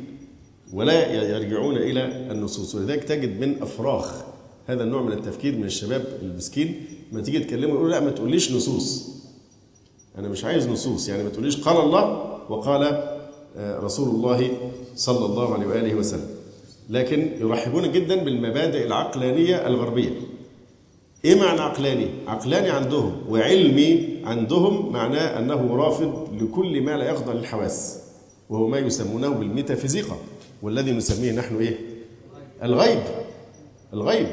ولا 0.73 1.13
يرجعون 1.37 1.77
إلى 1.77 2.31
النصوص. 2.31 2.75
ولذلك 2.75 3.05
تجد 3.05 3.41
من 3.41 3.63
أفراخ 3.63 4.25
هذا 4.67 4.83
النوع 4.83 5.03
من 5.03 5.13
التفكير 5.13 5.57
من 5.57 5.65
الشباب 5.65 6.05
المسكين 6.23 6.85
ما 7.13 7.21
تيجي 7.21 7.39
تكلمه 7.39 7.75
يقول 7.75 7.91
لا 7.91 8.01
ما 8.01 8.11
تقوليش 8.11 8.53
نصوص. 8.53 9.11
أنا 10.19 10.29
مش 10.29 10.45
عايز 10.45 10.69
نصوص 10.69 11.09
يعني 11.09 11.23
ما 11.23 11.29
تقوليش 11.29 11.57
قال 11.61 11.77
الله 11.77 12.31
وقال 12.51 12.83
رسول 13.59 14.09
الله 14.09 14.51
صلى 14.97 15.27
الله 15.27 15.55
عليه 15.55 15.67
وآله 15.67 15.95
وسلم. 15.95 16.31
لكن 16.91 17.31
يرحبون 17.41 17.93
جدا 17.93 18.25
بالمبادئ 18.25 18.87
العقلانية 18.87 19.67
الغربية. 19.67 20.11
إيه 21.25 21.41
معنى 21.41 21.61
عقلاني؟ 21.61 22.07
عقلاني 22.27 22.71
عندهم 22.71 23.13
وعلمي 23.29 24.21
عندهم 24.25 24.93
معناه 24.93 25.39
أنه 25.39 25.77
رافض 25.77 26.29
لكل 26.43 26.81
ما 26.81 26.97
لا 26.97 27.11
يخضع 27.11 27.33
للحواس 27.33 28.03
وهو 28.51 28.67
ما 28.67 28.79
يسمونه 28.79 29.29
بالميتافيزيقا 29.29 30.17
والذي 30.63 30.93
نسميه 30.93 31.33
نحن 31.33 31.57
إيه؟ 31.57 31.79
الغيب. 32.63 33.03
الغيب. 33.93 34.27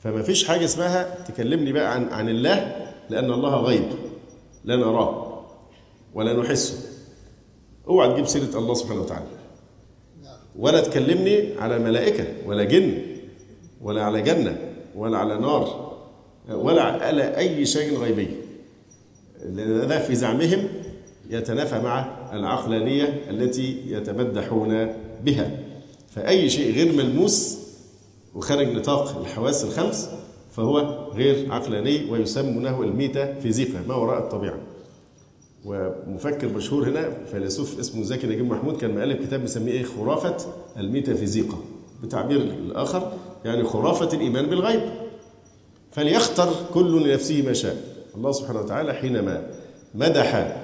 فما 0.00 0.22
فيش 0.22 0.44
حاجة 0.48 0.64
اسمها 0.64 1.24
تكلمني 1.28 1.72
بقى 1.72 1.94
عن 1.94 2.08
عن 2.08 2.28
الله 2.28 2.86
لأن 3.10 3.32
الله 3.32 3.56
غيب 3.56 3.84
لا 4.64 4.76
نراه 4.76 5.42
ولا 6.14 6.32
نحسه. 6.32 6.95
أوعى 7.88 8.12
تجيب 8.12 8.26
سيرة 8.26 8.58
الله 8.58 8.74
سبحانه 8.74 9.00
وتعالى. 9.00 9.26
ولا 10.58 10.80
تكلمني 10.80 11.54
على 11.58 11.78
ملائكة 11.78 12.24
ولا 12.46 12.64
جن 12.64 13.02
ولا 13.82 14.02
على 14.02 14.22
جنة 14.22 14.58
ولا 14.96 15.18
على 15.18 15.38
نار 15.38 15.96
ولا 16.50 16.82
على 16.82 17.36
أي 17.36 17.66
شيء 17.66 17.98
غيبي. 17.98 18.28
لأن 19.44 19.80
هذا 19.80 19.98
في 19.98 20.14
زعمهم 20.14 20.68
يتنافى 21.30 21.78
مع 21.78 22.28
العقلانية 22.32 23.22
التي 23.30 23.82
يتمدحون 23.86 24.92
بها. 25.24 25.50
فأي 26.08 26.50
شيء 26.50 26.74
غير 26.74 26.92
ملموس 26.92 27.58
وخارج 28.34 28.68
نطاق 28.68 29.18
الحواس 29.18 29.64
الخمس 29.64 30.10
فهو 30.52 30.78
غير 31.14 31.52
عقلاني 31.52 32.10
ويسمونه 32.10 32.82
الميتافيزيقا 32.82 33.82
ما 33.88 33.94
وراء 33.94 34.18
الطبيعة. 34.18 34.58
ومفكر 35.66 36.48
مشهور 36.48 36.88
هنا 36.88 37.10
فيلسوف 37.30 37.78
اسمه 37.78 38.02
زكي 38.02 38.26
نجيب 38.26 38.50
محمود 38.50 38.76
كان 38.76 38.90
مؤلف 38.94 39.26
كتاب 39.26 39.42
مسميه 39.42 39.72
إيه 39.72 39.82
خرافة 39.84 40.36
الميتافيزيقا 40.76 41.56
بتعبير 42.02 42.40
الآخر 42.40 43.12
يعني 43.44 43.64
خرافة 43.64 44.16
الإيمان 44.16 44.46
بالغيب. 44.46 44.80
فليختر 45.92 46.48
كل 46.74 47.08
لنفسه 47.08 47.42
ما 47.46 47.52
شاء. 47.52 47.76
الله 48.16 48.32
سبحانه 48.32 48.60
وتعالى 48.60 48.92
حينما 48.94 49.46
مدح 49.94 50.56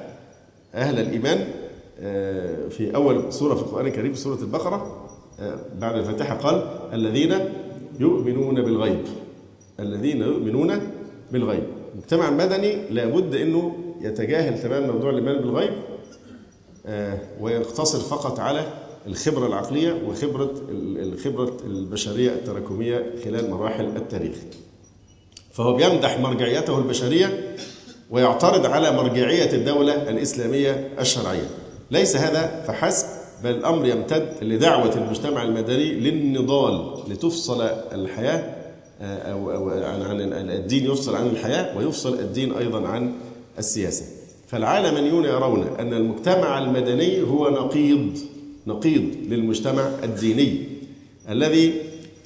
أهل 0.74 0.98
الإيمان 0.98 1.38
في 2.70 2.90
أول 2.94 3.32
سورة 3.32 3.54
في 3.54 3.60
القرآن 3.62 3.86
الكريم 3.86 4.14
سورة 4.14 4.38
البقرة 4.42 5.08
بعد 5.78 5.96
الفاتحة 5.98 6.34
قال 6.34 6.62
الذين 6.92 7.34
يؤمنون 8.00 8.54
بالغيب. 8.54 9.00
الذين 9.80 10.22
يؤمنون 10.22 10.80
بالغيب. 11.32 11.62
المجتمع 11.92 12.28
المدني 12.28 12.76
لابد 12.90 13.34
أنه 13.34 13.74
يتجاهل 14.02 14.62
تماما 14.62 14.92
موضوع 14.92 15.10
الإيمان 15.10 15.38
بالغيب 15.38 15.72
ويقتصر 17.40 17.98
فقط 17.98 18.40
على 18.40 18.66
الخبرة 19.06 19.46
العقلية 19.46 20.02
وخبرة 20.06 20.52
الخبرة 20.70 21.56
البشرية 21.66 22.30
التراكمية 22.30 23.14
خلال 23.24 23.50
مراحل 23.50 23.84
التاريخ. 23.84 24.36
فهو 25.52 25.76
بيمدح 25.76 26.20
مرجعيته 26.20 26.78
البشرية 26.78 27.56
ويعترض 28.10 28.66
على 28.66 28.90
مرجعية 28.90 29.52
الدولة 29.52 30.10
الإسلامية 30.10 30.88
الشرعية. 31.00 31.48
ليس 31.90 32.16
هذا 32.16 32.64
فحسب 32.66 33.06
بل 33.44 33.50
الأمر 33.50 33.86
يمتد 33.86 34.28
لدعوة 34.42 34.94
المجتمع 34.94 35.42
المدني 35.42 35.94
للنضال 35.94 37.02
لتفصل 37.08 37.62
الحياة 37.92 38.62
أو 39.00 39.52
أو 39.52 39.68
عن 39.68 40.50
الدين 40.50 40.84
يفصل 40.86 41.16
عن 41.16 41.26
الحياة 41.26 41.78
ويفصل 41.78 42.14
الدين 42.14 42.54
أيضا 42.54 42.88
عن 42.88 43.12
السياسة. 43.58 44.04
فالعالمانيون 44.48 45.24
يرون 45.24 45.66
أن 45.78 45.94
المجتمع 45.94 46.58
المدني 46.58 47.22
هو 47.22 47.50
نقيض 47.50 48.18
نقيض 48.66 49.02
للمجتمع 49.28 49.90
الديني 50.02 50.58
الذي 51.28 51.72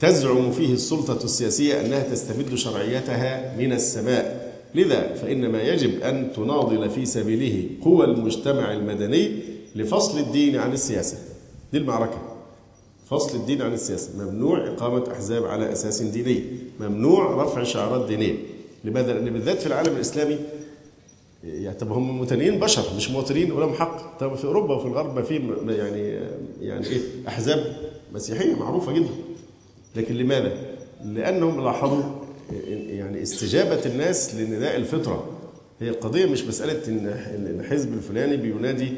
تزعم 0.01 0.53
فيه 0.53 0.73
السلطة 0.73 1.25
السياسية 1.25 1.81
أنها 1.81 2.03
تستمد 2.03 2.55
شرعيتها 2.55 3.57
من 3.59 3.73
السماء. 3.73 4.47
لذا 4.75 5.15
فإن 5.15 5.49
ما 5.49 5.63
يجب 5.63 6.01
أن 6.01 6.33
تناضل 6.37 6.91
في 6.91 7.07
سبيله 7.07 7.69
قوى 7.85 8.05
المجتمع 8.05 8.73
المدني 8.73 9.31
لفصل 9.77 10.19
الدين 10.19 10.57
عن 10.57 10.73
السياسة. 10.73 11.19
دي 11.73 11.79
المعركة. 11.79 12.19
فصل 13.11 13.39
الدين 13.39 13.63
عن 13.63 13.73
السياسة. 13.73 14.11
ممنوع 14.19 14.67
إقامة 14.67 15.13
أحزاب 15.13 15.45
على 15.45 15.73
أساس 15.73 16.03
ديني. 16.03 16.43
ممنوع 16.81 17.45
رفع 17.45 17.63
شعارات 17.63 18.09
دينية. 18.09 18.35
لماذا؟ 18.85 19.13
لأن 19.13 19.33
بالذات 19.33 19.59
في 19.61 19.67
العالم 19.67 19.97
الإسلامي 19.97 20.39
يعني 21.47 21.79
طب 21.79 21.93
هم 21.93 22.21
متنين 22.21 22.59
بشر 22.61 22.83
مش 22.97 23.11
مواطنين 23.11 23.53
ولهم 23.53 23.73
حق. 23.73 24.19
طب 24.19 24.35
في 24.35 24.45
أوروبا 24.45 24.75
وفي 24.75 24.87
الغرب 24.87 25.15
ما 25.15 25.23
في 25.23 25.35
يعني 25.69 26.21
يعني 26.61 26.87
إيه؟ 26.87 27.01
أحزاب 27.29 27.77
مسيحية 28.15 28.55
معروفة 28.55 28.93
جدا. 28.93 29.09
لكن 29.97 30.15
لماذا؟ 30.15 30.53
لأنهم 31.05 31.65
لاحظوا 31.65 32.03
يعني 32.89 33.23
استجابة 33.23 33.87
الناس 33.87 34.35
لنداء 34.35 34.77
الفطرة. 34.77 35.25
هي 35.81 35.89
القضية 35.89 36.27
مش 36.27 36.45
مسألة 36.45 36.89
ان 36.89 37.61
الحزب 37.61 37.93
الفلاني 37.95 38.37
بينادي 38.37 38.93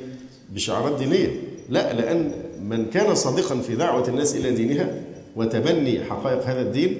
بشعارات 0.54 0.98
دينية. 0.98 1.28
لا 1.68 1.92
لأن 1.92 2.32
من 2.62 2.84
كان 2.84 3.14
صادقا 3.14 3.56
في 3.60 3.74
دعوة 3.76 4.08
الناس 4.08 4.36
إلى 4.36 4.50
دينها 4.50 5.02
وتبني 5.36 6.04
حقائق 6.04 6.44
هذا 6.44 6.60
الدين 6.60 6.98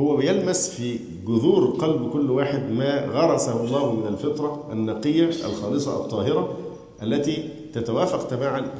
هو 0.00 0.16
بيلمس 0.16 0.68
في 0.68 0.98
جذور 1.26 1.64
قلب 1.64 2.10
كل 2.10 2.30
واحد 2.30 2.70
ما 2.70 3.06
غرسه 3.06 3.64
الله 3.64 3.94
من 3.94 4.06
الفطرة 4.06 4.68
النقية 4.72 5.28
الخالصة 5.28 6.04
الطاهرة 6.04 6.56
التي 7.02 7.48
تتوافق 7.72 8.28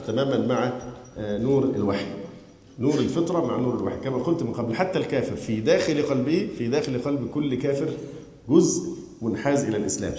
تماما 0.07 0.47
مع 0.47 0.73
آه، 1.18 1.39
نور 1.39 1.64
الوحي. 1.64 2.07
نور 2.79 2.95
الفطرة 2.95 3.47
مع 3.47 3.57
نور 3.57 3.75
الوحي. 3.75 3.97
كما 4.05 4.18
قلت 4.18 4.43
من 4.43 4.53
قبل 4.53 4.75
حتى 4.75 4.99
الكافر 4.99 5.37
في 5.37 5.61
داخل 5.61 6.03
قلبه 6.03 6.49
في 6.59 6.68
داخل 6.68 6.99
قلب 7.03 7.31
كل 7.35 7.55
كافر 7.55 7.89
جزء 8.49 8.83
منحاز 9.23 9.64
إلى 9.64 9.77
الإسلام. 9.77 10.14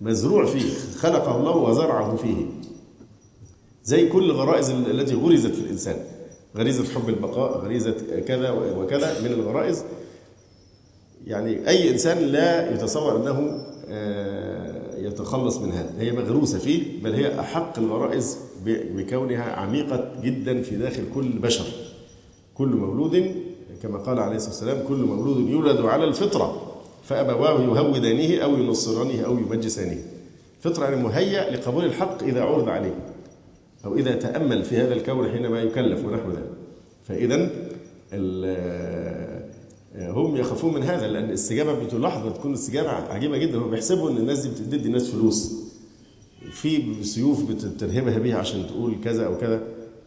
مزروع 0.00 0.46
فيه 0.46 0.70
خلقه 0.98 1.36
الله 1.36 1.56
وزرعه 1.56 2.16
فيه. 2.16 2.46
زي 3.84 4.08
كل 4.08 4.24
الغرائز 4.24 4.70
التي 4.70 5.14
غرزت 5.14 5.54
في 5.54 5.60
الإنسان. 5.60 5.96
غريزة 6.56 6.84
حب 6.94 7.08
البقاء 7.08 7.58
غريزة 7.58 7.96
كذا 8.26 8.50
وكذا 8.50 9.20
من 9.20 9.32
الغرائز. 9.32 9.84
يعني 11.26 11.68
أي 11.68 11.90
إنسان 11.90 12.18
لا 12.18 12.74
يتصور 12.74 13.16
أنه 13.16 13.64
آه، 13.88 14.96
يتخلص 14.98 15.58
من 15.58 15.72
هذا. 15.72 15.90
هي 15.98 16.12
مغروسة 16.12 16.58
فيه 16.58 17.02
بل 17.02 17.12
هي 17.12 17.40
أحق 17.40 17.78
الغرائز 17.78 18.38
بكونها 18.66 19.42
عميقة 19.42 20.12
جدا 20.22 20.62
في 20.62 20.76
داخل 20.76 21.04
كل 21.14 21.28
بشر. 21.28 21.64
كل 22.54 22.68
مولود 22.68 23.34
كما 23.82 23.98
قال 23.98 24.18
عليه 24.18 24.36
الصلاة 24.36 24.54
والسلام 24.54 24.88
كل 24.88 25.04
مولود 25.04 25.48
يولد 25.50 25.80
على 25.80 26.04
الفطرة 26.04 26.72
فأبواه 27.04 27.62
يهودانه 27.62 28.42
أو 28.44 28.56
ينصرانه 28.56 29.22
أو 29.22 29.38
يمجسانه 29.38 29.98
فطرة 30.60 30.84
يعني 30.84 31.02
مهيأ 31.02 31.50
لقبول 31.50 31.84
الحق 31.84 32.22
إذا 32.22 32.42
عرض 32.42 32.68
عليه 32.68 32.94
أو 33.84 33.94
إذا 33.94 34.14
تأمل 34.14 34.64
في 34.64 34.76
هذا 34.76 34.94
الكون 34.94 35.30
حينما 35.30 35.62
يكلف 35.62 36.04
ونحو 36.04 36.30
ذلك. 36.30 36.50
فإذا 37.08 37.50
هم 39.98 40.36
يخافون 40.36 40.74
من 40.74 40.82
هذا 40.82 41.08
لأن 41.08 41.24
الاستجابة 41.24 41.84
بتلاحظ 41.84 42.26
بتكون 42.26 42.52
استجابة 42.52 42.90
عجيبة 42.90 43.38
جدا. 43.38 43.58
هم 43.58 43.70
بيحسبوا 43.70 44.10
إن 44.10 44.16
الناس 44.16 44.46
دي 44.46 44.48
بتدي 44.48 44.86
الناس 44.88 45.10
فلوس. 45.10 45.54
في 46.52 47.04
سيوف 47.04 47.50
بترهبها 47.50 48.18
بيها 48.18 48.38
عشان 48.38 48.66
تقول 48.66 48.96
كذا 49.04 49.26
أو 49.26 49.38
كذا 49.38 49.62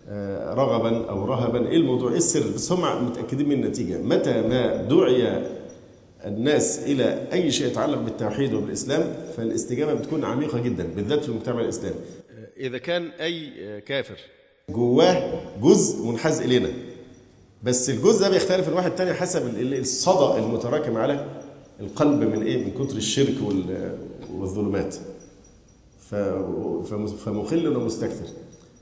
آه، 0.10 0.54
رغبا 0.54 1.10
أو 1.10 1.26
رهبا. 1.26 1.70
إيه 1.70 1.78
الموضوع؟ 1.78 2.12
إيه 2.12 2.18
السر؟ 2.18 2.52
بس 2.56 2.72
هم 2.72 3.06
متأكدين 3.06 3.50
من 3.50 3.64
النتيجة. 3.64 3.98
متى 4.02 4.42
ما 4.42 4.76
دعي 4.84 5.44
الناس 6.26 6.80
إلى 6.80 7.28
أي 7.34 7.52
شيء 7.52 7.68
يتعلق 7.68 7.98
بالتوحيد 7.98 8.54
وبالإسلام 8.54 9.14
فالاستجابة 9.38 9.94
بتكون 9.94 10.24
عميقة 10.24 10.62
جدا 10.62 10.88
بالذات 10.96 11.24
في 11.24 11.30
المجتمع 11.30 11.62
الإسلامي 11.62 11.96
إذا 12.58 12.78
كان 12.78 13.08
أي 13.22 13.52
كافر 13.82 14.18
جواه 14.70 15.42
جزء 15.62 16.06
منحاز 16.06 16.42
إلينا. 16.42 16.70
بس 17.64 17.90
الجزء 17.90 18.20
ده 18.22 18.30
بيختلف 18.30 18.68
من 18.70 18.74
واحد 18.74 18.96
تاني 18.96 19.14
حسب 19.14 19.42
الصدى 19.58 20.40
المتراكم 20.40 20.98
على 20.98 21.26
القلب 21.80 22.20
من 22.20 22.44
إيه؟ 22.44 22.66
من 22.66 22.86
كتر 22.86 22.98
الشرك 22.98 23.36
والظلمات. 24.34 24.96
فمخل 27.26 27.78
ومستكثر 27.78 28.26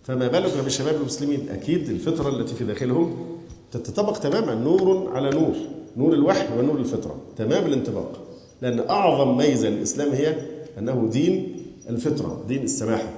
فما 0.03 0.27
بالك 0.27 0.57
بالشباب 0.63 0.95
المسلمين؟ 0.95 1.49
أكيد 1.49 1.89
الفطرة 1.89 2.29
التي 2.29 2.55
في 2.55 2.63
داخلهم 2.63 3.37
تتطابق 3.71 4.17
تماما 4.17 4.55
نور 4.55 5.11
على 5.13 5.29
نور. 5.29 5.55
نور 5.97 6.13
الوحي 6.13 6.57
ونور 6.59 6.77
الفطرة. 6.77 7.15
تمام 7.37 7.65
الانطباق. 7.65 8.21
لأن 8.61 8.79
أعظم 8.89 9.37
ميزة 9.37 9.69
للإسلام 9.69 10.11
هي 10.11 10.35
أنه 10.79 11.09
دين 11.11 11.55
الفطرة 11.89 12.43
دين 12.47 12.63
السماحه 12.63 13.09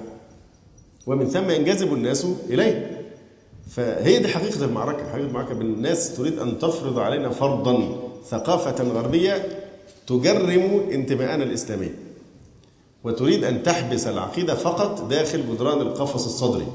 ومن 1.08 1.26
ثم 1.28 1.50
ينجذب 1.50 1.94
الناس 1.94 2.28
إليه. 2.50 2.95
فهي 3.68 4.20
دي 4.20 4.28
حقيقة 4.28 4.66
المعركة. 4.66 5.12
حقيقة 5.12 5.28
المعركة 5.28 5.54
بالناس 5.54 6.18
تريد 6.18 6.40
أن 6.40 6.60
تفرض 6.60 7.00
علينا 7.00 7.30
فرضا 7.30 8.00
ثقافة 8.30 8.84
غربية 8.84 9.48
تجرم 10.08 10.90
انتماءنا 10.92 11.44
الإسلامي 11.44 11.90
وتريد 13.04 13.44
أن 13.44 13.64
تحبس 13.64 14.08
العقيدة 14.08 14.56
فقط 14.56 15.02
داخل 15.10 15.44
جدران 15.54 15.82
القفص 15.82 16.26
الصدري 16.26 16.68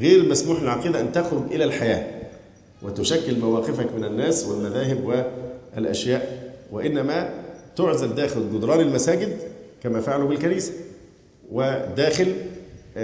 غير 0.00 0.28
مسموح 0.28 0.62
للعقيدة 0.62 1.00
أن 1.00 1.12
تخرج 1.12 1.42
إلى 1.52 1.64
الحياة 1.64 2.20
وتشكل 2.82 3.38
مواقفك 3.38 3.92
من 3.96 4.04
الناس 4.04 4.44
والمذاهب 4.46 5.24
والأشياء 5.76 6.52
وإنما 6.72 7.30
تعزل 7.76 8.14
داخل 8.14 8.50
جدران 8.52 8.80
المساجد 8.80 9.38
كما 9.82 10.00
فعلوا 10.00 10.28
بالكنيسة 10.28 10.72
وداخل 11.52 12.32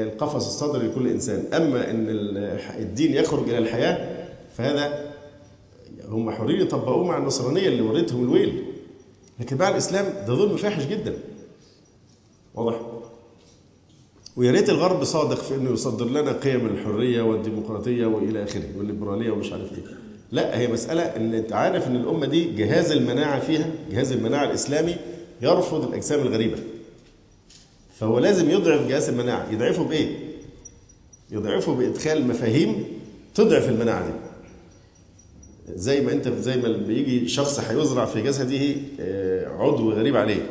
القفص 0.03 0.47
الصدري 0.47 0.87
لكل 0.89 1.09
إنسان. 1.09 1.45
أما 1.53 1.91
إن 1.91 2.07
الدين 2.79 3.15
يخرج 3.15 3.49
إلى 3.49 3.59
الحياة 3.59 4.27
فهذا 4.57 5.15
هم 6.09 6.31
حرين 6.31 6.61
يطبقوه 6.61 7.05
مع 7.05 7.19
النصرانية 7.19 7.69
اللي 7.69 7.83
وريتهم 7.83 8.25
الويل. 8.25 8.65
لكن 9.41 9.57
مع 9.57 9.69
الإسلام 9.69 10.05
ده 10.27 10.35
ظلم 10.35 10.57
فاحش 10.57 10.87
جدا. 10.87 11.15
واضح؟ 12.55 12.81
ويا 14.37 14.51
ريت 14.53 14.71
الغرب 14.71 15.05
صادق 15.05 15.37
في 15.43 15.55
إنه 15.55 15.71
يصدر 15.71 16.05
لنا 16.07 16.33
قيم 16.33 16.67
الحرية 16.67 17.23
والديمقراطية 17.23 18.07
وإلى 18.07 18.43
آخره 18.45 18.65
والليبرالية 18.79 19.31
ومش 19.31 19.53
عارف 19.53 19.73
إيه. 19.73 19.85
لا 20.33 20.59
هي 20.59 20.69
مسألة 20.69 21.03
إن 21.03 21.35
أنت 21.35 21.53
عارف 21.53 21.87
إن 21.87 21.97
الأمة 21.97 22.27
دي 22.27 22.45
جهاز 22.45 22.91
المناعة 22.93 23.41
فيها 23.41 23.71
جهاز 23.91 24.13
المناعة 24.13 24.45
الإسلامي 24.45 24.97
يرفض 25.43 25.89
الأجسام 25.89 26.21
الغريبة. 26.21 26.59
فهو 27.99 28.19
لازم 28.19 28.51
يضعف 28.51 28.89
جهاز 28.89 29.09
المناعة. 29.09 29.53
يضعفه 29.53 29.85
بإيه؟ 29.85 30.17
يضعفه 31.31 31.75
بإدخال 31.75 32.27
مفاهيم 32.27 32.85
تضعف 33.35 33.69
المناعة 33.69 34.07
دي. 34.07 34.13
زي 35.75 36.01
ما 36.01 36.13
أنت 36.13 36.29
زي 36.29 36.57
ما 36.57 36.69
بيجي 36.69 37.29
شخص 37.29 37.61
هيزرع 37.61 38.05
في 38.05 38.23
جسده 38.23 38.75
آه، 39.01 39.49
عضو 39.49 39.91
غريب 39.93 40.17
عليه. 40.17 40.47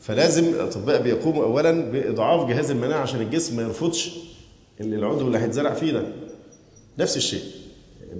فلازم 0.00 0.44
الأطباء 0.44 1.02
بيقوموا 1.02 1.44
اولا 1.44 1.90
بإضعاف 1.90 2.48
جهاز 2.48 2.70
المناعة 2.70 3.00
عشان 3.00 3.20
الجسم 3.20 3.56
ما 3.56 3.62
يرفضش 3.62 4.10
العضو 4.80 5.26
اللي 5.26 5.38
هيتزرع 5.38 5.74
ده 5.92 6.02
نفس 6.98 7.16
الشيء. 7.16 7.42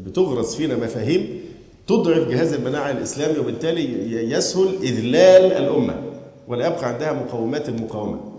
بتغرس 0.07 0.55
فينا 0.57 0.77
مفاهيم 0.77 1.41
تضعف 1.87 2.29
جهاز 2.29 2.53
المناعة 2.53 2.91
الإسلامي 2.91 3.39
وبالتالي 3.39 4.13
يسهل 4.33 4.75
إذلال 4.83 5.53
الأمة 5.53 6.03
ولا 6.49 6.67
يبقى 6.67 6.89
عندها 6.89 7.13
مقومات 7.13 7.69
المقاومة. 7.69 8.38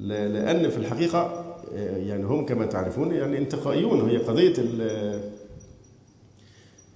لأن 0.00 0.70
في 0.70 0.76
الحقيقة 0.76 1.44
آه، 1.74 1.96
يعني 1.96 2.24
هم 2.24 2.46
كما 2.46 2.66
تعرفون 2.66 3.12
يعني 3.12 3.38
انتقائيون. 3.38 4.10
هي 4.10 4.16
قضية 4.16 4.52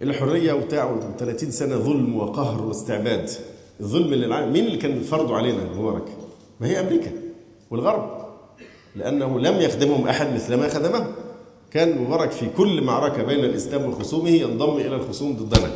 الحرية 0.03 0.53
وبتاع 0.53 0.97
30 1.19 1.51
سنة 1.51 1.77
ظلم 1.77 2.17
وقهر 2.17 2.63
واستعباد. 2.63 3.31
الظلم 3.81 4.13
اللي 4.13 4.47
مين 4.47 4.65
اللي 4.65 4.77
كان 4.77 5.01
فرضه 5.01 5.37
علينا 5.37 5.65
مبارك؟ 5.79 6.05
ما 6.61 6.67
هي 6.67 6.81
أمريكا 6.81 7.13
والغرب. 7.71 8.25
لأنه 8.97 9.41
لم 9.41 9.61
يخدمهم 9.61 10.09
أحد 10.09 10.35
مثل 10.35 10.55
ما 10.55 10.69
خدمهم 10.69 11.07
كان 11.71 12.03
مبارك 12.03 12.31
في 12.31 12.47
كل 12.57 12.83
معركة 12.83 13.23
بين 13.23 13.45
الإسلام 13.45 13.85
وخصومه 13.85 14.31
ينضم 14.31 14.77
إلى 14.77 14.95
الخصوم 14.95 15.37
ضدنا. 15.37 15.71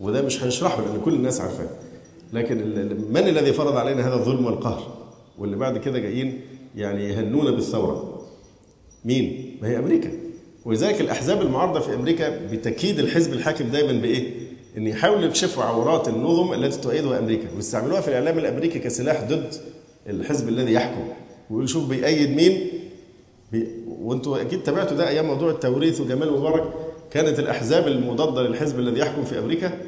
وده 0.00 0.22
مش 0.22 0.42
هنشرحه 0.42 0.82
لأن 0.82 1.00
كل 1.04 1.14
الناس 1.14 1.40
عارفاه. 1.40 1.68
لكن 2.32 2.56
من 3.10 3.28
الذي 3.28 3.52
فرض 3.52 3.76
علينا 3.76 4.08
هذا 4.08 4.14
الظلم 4.14 4.46
والقهر؟ 4.46 5.03
واللي 5.38 5.56
بعد 5.56 5.78
كده 5.78 5.98
جايين 5.98 6.40
يعني 6.76 7.08
يهنونا 7.08 7.50
بالثورة. 7.50 8.22
مين؟ 9.04 9.56
ما 9.62 9.68
هي 9.68 9.78
أمريكا. 9.78 10.10
ولذلك 10.64 11.00
الأحزاب 11.00 11.42
المعارضة 11.42 11.80
في 11.80 11.94
أمريكا 11.94 12.46
بتكيد 12.52 12.98
الحزب 12.98 13.32
الحاكم 13.32 13.64
دايما 13.64 13.92
بإيه؟ 13.92 14.32
إن 14.76 14.86
يحاولوا 14.86 15.22
يكشفوا 15.22 15.62
عورات 15.62 16.08
النظم 16.08 16.52
التي 16.52 16.80
تؤيدها 16.80 17.18
أمريكا 17.18 17.48
ويستعملوها 17.56 18.00
في 18.00 18.08
الإعلام 18.08 18.38
الأمريكي 18.38 18.78
كسلاح 18.78 19.24
ضد 19.28 19.54
الحزب 20.08 20.48
الذي 20.48 20.72
يحكم. 20.72 21.08
ويقول 21.50 21.68
شوف 21.68 21.88
بيأيد 21.88 22.30
مين؟ 22.30 22.68
بي... 23.52 23.66
وأنتوا 24.00 24.40
أكيد 24.40 24.62
تابعتوا 24.62 24.96
ده 24.96 25.08
أيام 25.08 25.26
موضوع 25.26 25.50
التوريث 25.50 26.00
وجمال 26.00 26.32
مبارك. 26.32 26.72
كانت 27.10 27.38
الأحزاب 27.38 27.86
المضادة 27.88 28.42
للحزب 28.42 28.78
الذي 28.78 29.00
يحكم 29.00 29.24
في 29.24 29.38
أمريكا 29.38 29.78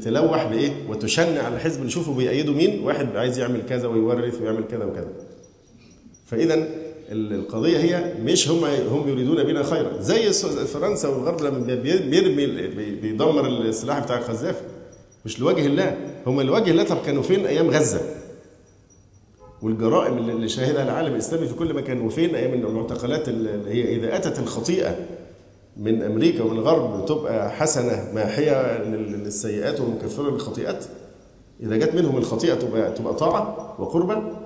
تلوح 0.00 0.44
بإيه؟ 0.44 0.70
وتشنع 0.88 1.42
على 1.42 1.54
الحزب 1.54 1.84
نشوفه 1.84 2.14
بيأيده 2.14 2.52
مين؟ 2.52 2.80
واحد 2.84 3.16
عايز 3.16 3.38
يعمل 3.38 3.62
كذا 3.68 3.88
ويورث 3.88 4.40
ويعمل 4.40 4.64
كذا 4.70 4.84
وكذا. 4.84 5.08
فإذا 6.26 6.68
القضية 7.12 7.78
هي 7.78 8.14
مش 8.24 8.48
هم 8.48 8.64
هم 8.64 9.08
يريدون 9.08 9.44
بنا 9.44 9.62
خيرا. 9.62 10.00
زي 10.00 10.32
فرنسا 10.66 11.08
والغرب 11.08 11.40
لما 11.40 11.74
بيرمي 11.84 12.46
بيدمر 13.02 13.46
السلاح 13.46 13.98
بتاع 13.98 14.18
القذافي 14.18 14.62
مش 15.24 15.40
لوجه 15.40 15.66
الله. 15.66 15.96
هم 16.26 16.40
لوجه 16.40 16.70
الله. 16.70 16.82
طب 16.82 17.02
كانوا 17.06 17.22
فين 17.22 17.46
أيام 17.46 17.70
غزة؟ 17.70 18.00
والجرائم 19.62 20.18
اللي 20.18 20.48
شاهدها 20.48 20.82
العالم 20.82 21.12
الإسلامي 21.12 21.46
في 21.46 21.54
كل 21.54 21.74
مكان. 21.74 22.00
وفين 22.00 22.34
أيام 22.34 22.54
المعتقلات 22.54 23.28
اللي 23.28 23.50
هي 23.68 23.96
إذا 23.96 24.16
أتت 24.16 24.38
الخطيئة؟ 24.38 24.96
من 25.76 26.02
أمريكا 26.02 26.42
ومن 26.44 26.58
الغرب 26.58 27.06
تبقى 27.06 27.50
حسنة 27.50 28.12
ماحيه 28.14 28.78
للسيئات 28.84 29.80
ومكفره 29.80 30.30
للخطيئات 30.30 30.84
إذا 31.62 31.76
جت 31.76 31.94
منهم 31.94 32.16
الخطيئة 32.16 32.54
تبقى 32.54 32.92
تبقى 32.92 33.14
طاعة 33.14 33.74
وقربا 33.78 34.36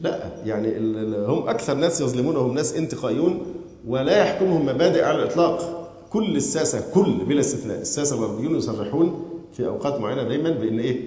لا 0.00 0.30
يعني 0.44 0.78
هم 1.26 1.48
أكثر 1.48 1.74
ناس 1.74 2.00
يظلمون 2.00 2.36
هم 2.36 2.54
ناس 2.54 2.74
انتقائيون 2.76 3.46
ولا 3.86 4.16
يحكمهم 4.16 4.66
مبادئ 4.66 5.04
على 5.04 5.22
الإطلاق. 5.22 5.78
كل 6.10 6.36
الساسة 6.36 6.84
كل 6.94 7.12
بلا 7.24 7.40
استثناء 7.40 7.80
الساسة 7.80 8.16
الغربيون 8.16 8.56
يصرحون 8.56 9.24
في 9.56 9.66
أوقات 9.66 10.00
معينة 10.00 10.22
دايما 10.22 10.50
بأن 10.50 10.78
إيه؟ 10.80 11.00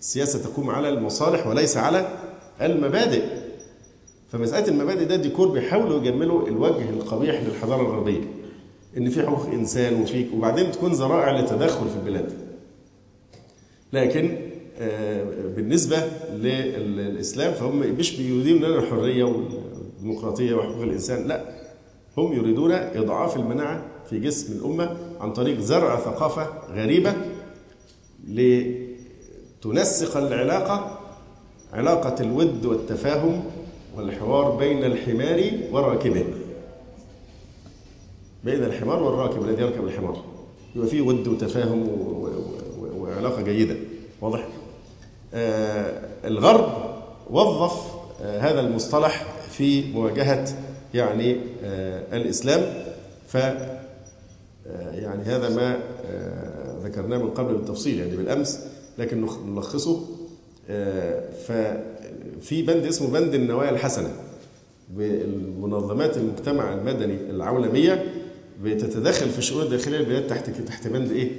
السياسة 0.00 0.38
تقوم 0.38 0.70
على 0.70 0.88
المصالح 0.88 1.46
وليس 1.46 1.76
على 1.76 2.08
المبادئ. 2.60 3.22
فمسألة 4.32 4.68
المبادئ 4.68 5.04
ده 5.04 5.16
ديكور 5.16 5.48
بيحاولوا 5.48 6.00
يجملوا 6.00 6.48
الوجه 6.48 6.90
القبيح 6.90 7.42
للحضارة 7.42 7.80
الغربية. 7.82 8.20
إن 8.96 9.10
في 9.10 9.22
حقوق 9.22 9.46
إنسان 9.46 10.02
وفيك 10.02 10.28
وبعدين 10.34 10.70
تكون 10.72 10.92
ذرائع 10.92 11.30
للتدخل 11.40 11.88
في 11.88 11.96
البلاد. 11.96 12.32
لكن 13.92 14.36
آه، 14.78 15.24
بالنسبة 15.56 15.96
للإسلام 16.32 17.52
فهم 17.52 17.78
مش 17.78 18.16
بيريدون 18.16 18.70
لنا 18.70 18.78
الحرية 18.78 19.24
والديمقراطية 19.24 20.54
وحقوق 20.54 20.82
الإنسان 20.82 21.28
لا. 21.28 21.44
هم 22.18 22.32
يريدون 22.32 22.72
إضعاف 22.72 23.36
المناعة 23.36 23.84
في 24.10 24.18
جسم 24.20 24.52
الأمة 24.52 24.96
عن 25.20 25.32
طريق 25.32 25.58
زرع 25.60 25.96
ثقافة 25.96 26.48
غريبة 26.74 27.14
لتنسق 28.28 30.16
العلاقة 30.16 30.98
علاقة 31.72 32.22
الود 32.22 32.66
والتفاهم 32.66 33.44
والحوار 33.96 34.56
بين 34.56 34.84
الحمار 34.84 35.50
والراكبين 35.70 36.26
بين 38.44 38.64
الحمار 38.64 39.02
والراكب 39.02 39.42
الذي 39.42 39.62
يركب 39.62 39.84
الحمار. 39.84 40.24
يبقى 40.76 40.88
فيه 40.88 41.00
ود 41.00 41.28
وتفاهم 41.28 41.88
وعلاقة 42.96 43.42
جيدة. 43.42 43.76
واضح؟ 44.20 44.48
آه 45.34 46.02
الغرب 46.24 46.72
وظف 47.30 47.92
آه 48.22 48.40
هذا 48.40 48.60
المصطلح 48.60 49.26
في 49.50 49.92
مواجهة 49.92 50.44
يعني 50.94 51.36
آه 51.64 52.16
الإسلام. 52.16 52.74
ف 53.28 53.36
آه، 54.66 54.92
يعني 54.92 55.22
هذا 55.22 55.48
ما 55.56 55.78
آه، 56.04 56.78
ذكرناه 56.84 57.18
من 57.18 57.30
قبل 57.30 57.54
بالتفصيل 57.54 57.98
يعني 58.00 58.16
بالأمس 58.16 58.66
لكن 58.98 59.26
نلخصه. 59.46 60.00
آه، 60.70 61.30
ففي 62.42 62.62
بند 62.62 62.86
اسمه 62.86 63.08
بند 63.08 63.34
النوايا 63.34 63.70
الحسنة. 63.70 64.10
بمنظمات 64.90 66.16
المجتمع 66.16 66.74
المدني 66.74 67.30
العولمية 67.30 68.04
بتتدخل 68.62 69.28
في 69.30 69.38
الشؤون 69.38 69.62
الداخلية 69.62 69.98
للبلاد 69.98 70.26
تحت 70.26 70.50
تحت 70.50 70.88
بند 70.88 71.10
إيه؟ 71.10 71.30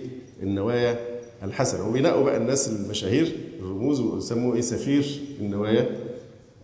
النوايا 0.44 1.00
الحسنة. 1.44 1.90
وبينقوا 1.90 2.24
بقى 2.24 2.38
الناس 2.38 2.68
المشاهير 2.68 3.36
الرموز 3.60 4.00
ويسموه 4.00 4.56
إيه؟ 4.56 4.62
سفير 4.62 5.20
النوايا 5.40 5.90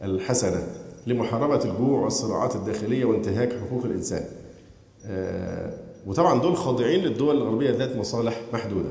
الحسنة. 0.04 0.68
لمحاربة 1.08 1.72
الجوع 1.72 2.00
والصراعات 2.04 2.56
الداخلية 2.56 3.06
وانتهاك 3.06 3.54
حقوق 3.54 3.86
الإنسان. 3.86 4.24
آه، 5.06 5.74
وطبعا 6.08 6.42
دول 6.42 6.58
خاضعين 6.58 7.00
للدول 7.04 7.38
الغربية 7.38 7.72
ذات 7.72 7.96
مصالح 7.96 8.42
محدودة. 8.54 8.90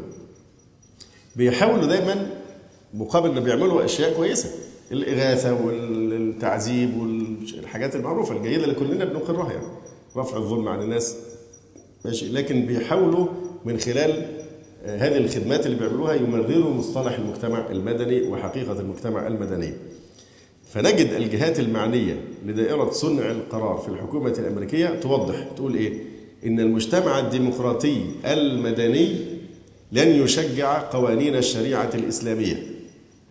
بيحاولوا 1.37 1.87
دايما 1.87 2.31
مقابل 2.95 3.31
اللي 3.31 3.41
بيعملوا 3.41 3.85
أشياء 3.85 4.15
كويسة. 4.17 4.49
الإغاثة 4.93 5.65
والتعذيب 5.65 6.91
والحاجات 7.01 7.97
المعروفة 7.97 8.37
الجيدة 8.37 8.65
اللي 8.65 8.75
كلنا 8.75 9.05
بنقرها 9.05 9.53
يعني 9.53 9.67
رفع 10.17 10.37
الظلم 10.37 10.69
عن 10.69 10.83
الناس. 10.83 11.17
ماشي. 12.05 12.29
لكن 12.29 12.67
بيحاولوا 12.67 13.27
من 13.65 13.79
خلال 13.79 14.27
هذه 14.85 15.17
الخدمات 15.17 15.67
اللي 15.67 15.77
بيعملوها 15.79 16.15
يمرروا 16.15 16.75
مصطلح 16.75 17.19
المجتمع 17.19 17.71
المدني 17.71 18.23
وحقيقة 18.23 18.81
المجتمع 18.81 19.27
المدني. 19.27 19.73
فنجد 20.71 21.07
الجهات 21.13 21.61
المعنية 21.61 22.21
لدائرة 22.47 22.91
صنع 22.91 23.31
القرار 23.31 23.79
في 23.79 23.89
الحكومة 23.89 24.35
الأمريكية 24.39 24.87
توضح 24.87 25.35
تقول 25.57 25.75
إيه؟ 25.75 26.03
إن 26.47 26.61
المجتمع 26.61 27.19
الديمقراطي 27.19 28.01
المدني 28.25 29.17
لن 29.93 30.09
يشجع 30.09 30.83
قوانين 30.91 31.37
الشريعة 31.37 31.91
الإسلامية. 31.95 32.63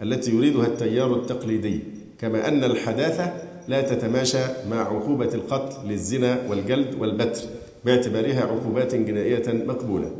التي 0.04 0.32
يريدها 0.32 0.68
التيار 0.68 1.16
التقليدي 1.16 1.80
كما 2.20 2.48
أن 2.48 2.64
الحداثة 2.64 3.34
لا 3.68 3.82
تتماشى 3.82 4.40
مع 4.70 4.80
عقوبة 4.82 5.30
القتل 5.34 5.88
للزنا 5.90 6.42
والجلد 6.50 6.96
والبتر 7.00 7.42
باعتبارها 7.86 8.42
عقوبات 8.42 8.96
جنائية 8.96 9.44
مقبولة. 9.68 10.12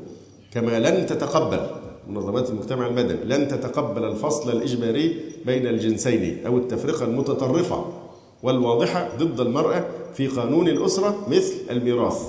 كما 0.54 0.80
لن 0.80 1.06
تتقبل 1.06 1.60
منظمات 2.08 2.50
المجتمع 2.50 2.88
المدني 2.88 3.24
لن 3.24 3.48
تتقبل 3.48 4.04
الفصل 4.04 4.58
الإجباري 4.58 5.18
بين 5.46 5.68
الجنسين 5.68 6.46
أو 6.46 6.58
التفرقة 6.58 7.06
المتطرفة 7.06 7.86
والواضحة 8.44 9.10
ضد 9.20 9.40
المرأة 9.40 9.86
في 10.14 10.28
قانون 10.28 10.68
الأسرة 10.68 11.28
مثل 11.28 11.54
الميراث. 11.72 12.22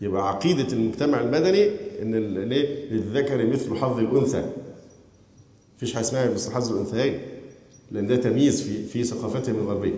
يبقى 0.00 0.28
عقيدة 0.28 0.72
المجتمع 0.72 1.20
المدني 1.20 1.70
إن 2.02 2.14
للذكر 2.90 3.46
مثل 3.46 3.76
حظ 3.76 3.98
الأنثى. 3.98 4.44
مفيش 5.82 5.94
حاجة 5.94 6.04
اسمها 6.04 6.54
حظ 6.54 6.72
الأنثيين 6.72 7.20
لأن 7.90 8.06
ده 8.06 8.16
تمييز 8.16 8.62
في 8.62 8.82
في 8.86 9.04
ثقافتهم 9.04 9.54
الغربيه 9.54 9.94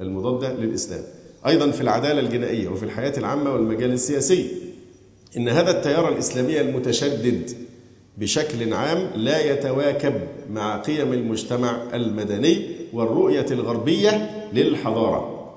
المضاده 0.00 0.52
للإسلام. 0.54 1.02
أيضا 1.46 1.70
في 1.70 1.80
العدالة 1.80 2.20
الجنائية 2.20 2.68
وفي 2.68 2.82
الحياة 2.82 3.18
العامة 3.18 3.52
والمجال 3.52 3.92
السياسي 3.92 4.48
إن 5.36 5.48
هذا 5.48 5.70
التيار 5.70 6.08
الإسلامي 6.12 6.60
المتشدد 6.60 7.50
بشكل 8.18 8.72
عام 8.74 9.10
لا 9.14 9.52
يتواكب 9.52 10.14
مع 10.50 10.76
قيم 10.80 11.12
المجتمع 11.12 11.82
المدني 11.94 12.66
والرؤية 12.92 13.46
الغربية 13.50 14.30
للحضارة 14.52 15.52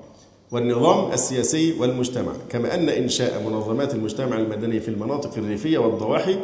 والنظام 0.51 1.11
السياسي 1.11 1.73
والمجتمع. 1.79 2.31
كما 2.49 2.75
أن 2.75 2.89
إنشاء 2.89 3.43
منظمات 3.49 3.95
المجتمع 3.95 4.37
المدني 4.37 4.79
في 4.79 4.87
المناطق 4.87 5.37
الريفية 5.37 5.77
والضواحي 5.77 6.35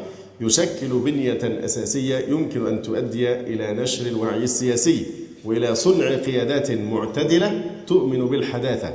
يشكل 0.41 0.87
بنية 0.87 1.65
أساسية 1.65 2.17
يمكن 2.17 2.67
أن 2.67 2.81
تؤدي 2.81 3.33
إلى 3.33 3.73
نشر 3.73 4.05
الوعي 4.05 4.43
السياسي 4.43 5.05
وإلى 5.45 5.75
صنع 5.75 6.15
قيادات 6.15 6.71
معتدلة 6.71 7.63
تؤمن 7.87 8.25
بالحداثة. 8.27 8.93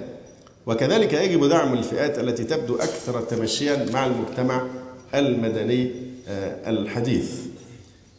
وكذلك 0.66 1.12
يجب 1.12 1.44
دعم 1.44 1.72
الفئات 1.74 2.18
التي 2.18 2.44
تبدو 2.44 2.74
أكثر 2.74 3.20
تمشيا 3.20 3.86
مع 3.92 4.06
المجتمع 4.06 4.66
المدني 5.14 5.90
آه، 6.28 6.70
الحديث. 6.70 7.32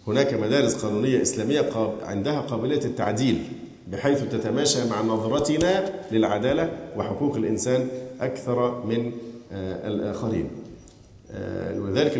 هناك 0.07 0.34
مدارس 0.34 0.74
قانونية 0.86 1.22
إسلامية 1.22 1.69
عندها 2.03 2.41
قابلية 2.41 2.86
التعديل 2.86 3.43
بحيث 3.91 4.22
تتماشى 4.24 4.80
مع 4.89 5.01
نظرتنا 5.01 5.93
للعدالة 6.11 6.69
وحقوق 6.97 7.36
الإنسان 7.36 7.88
أكثر 8.22 8.86
من 8.86 9.11
آه، 9.51 9.88
الآخرين. 9.88 10.49
ولذلك 11.78 12.18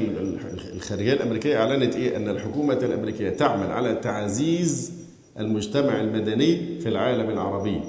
الخارجية 0.74 1.14
الأمريكية 1.14 1.58
أعلنت 1.58 1.96
إيه؟ 1.96 2.18
أن 2.18 2.30
الحكومة 2.30 2.74
الأمريكية 2.74 3.30
تعمل 3.30 3.72
على 3.72 3.96
تعزيز 3.96 4.92
المجتمع 5.40 6.02
المدني 6.02 6.80
في 6.80 6.90
العالم 6.90 7.30
العربي 7.30 7.82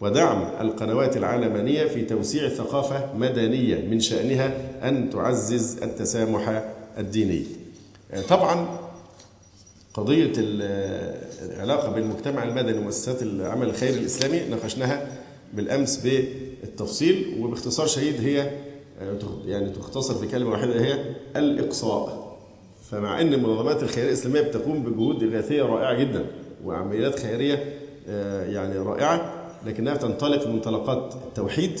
ودعم 0.00 0.42
القنوات 0.60 1.16
العالمانية 1.16 1.84
في 1.84 2.02
توسيع 2.04 2.48
ثقافة 2.48 3.14
مدنية 3.16 3.88
من 3.88 4.00
شأنها 4.00 4.54
أن 4.88 5.10
تعزز 5.10 5.82
التسامح 5.82 6.64
الديني. 6.98 7.42
آه، 8.12 8.20
طبعا 8.20 8.78
قضية 9.94 10.32
العلاقة 10.36 11.92
بين 11.92 12.02
المجتمع 12.02 12.42
المدني 12.42 12.78
ومؤسسات 12.78 13.22
العمل 13.22 13.66
الخيري 13.68 13.98
الإسلامي 13.98 14.40
ناقشناها 14.50 15.06
بالأمس 15.54 15.96
بالتفصيل 15.96 17.36
وباختصار 17.40 17.86
شديد 17.86 18.20
هي 18.20 18.50
يعني 19.46 19.70
تختصر 19.70 20.14
في 20.14 20.26
كلمة 20.26 20.50
واحدة 20.50 20.80
هي 20.80 21.14
الإقصاء. 21.36 22.26
فمع 22.90 23.20
أن 23.20 23.34
المنظمات 23.34 23.82
الخيرية 23.82 24.08
الإسلامية 24.08 24.40
بتقوم 24.40 24.82
بجهود 24.82 25.22
إغاثية 25.22 25.62
رائعة 25.62 25.94
جدا 25.94 26.26
وعمليات 26.64 27.18
خيرية 27.18 27.64
يعني 28.48 28.78
رائعة 28.78 29.32
لكنها 29.66 29.96
تنطلق 29.96 30.46
من 30.46 30.52
منطلقات 30.52 31.14
التوحيد 31.14 31.80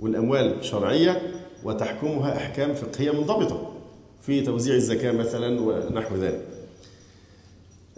والأموال 0.00 0.64
شرعية 0.64 1.22
وتحكمها 1.64 2.36
أحكام 2.36 2.74
فقهية 2.74 3.10
منضبطة 3.10 3.72
في 4.22 4.40
توزيع 4.40 4.74
الزكاة 4.74 5.12
مثلا 5.12 5.60
ونحو 5.60 6.16
ذلك. 6.16 6.44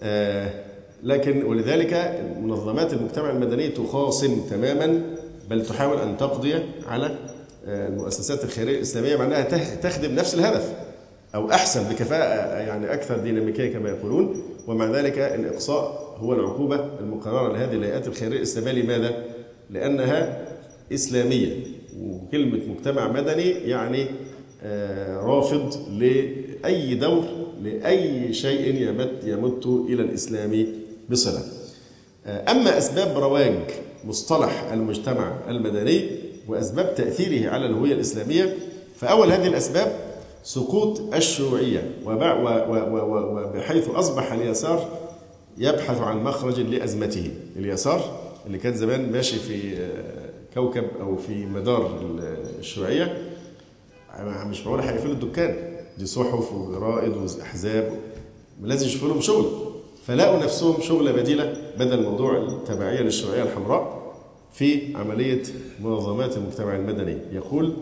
آه، 0.01 0.64
لكن 1.03 1.45
ولذلك 1.45 2.20
منظمات 2.41 2.93
المجتمع 2.93 3.30
المدني 3.30 3.68
تخاصم 3.68 4.41
تماما 4.51 5.16
بل 5.51 5.66
تحاول 5.66 5.99
أن 5.99 6.16
تقضي 6.16 6.55
على 6.87 7.07
آه، 7.07 7.36
المؤسسات 7.67 8.45
الخيرية 8.45 8.77
الإسلامية 8.77 9.17
مع 9.17 9.25
انها 9.25 9.75
تخدم 9.75 10.14
نفس 10.14 10.35
الهدف 10.35 10.73
أو 11.35 11.51
أحسن 11.51 11.83
بكفاءة 11.83 12.59
يعني 12.59 12.95
أكثر 12.95 13.19
ديناميكيه 13.19 13.73
كما 13.73 13.89
يقولون. 13.89 14.43
ومع 14.67 14.91
ذلك 14.91 15.19
الإقصاء 15.19 16.17
هو 16.19 16.33
العقوبة 16.33 16.91
المقررة 17.01 17.53
لهذه 17.53 17.73
الهيئات 17.73 18.07
الخيرية 18.07 18.37
الإسلامية. 18.37 18.83
لماذا؟ 18.83 19.25
لأنها 19.71 20.47
إسلامية. 20.93 21.57
وكلمة 22.01 22.61
مجتمع 22.69 23.12
مدني 23.12 23.51
يعني 23.51 24.07
آه، 24.62 25.17
رافض 25.17 25.89
لأي 25.91 26.95
دور 26.95 27.25
لأي 27.62 28.33
شيء 28.33 28.75
يمت 28.83 29.12
يمت 29.25 29.67
إلى 29.67 30.03
الإسلام 30.03 30.67
بصلة. 31.11 31.41
أما 32.27 32.79
أسباب 32.79 33.19
رواج 33.19 33.55
مصطلح 34.05 34.73
المجتمع 34.73 35.33
المدني 35.49 36.09
وأسباب 36.49 36.94
تأثيره 36.94 37.51
على 37.51 37.66
الهوية 37.66 37.92
الإسلامية 37.92 38.57
فأول 38.97 39.32
هذه 39.32 39.47
الأسباب 39.47 39.97
سقوط 40.44 41.14
الشيوعية. 41.14 41.90
وبحيث 42.05 43.88
أصبح 43.88 44.32
اليسار 44.32 44.88
يبحث 45.59 46.01
عن 46.01 46.24
مخرج 46.24 46.61
لأزمته. 46.61 47.30
اليسار 47.57 48.01
اللي 48.47 48.59
كان 48.59 48.76
زمان 48.76 49.12
ماشي 49.12 49.36
في 49.38 49.88
كوكب 50.55 50.84
أو 51.01 51.16
في 51.16 51.47
مدار 51.47 52.01
الشيوعية 52.59 53.18
مش 54.47 54.66
معقول 54.66 54.80
هيقفلوا 54.80 55.12
الدكان. 55.14 55.57
دي 55.99 56.07
صحف 56.07 56.53
وجرائد 56.53 57.12
وأحزاب 57.16 57.92
لازم 58.62 58.86
يشوفوا 58.86 59.09
لهم 59.09 59.20
شغل. 59.20 59.47
فلاقوا 60.07 60.44
نفسهم 60.44 60.80
شغلة 60.80 61.12
بديلة 61.12 61.57
بدل 61.78 62.03
موضوع 62.03 62.36
التبعية 62.36 63.01
للشيوعية 63.01 63.42
الحمراء. 63.42 63.95
في 64.57 64.96
عملية 64.96 65.42
منظمات 65.80 66.36
المجتمع 66.36 66.76
المدني. 66.76 67.18
يقول 67.32 67.76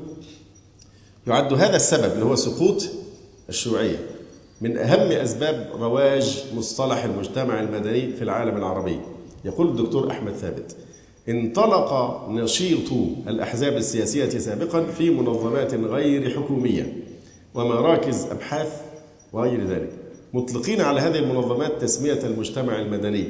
يعد 1.26 1.52
هذا 1.52 1.76
السبب 1.76 2.12
اللي 2.12 2.24
هو 2.24 2.34
سقوط 2.34 2.84
الشيوعية 3.48 3.98
من 4.60 4.76
أهم 4.76 5.12
أسباب 5.12 5.70
رواج 5.80 6.44
مصطلح 6.54 7.04
المجتمع 7.04 7.60
المدني 7.60 8.12
في 8.12 8.24
العالم 8.24 8.56
العربي. 8.56 9.00
يقول 9.44 9.68
الدكتور 9.68 10.10
أحمد 10.10 10.32
ثابت 10.32 10.76
انطلق 11.28 12.20
نشيط 12.28 12.92
الأحزاب 13.28 13.76
السياسية 13.76 14.28
سابقا 14.28 14.84
في 14.84 15.10
منظمات 15.10 15.74
غير 15.74 16.30
حكومية 16.30 16.96
ومراكز 17.54 18.24
أبحاث 18.24 18.80
وغير 19.32 19.66
ذلك 19.66 19.90
مطلقين 20.34 20.80
على 20.80 21.00
هذه 21.00 21.18
المنظمات 21.18 21.82
تسمية 21.82 22.18
المجتمع 22.24 22.80
المدني. 22.80 23.28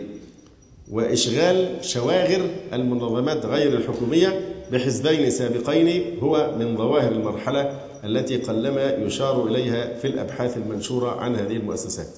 وإشغال 0.90 1.84
شواغر 1.84 2.50
المنظمات 2.72 3.46
غير 3.46 3.76
الحكومية 3.76 4.40
بحزبين 4.72 5.30
سابقين 5.30 6.18
هو 6.22 6.54
من 6.58 6.76
ظواهر 6.76 7.12
المرحلة 7.12 7.80
التي 8.04 8.36
قلما 8.36 8.92
يشار 8.94 9.46
إليها 9.46 9.94
في 9.94 10.06
الأبحاث 10.06 10.56
المنشورة 10.56 11.10
عن 11.10 11.36
هذه 11.36 11.56
المؤسسات. 11.56 12.08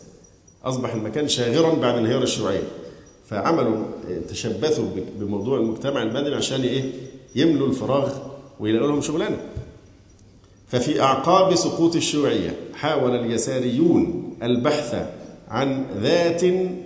أصبح 0.64 0.94
المكان 0.94 1.28
شاغرا 1.28 1.74
بعد 1.74 1.98
انهيار 1.98 2.22
الشيوعية. 2.22 2.62
فعملوا 3.26 3.84
تشبثوا 4.28 4.84
بموضوع 5.18 5.58
المجتمع 5.58 6.02
المدني 6.02 6.34
عشان 6.34 6.60
إيه؟ 6.60 6.84
يملوا 7.34 7.68
الفراغ 7.68 8.12
ويلاقوا 8.60 8.88
لهم 8.88 9.00
شغلانة. 9.00 9.36
ففي 10.68 11.00
أعقاب 11.00 11.54
سقوط 11.54 11.96
الشيوعية 11.96 12.56
حاول 12.74 13.16
اليساريون 13.16 14.32
البحث 14.42 15.06
عن 15.48 15.84
ذات 16.02 16.40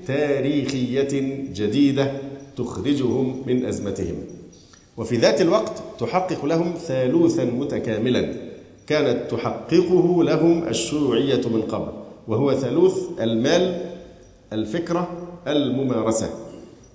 تاريخية 0.06 1.44
جديدة 1.54 2.12
تخرجهم 2.56 3.42
من 3.46 3.66
أزمتهم. 3.66 4.16
وفي 4.96 5.16
ذات 5.16 5.40
الوقت 5.40 5.82
تحقق 5.98 6.44
لهم 6.44 6.74
ثالوثا 6.74 7.44
متكاملا. 7.44 8.34
كانت 8.86 9.30
تحققه 9.30 10.24
لهم 10.24 10.68
الشيوعية 10.68 11.48
من 11.48 11.62
قبل 11.62 11.92
وهو 12.28 12.54
ثالوث 12.54 12.98
المال 13.20 13.80
الفكرة 14.52 15.28
الممارسة. 15.46 16.30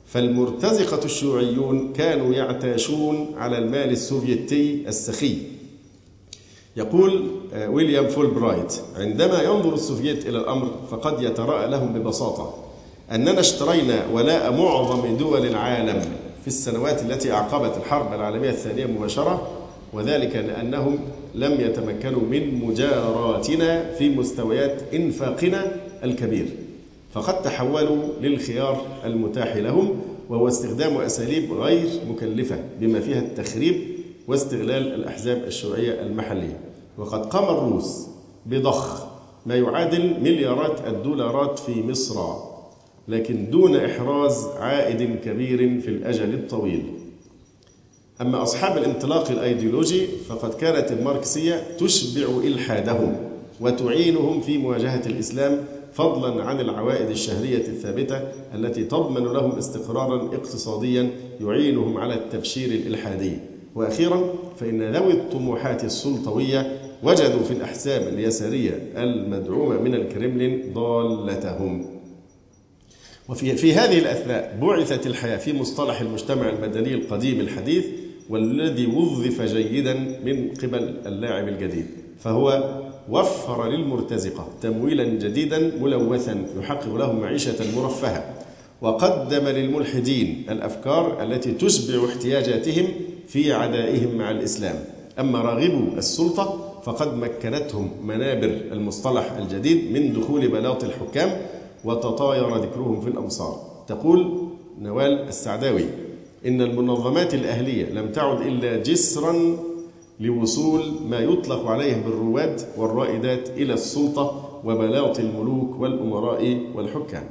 فالمرتزقة 0.08 1.06
الشيوعيون 1.06 1.94
كانوا 1.94 2.34
يعتاشون 2.34 3.28
على 3.38 3.58
المال 3.58 3.92
السوفيتي 3.92 4.84
السخي. 4.88 5.38
يقول 6.76 7.24
آه، 7.54 7.70
ويليام 7.70 8.08
فولبرايت 8.08 8.74
عندما 8.98 9.42
ينظر 9.42 9.74
السوفييت 9.74 10.28
إلى 10.28 10.38
الأمر 10.38 10.68
فقد 10.92 11.22
يتراءى 11.24 11.72
لهم 11.72 11.94
ببساطة 11.94 12.54
أننا 13.12 13.40
اشترينا 13.40 14.06
ولاء 14.14 14.52
معظم 14.54 15.18
دول 15.18 15.46
العالم 15.46 16.02
في 16.42 16.48
السنوات 16.48 17.02
التي 17.02 17.32
أعقبت 17.32 17.78
الحرب 17.78 18.14
العالمية 18.14 18.50
الثانية 18.50 18.86
مباشرة 18.86 19.48
وذلك 19.94 20.36
لأنهم 20.36 21.00
لم 21.36 21.62
يتمكنوا 21.62 22.22
من 22.22 22.56
مجاراتنا 22.66 23.92
في 23.94 24.10
مستويات 24.10 24.82
إنفاقنا 24.94 25.76
الكبير 26.04 26.46
فقد 27.14 27.42
تحولوا 27.42 27.98
للخيار 28.22 28.82
المتاح 29.06 29.56
لهم 29.56 30.02
وهو 30.30 30.48
استخدام 30.48 30.98
أساليب 30.98 31.54
غير 31.54 31.88
مكلفة 32.10 32.56
بما 32.80 33.00
فيها 33.00 33.20
التخريب 33.20 33.76
واستغلال 34.28 34.94
الأحزاب 34.94 35.44
الشيوعية 35.48 36.02
المحلية. 36.02 36.60
وقد 36.98 37.26
قام 37.26 37.58
الروس 37.58 38.08
بضخ 38.46 39.06
ما 39.46 39.56
يعادل 39.56 40.20
مليارات 40.22 40.88
الدولارات 40.88 41.60
في 41.60 41.84
مصر 41.84 42.34
لكن 43.08 43.50
دون 43.50 43.76
إحراز 43.76 44.46
عائد 44.60 45.20
كبير 45.26 45.82
في 45.82 45.88
الأجل 45.88 46.34
الطويل. 46.34 46.84
أما 48.22 48.44
أصحاب 48.44 48.78
الانطلاق 48.78 49.32
الأيديولوجي 49.32 50.08
فقد 50.08 50.54
كانت 50.54 50.92
الماركسية 50.92 51.64
تشبع 51.80 52.28
إلحادهم 52.44 53.16
وتعينهم 53.62 54.42
في 54.42 54.58
مواجهة 54.58 55.02
الإسلام 55.06 55.66
فضلا 55.94 56.44
عن 56.44 56.60
العوائد 56.60 57.10
الشهرية 57.10 57.68
الثابتة 57.68 58.18
التي 58.56 58.84
تضمن 58.84 59.24
لهم 59.24 59.52
استقرارا 59.52 60.26
اقتصاديا 60.26 61.10
يعينهم 61.42 61.98
على 61.98 62.14
التبشير 62.14 62.70
الإلحادي. 62.70 63.38
وأخيرا 63.76 64.34
فإن 64.60 64.96
ذوي 64.96 65.12
الطموحات 65.14 65.84
السلطوية 65.84 66.78
وجدوا 67.06 67.44
في 67.44 67.52
الأحزاب 67.52 68.08
اليسارية 68.08 68.80
المدعومة 68.98 69.80
من 69.82 69.96
الكرملين 69.96 70.74
ضالتهم. 70.74 71.86
وفي 73.30 73.56
في 73.56 73.74
هذه 73.74 74.00
الأثناء 74.00 74.58
بعثت 74.62 75.08
الحياة 75.08 75.38
في 75.38 75.54
مصطلح 75.54 76.02
المجتمع 76.02 76.50
المدني 76.50 76.94
القديم 76.94 77.40
الحديث 77.40 77.86
والذي 78.30 78.88
وظف 78.88 79.42
جيدا 79.42 79.94
من 80.26 80.50
قبل 80.64 80.96
اللاعب 81.06 81.48
الجديد 81.48 81.86
فهو 82.20 82.76
وفر 83.10 83.70
للمرتزقة 83.70 84.48
تمويلا 84.62 85.04
جديدا 85.04 85.72
ملوثا 85.82 86.46
يحقق 86.60 86.96
لهم 86.96 87.20
معيشة 87.20 87.76
مرفهة 87.76 88.34
وقدم 88.82 89.48
للملحدين 89.48 90.46
الأفكار 90.50 91.24
التي 91.24 91.52
تشبع 91.52 92.06
احتياجاتهم 92.06 92.88
في 93.28 93.54
عدائهم 93.54 94.16
مع 94.16 94.32
الإسلام. 94.32 94.76
أما 95.20 95.42
راغبو 95.42 95.98
السلطة 95.98 96.65
فقد 96.86 97.18
مكنتهم 97.18 97.90
منابر 98.04 98.62
المصطلح 98.72 99.32
الجديد 99.32 99.92
من 99.92 100.14
دخول 100.14 100.48
بلاط 100.48 100.84
الحكام 100.84 101.42
وتطاير 101.84 102.58
ذكرهم 102.58 103.02
في 103.02 103.08
الأمصار. 103.08 103.62
تقول 103.88 104.48
نوال 104.82 105.28
السعداوي 105.28 105.86
إن 106.46 106.62
المنظمات 106.62 107.34
الأهلية 107.34 107.86
لم 107.86 108.12
تعد 108.12 108.42
إلا 108.42 108.78
جسرا 108.78 109.58
لوصول 110.20 110.82
ما 111.10 111.20
يطلق 111.20 111.68
عليه 111.68 111.96
بالرواد 111.96 112.62
والرائدات 112.78 113.50
إلى 113.50 113.74
السلطة 113.74 114.50
وبلاط 114.64 115.20
الملوك 115.20 115.80
والأمراء 115.80 116.62
والحكام. 116.76 117.24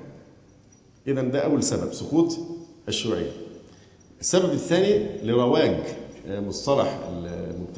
إذا 1.07 1.23
ده 1.23 1.39
أول 1.39 1.63
سبب 1.63 1.93
سقوط 1.93 2.39
الشيوعية. 2.89 3.31
السبب 4.21 4.53
الثاني 4.53 5.07
لرواج 5.23 5.77
مصطلح 6.29 6.99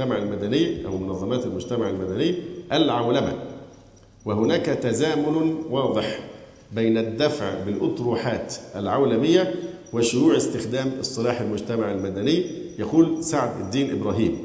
المجتمع 0.01 0.17
المدني 0.19 0.87
أو 0.87 0.99
منظمات 0.99 1.47
المجتمع 1.47 1.91
المدني 1.91 2.35
العولمة. 2.73 3.33
وهناك 4.25 4.67
تزامن 4.67 5.55
واضح 5.71 6.19
بين 6.73 6.99
الدفع 6.99 7.65
بالأطروحات 7.65 8.55
العولمية 8.77 9.55
وشيوع 9.93 10.37
استخدام 10.37 10.93
اصطلاح 11.01 11.41
المجتمع 11.41 11.93
المدني 11.93 12.45
يقول 12.79 13.25
سعد 13.25 13.61
الدين 13.61 13.91
إبراهيم. 13.91 14.39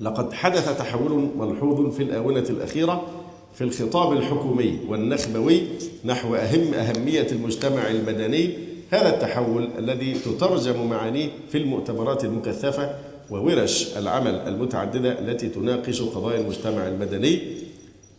لقد 0.00 0.32
حدث 0.32 0.78
تحول 0.78 1.28
ملحوظ 1.38 1.94
في 1.94 2.02
الآونة 2.02 2.44
الأخيرة 2.50 3.06
في 3.54 3.64
الخطاب 3.64 4.12
الحكومي 4.12 4.78
والنخبوي 4.88 5.62
نحو 6.04 6.34
أهم 6.34 6.74
أهمية 6.74 7.26
المجتمع 7.32 7.90
المدني 7.90 8.50
هذا 8.90 9.14
التحول 9.14 9.68
الذي 9.78 10.14
تترجم 10.14 10.86
معانيه 10.90 11.28
في 11.52 11.58
المؤتمرات 11.58 12.24
المكثفة 12.24 12.90
وورش 13.30 13.96
العمل 13.96 14.34
المتعددة 14.34 15.18
التي 15.18 15.48
تناقش 15.48 16.02
قضايا 16.02 16.40
المجتمع 16.40 16.88
المدني 16.88 17.40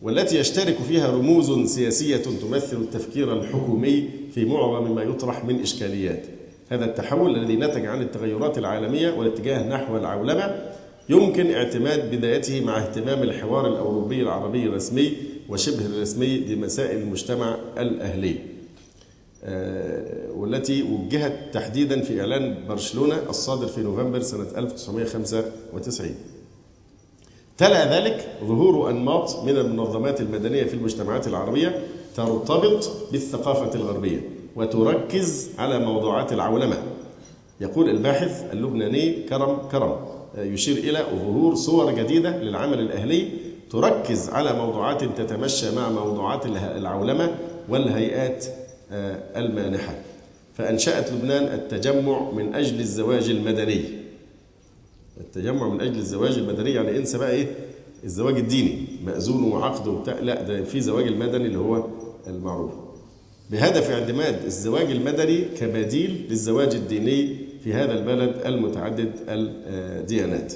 والتي 0.01 0.39
يشترك 0.39 0.75
فيها 0.87 1.11
رموز 1.11 1.69
سياسية 1.69 2.17
تمثل 2.17 2.77
التفكير 2.77 3.33
الحكومي 3.33 4.09
في 4.33 4.45
معظم 4.45 4.95
ما 4.95 5.03
يطرح 5.03 5.45
من 5.45 5.61
إشكاليات. 5.61 6.25
هذا 6.69 6.85
التحول 6.85 7.35
الذي 7.35 7.55
نتج 7.55 7.85
عن 7.85 8.01
التغيرات 8.01 8.57
العالمية 8.57 9.11
والاتجاه 9.11 9.69
نحو 9.69 9.97
العولمة 9.97 10.55
يمكن 11.09 11.51
اعتماد 11.51 12.15
بدايته 12.15 12.65
مع 12.65 12.77
اهتمام 12.77 13.23
الحوار 13.23 13.67
الأوروبي 13.67 14.21
العربي 14.21 14.63
الرسمي 14.63 15.13
وشبه 15.49 15.85
الرسمي 15.85 16.37
بمسائل 16.37 16.97
المجتمع 16.97 17.57
الأهلي. 17.77 18.35
والتي 20.35 20.83
وجهت 20.83 21.33
تحديدا 21.53 22.01
في 22.01 22.21
إعلان 22.21 22.55
برشلونة 22.69 23.17
الصادر 23.29 23.67
في 23.67 23.81
نوفمبر 23.81 24.19
سنة 24.21 24.45
1995 24.57 26.15
تلا 27.57 27.99
ذلك 27.99 28.27
ظهور 28.43 28.89
أنماط 28.89 29.43
من 29.43 29.57
المنظمات 29.57 30.21
المدنية 30.21 30.63
في 30.63 30.73
المجتمعات 30.73 31.27
العربية 31.27 31.79
ترتبط 32.15 32.91
بالثقافة 33.11 33.75
الغربية 33.75 34.21
وتركز 34.55 35.49
على 35.57 35.79
موضوعات 35.79 36.33
العولمة. 36.33 36.77
يقول 37.61 37.89
الباحث 37.89 38.43
اللبناني 38.53 39.23
كرم 39.23 39.57
كرم 39.71 39.95
يشير 40.37 40.77
إلى 40.77 41.05
ظهور 41.15 41.55
صور 41.55 41.91
جديدة 41.91 42.37
للعمل 42.37 42.79
الأهلي 42.79 43.29
تركز 43.71 44.29
على 44.29 44.53
موضوعات 44.53 45.03
تتمشى 45.03 45.75
مع 45.75 45.89
موضوعات 45.89 46.45
العولمة 46.45 47.35
والهيئات 47.69 48.45
المانحة. 49.35 49.95
فأنشأت 50.53 51.11
لبنان 51.11 51.43
التجمع 51.43 52.31
من 52.31 52.55
أجل 52.55 52.79
الزواج 52.79 53.29
المدني. 53.29 53.83
التجمع 55.19 55.69
من 55.69 55.81
أجل 55.81 55.97
الزواج 55.97 56.37
المدني 56.37 56.73
يعني 56.73 56.97
إنسى 56.97 57.17
بقى 57.17 57.31
إيه؟ 57.31 57.47
الزواج 58.03 58.37
الديني. 58.37 58.85
مأذون 59.05 59.43
وعقد 59.43 59.87
وبتاع. 59.87 60.19
لا 60.19 60.41
ده 60.41 60.63
في 60.63 60.81
زواج 60.81 61.07
المدني 61.07 61.45
اللي 61.45 61.59
هو 61.59 61.87
المعروف. 62.27 62.71
بهدف 63.49 63.89
اعتماد 63.89 64.45
الزواج 64.45 64.91
المدني 64.91 65.41
كبديل 65.41 66.25
للزواج 66.29 66.75
الديني 66.75 67.35
في 67.63 67.73
هذا 67.73 67.93
البلد 67.99 68.41
المتعدد 68.45 69.11
الديانات. 69.27 70.53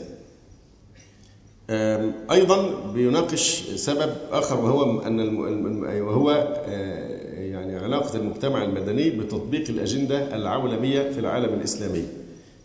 أيضا 2.32 2.92
بيناقش 2.94 3.64
سبب 3.76 4.14
آخر 4.32 4.60
وهو 4.60 5.02
أن 5.02 5.38
وهو 6.02 6.32
يعني 6.68 7.13
علاقة 7.84 8.18
المجتمع 8.18 8.64
المدني 8.64 9.10
بتطبيق 9.10 9.70
الأجندة 9.70 10.36
العولمية 10.36 11.10
في 11.10 11.20
العالم 11.20 11.54
الإسلامي. 11.54 12.04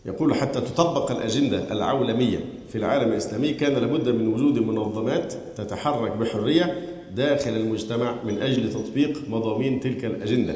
يقول 0.05 0.33
حتى 0.35 0.61
تطبق 0.61 1.11
الأجندة 1.11 1.71
العولمية 1.71 2.39
في 2.69 2.77
العالم 2.77 3.11
الإسلامي 3.11 3.53
كان 3.53 3.73
لابد 3.73 4.09
من 4.09 4.27
وجود 4.27 4.59
منظمات 4.59 5.33
تتحرك 5.57 6.11
بحرية 6.11 6.75
داخل 7.15 7.51
المجتمع 7.51 8.23
من 8.23 8.41
أجل 8.41 8.73
تطبيق 8.73 9.29
مضامين 9.29 9.79
تلك 9.79 10.05
الأجندة. 10.05 10.55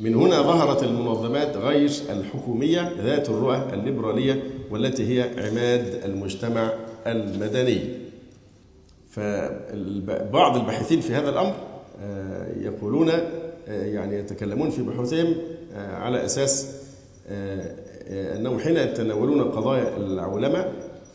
من 0.00 0.14
هنا 0.14 0.42
ظهرت 0.42 0.82
المنظمات 0.82 1.56
غير 1.56 1.90
الحكومية 2.10 2.92
ذات 3.02 3.28
الرؤى 3.28 3.68
الليبرالية 3.72 4.42
والتي 4.70 5.02
هي 5.08 5.22
عماد 5.22 6.00
المجتمع 6.04 6.72
المدني. 7.06 7.80
فبعض 9.10 10.56
الباحثين 10.56 11.00
في 11.00 11.12
هذا 11.14 11.30
الأمر 11.30 11.54
يقولون 12.60 13.10
يعني 13.68 14.18
يتكلمون 14.18 14.70
في 14.70 14.82
بحوثهم 14.82 15.34
على 15.74 16.24
أساس 16.24 16.82
أنهم 18.10 18.58
حين 18.58 18.76
يتناولون 18.76 19.42
قضايا 19.42 19.96
العولمة 19.96 20.72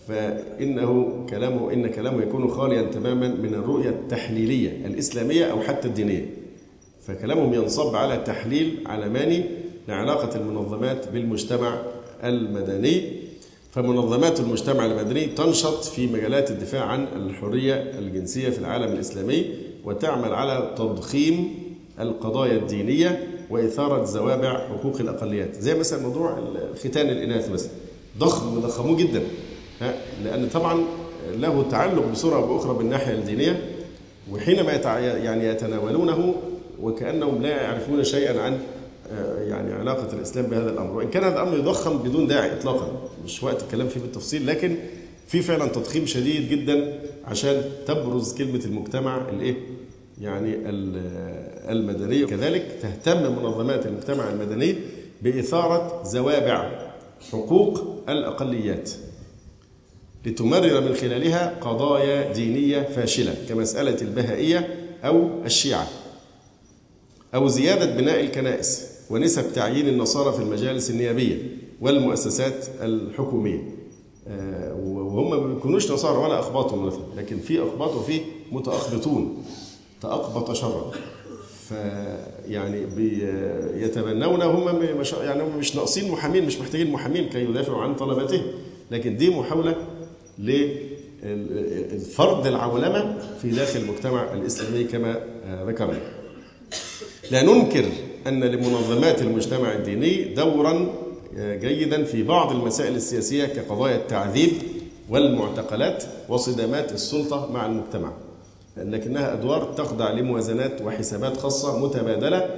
فإنه 0.08 1.26
كلامه 1.30 1.74
إن 1.74 1.88
كلامه 1.88 2.22
يكون 2.24 2.48
خاليا 2.48 2.82
تماما 2.82 3.28
من 3.28 3.54
الرؤية 3.54 3.90
التحليلية 3.90 4.86
الإسلامية 4.86 5.46
أو 5.46 5.62
حتى 5.62 5.88
الدينية. 5.88 6.30
فكلامهم 7.08 7.54
ينصب 7.54 7.96
على 7.96 8.18
تحليل 8.18 8.84
علماني 8.86 9.44
لعلاقة 9.88 10.36
المنظمات 10.38 11.08
بالمجتمع 11.08 11.82
المدني. 12.24 13.12
فمنظمات 13.72 14.40
المجتمع 14.40 14.86
المدني 14.86 15.26
تنشط 15.26 15.84
في 15.84 16.08
مجالات 16.08 16.52
الدفاع 16.52 16.84
عن 16.84 17.08
الحرية 17.16 17.74
الجنسية 17.74 18.50
في 18.50 18.60
العالم 18.60 18.94
الإسلامي 18.94 19.46
وتعمل 19.86 20.34
على 20.34 20.74
تضخيم 20.78 21.50
القضايا 22.00 22.58
الدينية 22.58 23.28
وإثارة 23.50 24.04
زوابع 24.06 24.68
حقوق 24.68 25.00
الأقليات. 25.00 25.56
زي 25.56 25.80
مثلا 25.80 26.02
موضوع 26.02 26.40
ختان 26.84 27.10
الإناث 27.10 27.52
مثلا. 27.52 27.72
ضخم 28.20 28.60
ضخموه 28.60 28.98
جدا. 28.98 29.22
لأن 30.24 30.50
طبعا 30.54 30.84
له 31.36 31.66
تعلق 31.72 32.06
بصورة 32.12 32.36
أو 32.36 32.54
بأخرى 32.54 32.78
بالناحية 32.78 33.14
الدينية 33.14 33.62
وحينما 34.32 34.72
يعني 35.24 35.46
يتناولونه 35.46 36.36
وكأنهم 36.82 37.42
لا 37.42 37.50
يعرفون 37.50 38.04
شيئا 38.04 38.42
عن 38.42 38.60
يعني 39.48 39.74
علاقة 39.74 40.14
الإسلام 40.14 40.46
بهذا 40.46 40.70
الأمر. 40.70 40.92
وإن 40.92 41.10
كان 41.10 41.24
هذا 41.24 41.34
الأمر 41.34 41.58
يضخم 41.58 41.98
بدون 41.98 42.28
داعي 42.28 42.54
إطلاقا. 42.54 42.92
مش 43.26 43.44
وقت 43.44 43.64
الكلام 43.64 43.88
فيه 43.88 44.00
بالتفصيل 44.00 44.48
لكن 44.48 44.76
في 45.28 45.42
فعلا 45.42 45.68
تضخيم 45.68 46.06
شديد 46.06 46.50
جدا 46.50 47.00
عشان 47.26 47.62
تبرز 47.88 48.38
كلمة 48.38 48.66
المجتمع 48.66 49.30
الإيه؟ 49.30 49.56
يعني 50.22 50.56
المدنية. 51.70 52.26
كذلك 52.26 52.80
تهتم 52.82 53.22
منظمات 53.32 53.86
المجتمع 53.86 54.30
المدني 54.30 54.76
بإثارة 55.22 56.04
زوابع 56.04 56.72
حقوق 57.32 57.82
الأقليات 58.10 58.92
لتمرر 60.26 60.82
من 60.82 60.94
خلالها 60.94 61.54
قضايا 61.62 62.34
دينية 62.34 62.84
فاشلة 62.84 63.36
كمسألة 63.50 64.02
البهائية 64.02 64.90
أو 65.04 65.30
الشيعة 65.46 65.88
أو 67.36 67.48
زيادة 67.48 67.98
بناء 67.98 68.20
الكنائس 68.20 68.88
ونسب 69.10 69.54
تعيين 69.54 69.88
النصارى 69.88 70.34
في 70.34 70.44
المجالس 70.44 70.90
النيابية 70.90 71.38
والمؤسسات 71.82 72.66
الحكومية. 72.82 73.78
وهم 74.80 75.30
ما 75.30 75.54
بيكونوش 75.54 75.92
نصارى 75.92 76.18
ولا 76.18 76.40
أخباطهم 76.40 76.86
مثلا 76.86 77.04
لكن 77.18 77.40
في 77.40 77.64
أخباط 77.64 77.96
وفي 77.96 78.22
متأخبطون. 78.52 79.44
تأقبط 80.02 80.52
شرا. 80.52 80.92
فيعني 81.70 82.86
يتبنون 83.76 84.42
هم 84.42 84.84
يعني 85.24 85.44
هم 85.44 85.58
مش 85.58 85.76
ناقصين 85.76 86.12
محامين 86.12 86.46
مش 86.46 86.60
محتاجين 86.60 86.92
محامين 86.92 87.30
كي 87.30 87.44
يدافعوا 87.44 87.82
عن 87.82 87.96
طلباتهم 87.96 88.42
لكن 88.92 89.18
دي 89.18 89.30
محاولة 89.30 89.76
لفرض 91.24 92.48
العولمة 92.48 93.18
في 93.42 93.50
داخل 93.50 93.80
المجتمع 93.80 94.34
الإسلامي 94.34 94.84
كما 94.84 95.20
ذكرنا. 95.68 96.00
لا 97.32 97.44
ننكر 97.44 97.86
أن 98.28 98.44
لمنظمات 98.44 99.22
المجتمع 99.22 99.74
الديني 99.74 100.34
دورا 100.34 100.94
جيدا 101.38 102.04
في 102.04 102.24
بعض 102.24 102.52
المسائل 102.52 102.96
السياسية 102.96 103.46
كقضايا 103.46 103.96
التعذيب 103.96 104.52
والمعتقلات 105.10 106.04
وصدامات 106.30 106.92
السلطة 106.92 107.52
مع 107.52 107.66
المجتمع. 107.66 108.12
لكنها 108.84 109.34
أدوار 109.34 109.74
تخضع 109.78 110.12
لموازنات 110.12 110.82
وحسابات 110.82 111.38
خاصة 111.38 111.80
متبادلة 111.80 112.50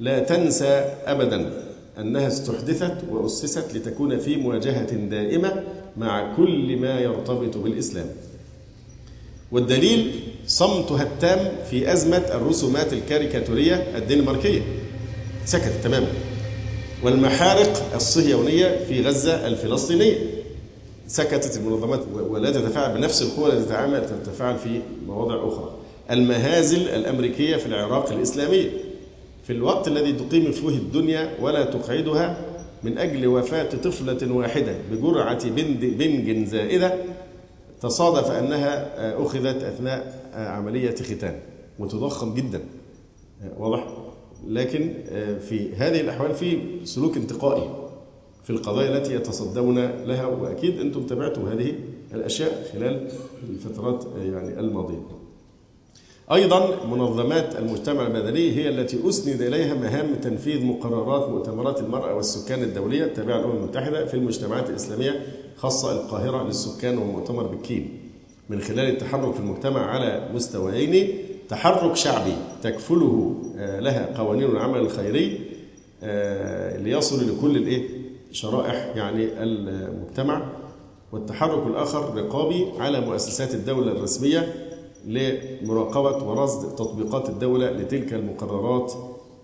لا 0.00 0.18
تنسى 0.18 0.84
أبدا 1.06 1.52
أنها 1.98 2.28
استحدثت 2.28 2.94
وأسست 3.10 3.74
لتكون 3.74 4.18
في 4.18 4.36
مواجهة 4.36 4.90
دائمة 4.94 5.62
مع 5.96 6.36
كل 6.36 6.76
ما 6.76 7.00
يرتبط 7.00 7.56
بالإسلام. 7.56 8.06
والدليل 9.52 10.20
صمتها 10.46 11.02
التام 11.02 11.52
في 11.70 11.92
أزمة 11.92 12.22
الرسومات 12.34 12.92
الكاريكاتورية 12.92 13.74
الدنماركية. 13.96 14.62
سكت 15.44 15.72
تماما. 15.84 16.08
والمحارق 17.02 17.94
الصهيونية 17.94 18.84
في 18.88 19.02
غزة 19.02 19.46
الفلسطينية. 19.46 20.35
سكتت 21.06 21.56
المنظمات 21.56 22.00
ولا 22.14 22.50
تتفاعل 22.50 22.94
بنفس 22.94 23.22
القوة 23.22 23.52
التي 23.52 23.64
تتعامل 23.64 24.06
تتفاعل 24.24 24.58
في 24.58 24.80
مواضع 25.06 25.48
أخرى. 25.48 25.70
المهازل 26.10 26.88
الأمريكية 26.88 27.56
في 27.56 27.66
العراق 27.66 28.12
الإسلامية. 28.12 28.70
في 29.46 29.52
الوقت 29.52 29.88
الذي 29.88 30.12
تقيم 30.12 30.52
فيه 30.52 30.68
الدنيا 30.68 31.30
ولا 31.40 31.64
تقعدها 31.64 32.44
من 32.82 32.98
أجل 32.98 33.26
وفاة 33.26 33.68
طفلة 33.84 34.32
واحدة 34.34 34.74
بجرعة 34.92 35.48
بنج 35.80 36.46
زائدة 36.46 36.94
تصادف 37.82 38.30
أنها 38.30 38.88
أخذت 39.22 39.62
أثناء 39.62 40.30
عملية 40.34 40.94
ختان. 40.94 41.40
وتضخم 41.78 42.34
جدا. 42.34 42.60
واضح؟ 43.58 43.86
لكن 44.48 44.94
في 45.48 45.74
هذه 45.76 46.00
الأحوال 46.00 46.34
في 46.34 46.58
سلوك 46.84 47.16
انتقائي. 47.16 47.70
في 48.46 48.52
القضايا 48.52 48.96
التي 48.96 49.14
يتصدون 49.14 49.78
لها 49.78 50.26
وأكيد 50.26 50.80
أنتم 50.80 51.06
تابعتم 51.06 51.48
هذه 51.48 51.74
الأشياء 52.14 52.70
خلال 52.72 53.08
الفترات 53.50 54.04
يعني 54.18 54.60
الماضية. 54.60 55.02
أيضا 56.32 56.84
منظمات 56.90 57.56
المجتمع 57.58 58.06
المدني 58.06 58.52
هي 58.56 58.68
التي 58.68 59.08
أسند 59.08 59.42
إليها 59.42 59.74
مهام 59.74 60.14
تنفيذ 60.14 60.64
مقررات 60.64 61.28
مؤتمرات 61.28 61.80
المرأة 61.80 62.14
والسكان 62.14 62.62
الدولية 62.62 63.04
التابعة 63.04 63.38
للأمم 63.38 63.56
المتحدة 63.56 64.06
في 64.06 64.14
المجتمعات 64.14 64.70
الإسلامية 64.70 65.26
خاصة 65.56 65.92
القاهرة 65.92 66.44
للسكان 66.44 66.98
ومؤتمر 66.98 67.46
بكين. 67.46 67.98
من 68.50 68.60
خلال 68.60 68.88
التحرك 68.88 69.34
في 69.34 69.40
المجتمع 69.40 69.86
على 69.86 70.28
مستويين 70.34 71.18
تحرك 71.48 71.96
شعبي 71.96 72.32
تكفله 72.62 73.36
لها 73.56 74.18
قوانين 74.18 74.50
العمل 74.50 74.78
الخيري 74.80 75.40
ليصل 76.82 77.28
لكل 77.28 77.56
الإيه؟ 77.56 78.05
شرائح 78.32 78.96
يعني 78.96 79.42
المجتمع 79.42 80.42
والتحرك 81.12 81.66
الآخر 81.66 82.14
رقابي 82.14 82.66
على 82.78 83.00
مؤسسات 83.00 83.54
الدولة 83.54 83.92
الرسمية 83.92 84.54
لمراقبة 85.06 86.24
ورصد 86.24 86.76
تطبيقات 86.76 87.28
الدولة 87.28 87.70
لتلك 87.70 88.14
المقررات 88.14 88.92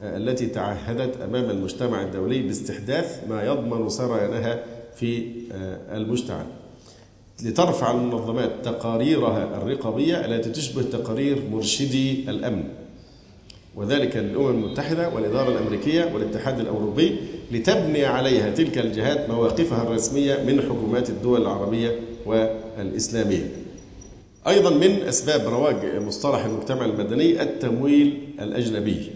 التي 0.03 0.47
تعهدت 0.47 1.20
أمام 1.20 1.51
المجتمع 1.51 2.03
الدولي 2.03 2.43
باستحداث 2.43 3.20
ما 3.28 3.47
يضمن 3.47 3.89
سريانها 3.89 4.64
في 4.95 5.28
المجتمع. 5.93 6.43
لترفع 7.45 7.91
المنظمات 7.91 8.51
تقاريرها 8.64 9.57
الرقابية 9.57 10.24
التي 10.24 10.51
تشبه 10.51 10.83
تقارير 10.83 11.43
مرشدي 11.53 12.30
الأمن. 12.30 12.64
وذلك 13.77 14.16
للأمم 14.16 14.49
المتحدة 14.49 15.09
والإدارة 15.09 15.49
الأمريكية 15.49 16.11
والاتحاد 16.14 16.61
الأوروبي 16.61 17.16
لتبني 17.53 18.05
عليها 18.05 18.51
تلك 18.51 18.79
الجهات 18.79 19.31
مواقفها 19.31 19.83
الرسمية 19.83 20.43
من 20.47 20.61
حكومات 20.61 21.11
الدول 21.11 21.43
العربية 21.43 22.01
والإسلامية. 22.27 23.51
أيضا 24.49 24.70
من 24.70 25.03
أسباب 25.09 25.49
رواج 25.49 26.03
مصطلح 26.07 26.45
المجتمع 26.45 26.85
المدني 26.85 27.43
التمويل 27.43 28.29
الأجنبي. 28.41 29.11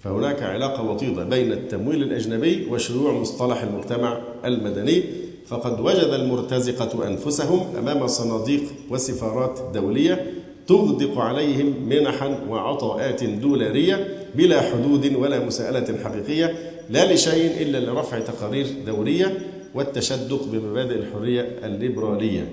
فهناك 0.00 0.42
علاقة 0.42 0.82
وطيدة 0.90 1.24
بين 1.24 1.52
التمويل 1.52 2.02
الأجنبي 2.02 2.66
وشيوع 2.70 3.12
مصطلح 3.12 3.62
المجتمع 3.62 4.20
المدني 4.44 5.02
فقد 5.46 5.80
وجد 5.80 6.08
المرتزقة 6.08 7.08
أنفسهم 7.08 7.76
أمام 7.78 8.06
صناديق 8.06 8.62
وسفارات 8.90 9.60
دولية 9.74 10.26
تغدق 10.66 11.18
عليهم 11.18 11.88
منحا 11.88 12.38
وعطاءات 12.48 13.24
دولارية 13.24 14.26
بلا 14.34 14.60
حدود 14.60 15.14
ولا 15.14 15.44
مساءلة 15.44 15.98
حقيقية 16.04 16.54
لا 16.90 17.12
لشيء 17.14 17.62
إلا 17.62 17.78
لرفع 17.78 18.18
تقارير 18.18 18.66
دورية 18.86 19.38
والتشدق 19.74 20.44
بمبادئ 20.44 20.94
الحرية 20.94 21.58
الليبرالية. 21.64 22.48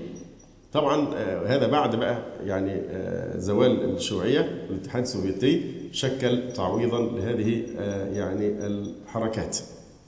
طبعا 0.72 1.14
آه، 1.14 1.46
هذا 1.46 1.66
بعد 1.66 1.96
بقى 1.96 2.18
يعني 2.46 2.72
آه، 2.90 3.38
زوال 3.38 3.94
الشيوعية 3.96 4.66
الاتحاد 4.70 5.02
السوفيتي 5.02 5.62
شكل 5.92 6.52
تعويضا 6.52 6.98
لهذه 6.98 7.62
آه، 7.78 8.06
يعني 8.12 8.66
الحركات. 8.66 9.58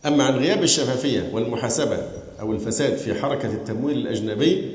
أما 0.07 0.24
عن 0.24 0.34
غياب 0.34 0.62
الشفافية 0.62 1.30
والمحاسبة 1.32 1.98
أو 2.40 2.53
الفساد 2.53 2.96
في 2.96 3.14
حركة 3.14 3.53
التمويل 3.53 3.98
الأجنبي 3.98 4.70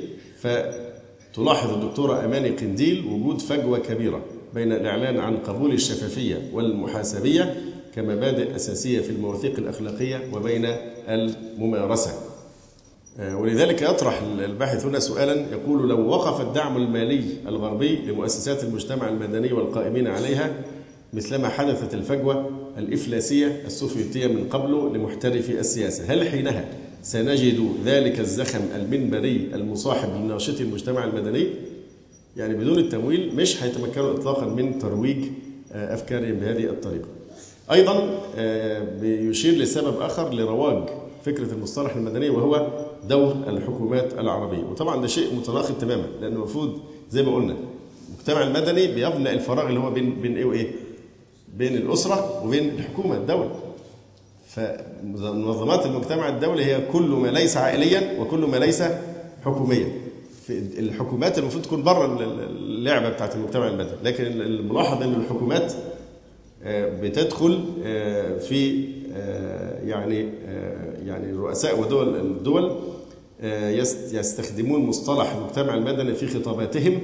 فتلاحظ 1.37 1.73
الدكتورة 1.73 2.25
أماني 2.25 2.49
قنديل 2.49 3.05
وجود 3.05 3.41
فجوة 3.41 3.79
كبيرة 3.79 4.21
بين 4.53 4.71
الإعلان 4.71 5.19
عن 5.19 5.37
قبول 5.37 5.71
الشفافية 5.71 6.49
والمحاسبية 6.53 7.55
كمبادئ 7.95 8.55
أساسية 8.55 9.01
في 9.01 9.09
المواثيق 9.09 9.57
الأخلاقية 9.57 10.21
وبين 10.33 10.65
الممارسة. 11.07 12.11
ولذلك 13.19 13.81
يطرح 13.81 14.21
الباحث 14.39 14.85
هنا 14.85 14.99
سؤالا 14.99 15.45
يقول 15.51 15.89
لو 15.89 16.09
وقف 16.09 16.41
الدعم 16.41 16.77
المالي 16.77 17.23
الغربي 17.47 17.95
لمؤسسات 17.95 18.63
المجتمع 18.63 19.09
المدني 19.09 19.53
والقائمين 19.53 20.07
عليها 20.07 20.55
مثلما 21.13 21.49
حدثت 21.49 21.93
الفجوة 21.93 22.49
الإفلاسية 22.77 23.61
السوفيتية 23.65 24.27
من 24.27 24.49
قبل 24.49 24.71
لمحترفي 24.97 25.59
السياسة 25.59 26.13
هل 26.13 26.29
حينها 26.29 26.65
سنجد 27.07 27.69
ذلك 27.85 28.19
الزخم 28.19 28.61
المنبري 28.75 29.49
المصاحب 29.53 30.09
لناشطي 30.15 30.63
المجتمع 30.63 31.03
المدني. 31.03 31.47
يعني 32.37 32.55
بدون 32.55 32.79
التمويل 32.79 33.35
مش 33.35 33.63
هيتمكنوا 33.63 34.13
إطلاقا 34.13 34.45
من 34.45 34.79
ترويج 34.79 35.17
أفكارهم 35.71 36.31
بهذه 36.31 36.63
الطريقة. 36.63 37.07
أيضا 37.71 38.19
بيشير 39.01 39.53
لسبب 39.53 40.01
آخر 40.01 40.33
لرواج 40.33 40.83
فكرة 41.25 41.53
المصطلح 41.53 41.95
المدني 41.95 42.29
وهو 42.29 42.67
دور 43.09 43.35
الحكومات 43.47 44.13
العربية. 44.13 44.63
وطبعا 44.63 45.01
ده 45.01 45.07
شيء 45.07 45.35
متناقض 45.35 45.77
تماما 45.79 46.05
لأن 46.21 46.33
المفروض 46.33 46.79
زي 47.11 47.23
ما 47.23 47.35
قلنا 47.35 47.55
المجتمع 48.09 48.43
المدني 48.43 48.87
بيملأ 48.87 49.33
الفراغ 49.33 49.67
اللي 49.67 49.79
هو 49.79 49.91
بين 49.91 50.21
بين 50.21 50.37
إيه؟ 50.37 50.45
وإيه؟ 50.45 50.71
بين 51.57 51.75
الأسرة 51.75 52.45
وبين 52.45 52.69
الحكومة 52.69 53.17
الدولة. 53.17 53.66
فمنظمات 54.47 55.85
المجتمع 55.85 56.29
الدولي 56.29 56.65
هي 56.65 56.81
كل 56.91 57.01
ما 57.01 57.27
ليس 57.27 57.57
عائليا 57.57 58.19
وكل 58.19 58.39
ما 58.39 58.57
ليس 58.57 58.83
حكوميا. 59.45 59.87
الحكومات 60.79 61.37
المفروض 61.37 61.63
تكون 61.63 61.83
بره 61.83 62.05
اللعبة 62.49 63.09
بتاعت 63.09 63.35
المجتمع 63.35 63.67
المدني. 63.67 63.97
لكن 64.03 64.23
الملاحظ 64.25 65.03
إن 65.03 65.13
الحكومات 65.13 65.73
بتدخل 67.01 67.63
في 68.39 68.85
يعني 69.85 70.29
يعني 71.05 71.33
رؤساء 71.33 71.79
ودول 71.79 72.15
الدول 72.15 72.75
يستخدمون 74.13 74.81
مصطلح 74.81 75.35
المجتمع 75.35 75.73
المدني 75.75 76.13
في 76.13 76.27
خطاباتهم 76.27 76.99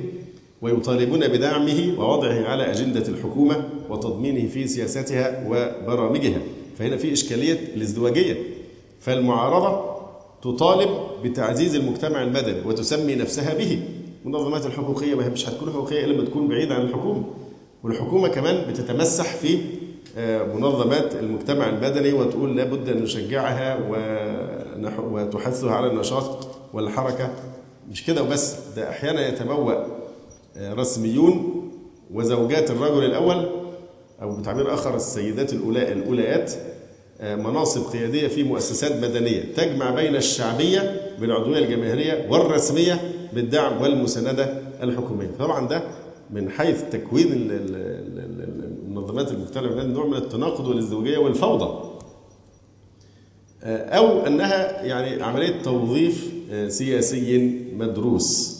ويطالبون 0.61 1.27
بدعمه 1.27 1.93
ووضعه 1.99 2.47
على 2.47 2.71
أجندة 2.71 3.07
الحكومة 3.07 3.69
وتضمينه 3.89 4.47
في 4.49 4.67
سياستها 4.67 5.47
وبرامجها. 5.47 6.41
فهنا 6.77 6.97
في 6.97 7.13
إشكالية 7.13 7.59
الازدواجية. 7.75 8.37
فالمعارضة 8.99 9.93
تطالب 10.41 10.89
بتعزيز 11.23 11.75
المجتمع 11.75 12.21
المدني 12.23 12.61
وتسمي 12.65 13.15
نفسها 13.15 13.53
به. 13.53 13.79
المنظمات 14.25 14.65
الحقوقية 14.65 15.15
ما 15.15 15.29
مش 15.29 15.49
هتكون 15.49 15.69
حقوقية 15.73 16.05
إلا 16.05 16.13
لما 16.13 16.25
تكون 16.25 16.47
بعيدة 16.47 16.75
عن 16.75 16.81
الحكومة. 16.81 17.23
والحكومة 17.83 18.27
كمان 18.27 18.71
بتتمسح 18.71 19.35
في 19.35 19.57
منظمات 20.55 21.15
المجتمع 21.15 21.69
المدني 21.69 22.13
وتقول 22.13 22.57
لابد 22.57 22.89
أن 22.89 23.03
نشجعها 23.03 23.79
وتحثها 25.11 25.71
على 25.71 25.87
النشاط 25.87 26.47
والحركة. 26.73 27.29
مش 27.91 28.05
كده 28.05 28.23
وبس 28.23 28.55
ده 28.75 28.89
أحيانا 28.89 29.27
يتبوأ 29.27 29.83
رسميون 30.57 31.53
وزوجات 32.13 32.71
الرجل 32.71 33.03
الأول 33.05 33.49
أو 34.21 34.35
بتعبير 34.35 34.73
آخر 34.73 34.95
السيدات 34.95 35.53
الأوليات 35.53 36.51
مناصب 37.21 37.81
قيادية 37.81 38.27
في 38.27 38.43
مؤسسات 38.43 39.03
مدنية 39.03 39.53
تجمع 39.53 39.89
بين 39.89 40.15
الشعبية 40.15 41.01
بالعضوية 41.19 41.59
الجماهيرية 41.59 42.27
والرسمية 42.29 43.01
بالدعم 43.33 43.81
والمساندة 43.81 44.57
الحكومية. 44.83 45.29
طبعا 45.39 45.67
ده 45.67 45.83
من 46.29 46.49
حيث 46.49 46.83
تكوين 46.91 47.51
منظمات 48.89 49.31
المجتمع 49.31 49.63
المدني 49.63 49.93
نوع 49.93 50.05
من 50.05 50.17
التناقض 50.17 50.67
والازدواجية 50.67 51.17
والفوضى. 51.17 51.89
أو 53.63 54.27
أنها 54.27 54.83
يعني 54.83 55.23
عملية 55.23 55.61
توظيف 55.61 56.33
سياسي 56.67 57.59
مدروس. 57.75 58.52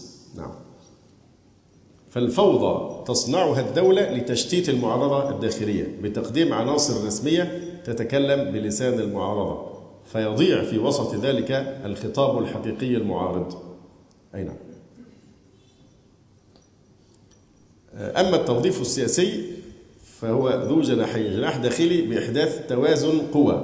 فالفوضى 2.13 3.03
تصنعها 3.05 3.59
الدولة 3.59 4.11
لتشتيت 4.11 4.69
المعارضة 4.69 5.29
الداخلية 5.29 5.97
بتقديم 6.01 6.53
عناصر 6.53 7.05
رسمية 7.07 7.61
تتكلم 7.85 8.51
بلسان 8.51 8.99
المعارضة 8.99 9.73
فيضيع 10.05 10.63
في 10.63 10.77
وسط 10.79 11.15
ذلك 11.15 11.51
الخطاب 11.85 12.37
الحقيقي 12.43 12.95
المعارض. 12.95 13.53
أي 14.35 14.43
نعم. 14.43 14.55
أما 17.95 18.35
التوظيف 18.35 18.81
السياسي 18.81 19.51
فهو 20.19 20.49
ذو 20.49 20.81
جناحين 20.81 21.33
جناح 21.33 21.57
داخلي 21.57 22.01
بإحداث 22.01 22.67
توازن 22.67 23.19
قوى 23.33 23.63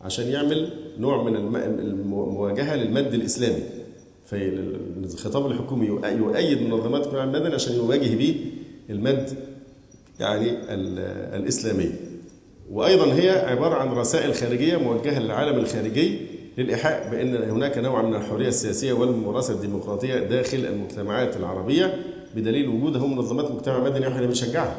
عشان 0.00 0.28
يعمل 0.28 0.72
نوع 0.98 1.22
من 1.22 1.36
المواجهة 1.36 2.76
للمد 2.76 3.14
الإسلامي. 3.14 3.62
فالخطاب 4.26 5.46
الحكومي 5.46 5.86
يؤيد 5.86 6.62
منظمات 6.62 7.02
المجتمع 7.02 7.24
المدني 7.24 7.54
عشان 7.54 7.76
يواجه 7.76 8.16
به 8.16 8.36
المد 8.90 9.30
يعني 10.20 10.50
الإسلامي. 11.36 11.90
وأيضا 12.70 13.12
هي 13.12 13.30
عبارة 13.30 13.74
عن 13.74 13.88
رسائل 13.88 14.34
خارجية 14.34 14.76
موجهة 14.76 15.20
للعالم 15.20 15.58
الخارجي 15.58 16.18
للإيحاء 16.58 17.08
بأن 17.10 17.50
هناك 17.50 17.78
نوع 17.78 18.02
من 18.02 18.14
الحرية 18.14 18.48
السياسية 18.48 18.92
والممارسة 18.92 19.54
الديمقراطية 19.54 20.18
داخل 20.18 20.58
المجتمعات 20.58 21.36
العربية 21.36 21.94
بدليل 22.36 22.68
وجودها 22.68 23.06
منظمات 23.06 23.50
مجتمع 23.50 23.84
مدني 23.84 24.08
إحنا 24.08 24.26
بنشجعها. 24.26 24.76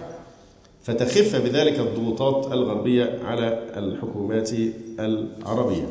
فتخف 0.84 1.36
بذلك 1.36 1.80
الضغوطات 1.80 2.52
الغربية 2.52 3.20
على 3.26 3.60
الحكومات 3.78 4.52
العربية. 5.00 5.88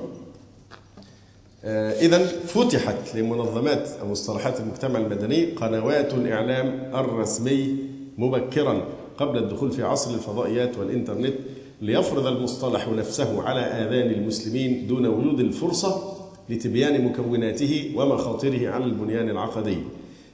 إذا 1.66 2.26
فتحت 2.26 3.14
لمنظمات 3.14 3.88
أو 4.00 4.08
مصطلحات 4.08 4.60
المجتمع 4.60 4.98
المدني 4.98 5.44
قنوات 5.44 6.14
الإعلام 6.14 6.90
الرسمي 6.94 7.76
مبكرا 8.18 8.84
قبل 9.18 9.38
الدخول 9.38 9.70
في 9.72 9.82
عصر 9.82 10.14
الفضائيات 10.14 10.78
والإنترنت 10.78 11.34
ليفرض 11.82 12.26
المصطلح 12.26 12.88
نفسه 12.88 13.42
على 13.42 13.60
آذان 13.60 14.10
المسلمين 14.10 14.86
دون 14.86 15.06
وجود 15.06 15.40
الفرصة 15.40 16.16
لتبيان 16.48 17.04
مكوناته 17.04 17.92
ومخاطره 17.96 18.68
على 18.68 18.84
البنيان 18.84 19.30
العقدي. 19.30 19.78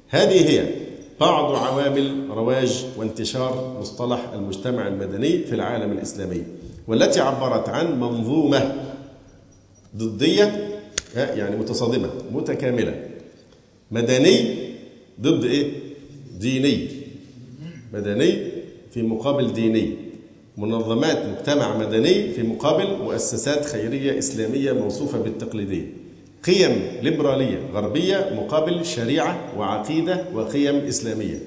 هذه 0.09 0.51
هي 0.51 0.75
بعض 1.21 1.55
عوامل 1.55 2.27
رواج 2.31 2.87
وانتشار 2.97 3.77
مصطلح 3.81 4.21
المجتمع 4.35 4.89
المدني 4.89 5.39
في 5.39 5.55
العالم 5.55 5.93
الإسلامي 5.93 6.43
والتي 6.89 7.21
عبرت 7.21 7.69
عن 7.69 8.01
منظومة 8.01 8.75
ضدية 9.97 10.80
يعني 11.17 11.57
متصادمة 11.57 12.11
متكاملة. 12.33 13.09
مدني 13.91 14.57
ضد 15.21 15.45
إيه؟ 15.45 15.73
ديني. 16.39 16.89
مدني 17.95 18.39
في 18.91 19.03
مقابل 19.03 19.53
ديني. 19.53 19.95
منظمات 20.57 21.19
مجتمع 21.27 21.79
مدني 21.79 22.33
في 22.33 22.43
مقابل 22.43 22.97
مؤسسات 23.05 23.65
خيرية 23.65 24.19
إسلامية 24.19 24.73
موصوفة 24.73 25.19
بالتقليدية. 25.19 25.87
قيم 26.45 26.83
ليبرالية 27.03 27.59
غربية 27.73 28.31
مقابل 28.37 28.85
شريعة 28.85 29.59
وعقيدة 29.59 30.25
وقيم 30.35 30.77
إسلامية. 30.77 31.39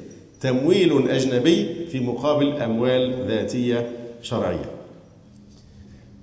تمويل 0.42 1.10
أجنبي 1.10 1.86
في 1.92 2.00
مقابل 2.00 2.52
أموال 2.52 3.28
ذاتية 3.28 3.90
شرعية. 4.22 4.72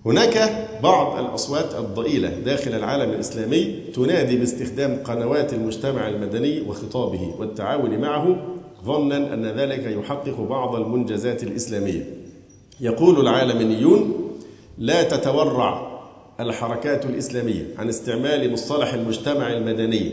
هناك 0.07 0.69
بعض 0.83 1.19
الأصوات 1.19 1.75
الضئيلة 1.75 2.29
داخل 2.29 2.75
العالم 2.75 3.11
الإسلامي 3.11 3.75
تنادي 3.95 4.37
باستخدام 4.37 4.99
قنوات 5.05 5.53
المجتمع 5.53 6.09
المدني 6.09 6.61
وخطابه 6.61 7.35
والتعاون 7.39 7.99
معه 7.99 8.37
ظنا 8.85 9.35
أن 9.35 9.47
ذلك 9.47 9.87
يحقق 9.87 10.41
بعض 10.41 10.75
المنجزات 10.75 11.43
الإسلامية. 11.43 12.07
يقول 12.81 13.21
العالميون 13.21 14.31
لا 14.79 15.03
تتورع 15.03 16.01
الحركات 16.41 17.07
الإسلامية 17.07 17.67
عن 17.79 17.89
استعمال 17.89 18.53
مصطلح 18.53 18.95
المجتمع 18.95 19.53
المدني 19.53 20.13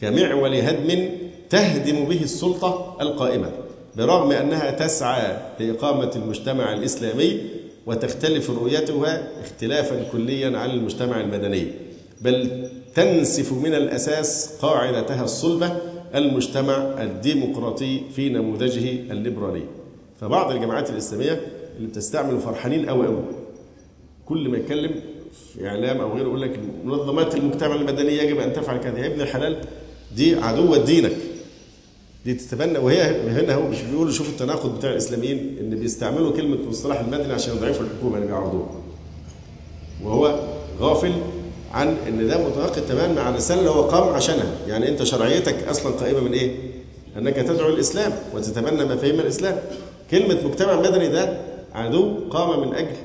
كمعول 0.00 0.54
هدم 0.54 1.08
تهدم 1.50 2.04
به 2.04 2.22
السلطة 2.22 2.96
القائمة 3.00 3.50
برغم 3.96 4.32
أنها 4.32 4.70
تسعى 4.70 5.36
لإقامة 5.60 6.10
المجتمع 6.16 6.72
الإسلامي 6.72 7.40
وتختلف 7.88 8.50
رؤيتها 8.50 9.28
اختلافا 9.44 10.02
كليا 10.12 10.58
عن 10.58 10.70
المجتمع 10.70 11.20
المدني 11.20 11.66
بل 12.20 12.68
تنسف 12.94 13.52
من 13.52 13.74
الأساس 13.74 14.50
قاعدتها 14.62 15.24
الصلبة 15.24 15.76
المجتمع 16.14 16.76
الديمقراطي 17.02 18.00
في 18.16 18.28
نموذجه 18.28 19.12
الليبرالي. 19.12 19.62
فبعض 20.20 20.52
الجماعات 20.52 20.90
الإسلامية 20.90 21.40
اللي 21.76 21.88
بتستعمل 21.88 22.40
فرحانين 22.40 22.88
قوي 22.88 23.06
قوي 23.06 23.22
كل 24.26 24.48
ما 24.48 24.58
يتكلم 24.58 24.90
في 25.54 25.68
إعلام 25.68 26.00
أو 26.00 26.12
غيره 26.12 26.26
يقول 26.28 26.42
لك 26.42 26.60
منظمات 26.84 27.34
المجتمع 27.34 27.74
المدني 27.74 28.16
يجب 28.16 28.38
أن 28.38 28.52
تفعل 28.52 28.80
كذا. 28.80 28.98
يا 28.98 29.06
ابن 29.06 29.20
الحلال 29.20 29.56
دي 30.16 30.34
عدوة 30.34 30.84
دينك. 30.84 31.16
دي 32.24 32.34
تتبنى 32.34 32.78
وهي 32.78 33.30
هنا 33.30 33.54
هو 33.54 33.68
مش 33.68 33.82
بيقولوا 33.82 34.12
شوف 34.12 34.28
التناقض 34.28 34.78
بتاع 34.78 34.90
الإسلاميين 34.90 35.56
إن 35.60 35.70
بيستعملوا 35.70 36.32
كلمة 36.32 36.58
مصطلح 36.68 37.00
المدني 37.00 37.32
عشان 37.32 37.56
يضعفوا 37.56 37.86
الحكومة 37.86 38.16
اللي 38.16 38.26
بيعرضوها. 38.26 38.68
وهو 40.04 40.40
غافل 40.80 41.12
عن 41.72 41.96
إن 42.08 42.28
ده 42.28 42.48
متناقض 42.48 42.82
تماما 42.88 43.14
مع 43.14 43.28
الرساله 43.28 43.60
اللي 43.60 43.70
هو 43.70 43.82
قام 43.82 44.14
عشانها، 44.14 44.52
يعني 44.68 44.88
أنت 44.88 45.02
شرعيتك 45.02 45.68
أصلا 45.68 45.92
قائمة 45.92 46.20
من 46.20 46.32
إيه؟ 46.32 46.56
إنك 47.16 47.36
تدعو 47.36 47.68
الإسلام 47.68 48.12
وتتبنى 48.34 48.84
مفاهيم 48.84 49.20
الإسلام. 49.20 49.58
كلمة 50.10 50.38
مجتمع 50.44 50.80
مدني 50.80 51.08
ده 51.08 51.40
عدو 51.74 52.28
قام 52.30 52.68
من 52.68 52.74
أجل 52.74 52.96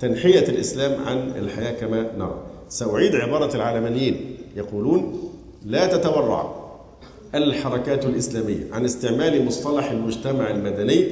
تنحية 0.00 0.48
الإسلام 0.48 1.04
عن 1.06 1.32
الحياة 1.38 1.72
كما 1.72 2.10
نرى. 2.18 2.42
سأعيد 2.68 3.14
عبارة 3.14 3.56
العلمانيين 3.56 4.36
يقولون 4.56 5.30
لا 5.64 5.86
تتورع 5.96 6.57
الحركات 7.34 8.06
الإسلامية 8.06 8.66
عن 8.72 8.84
استعمال 8.84 9.44
مصطلح 9.44 9.90
المجتمع 9.90 10.50
المدني 10.50 11.04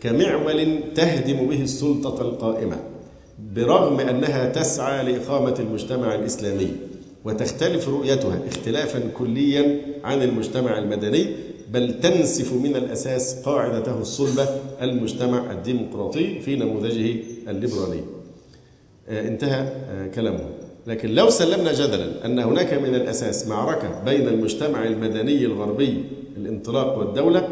كمعول 0.00 0.80
تهدم 0.94 1.46
به 1.46 1.62
السلطة 1.62 2.22
القائمة 2.22 2.76
برغم 3.54 4.00
أنها 4.00 4.48
تسعى 4.48 5.04
لإقامة 5.12 5.54
المجتمع 5.58 6.14
الإسلامي 6.14 6.68
وتختلف 7.24 7.88
رؤيتها 7.88 8.38
اختلافا 8.48 9.00
كليا 9.18 9.80
عن 10.04 10.22
المجتمع 10.22 10.78
المدني 10.78 11.26
بل 11.72 12.00
تنسف 12.00 12.52
من 12.52 12.76
الأساس 12.76 13.42
قاعدته 13.44 14.00
الصلبة 14.00 14.48
المجتمع 14.82 15.52
الديمقراطي 15.52 16.40
في 16.40 16.56
نموذجه 16.56 17.16
الليبرالي. 17.48 18.00
انتهى 19.08 19.72
كلامه. 20.14 20.44
لكن 20.86 21.14
لو 21.14 21.30
سلمنا 21.30 21.72
جدلا 21.72 22.26
أن 22.26 22.38
هناك 22.38 22.74
من 22.74 22.94
الأساس 22.94 23.46
معركة 23.46 24.04
بين 24.04 24.28
المجتمع 24.28 24.84
المدني 24.84 25.44
الغربي 25.44 26.04
الانطلاق 26.36 26.98
والدولة 26.98 27.48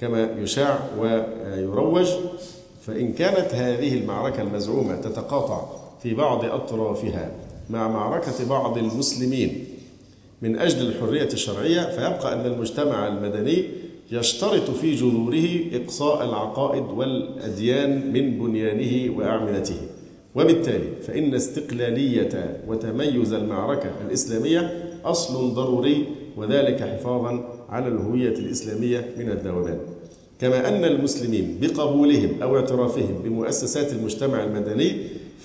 كما 0.00 0.28
يشاع 0.38 0.78
ويروج 0.98 2.06
فإن 2.86 3.12
كانت 3.12 3.54
هذه 3.54 3.94
المعركة 3.98 4.42
المزعومة 4.42 4.96
تتقاطع 4.96 5.62
في 6.02 6.14
بعض 6.14 6.44
أطرافها 6.44 7.30
مع 7.70 7.88
معركة 7.88 8.48
بعض 8.48 8.78
المسلمين 8.78 9.64
من 10.42 10.58
أجل 10.58 10.86
الحرية 10.86 11.28
الشرعية 11.32 11.80
فيبقى 11.82 12.32
أن 12.32 12.46
المجتمع 12.46 13.08
المدني 13.08 13.64
يشترط 14.12 14.70
في 14.70 14.94
جذوره 14.94 15.60
إقصاء 15.72 16.24
العقائد 16.24 16.82
والأديان 16.82 18.12
من 18.12 18.38
بنيانه 18.38 19.18
وأعمدته. 19.18 19.76
وبالتالي 20.34 20.88
فإن 21.06 21.34
استقلالية 21.34 22.60
وتميز 22.68 23.32
المعركة 23.32 23.90
الإسلامية 24.06 24.72
أصل 25.04 25.54
ضروري 25.54 26.04
وذلك 26.36 26.80
حفاظا 26.80 27.44
على 27.68 27.88
الهوية 27.88 28.28
الإسلامية 28.38 29.08
من 29.18 29.30
الذوبان 29.30 29.78
كما 30.40 30.68
أن 30.68 30.84
المسلمين 30.84 31.58
بقبولهم 31.60 32.42
أو 32.42 32.56
اعترافهم 32.56 33.22
بمؤسسات 33.24 33.92
المجتمع 33.92 34.44
المدني 34.44 34.92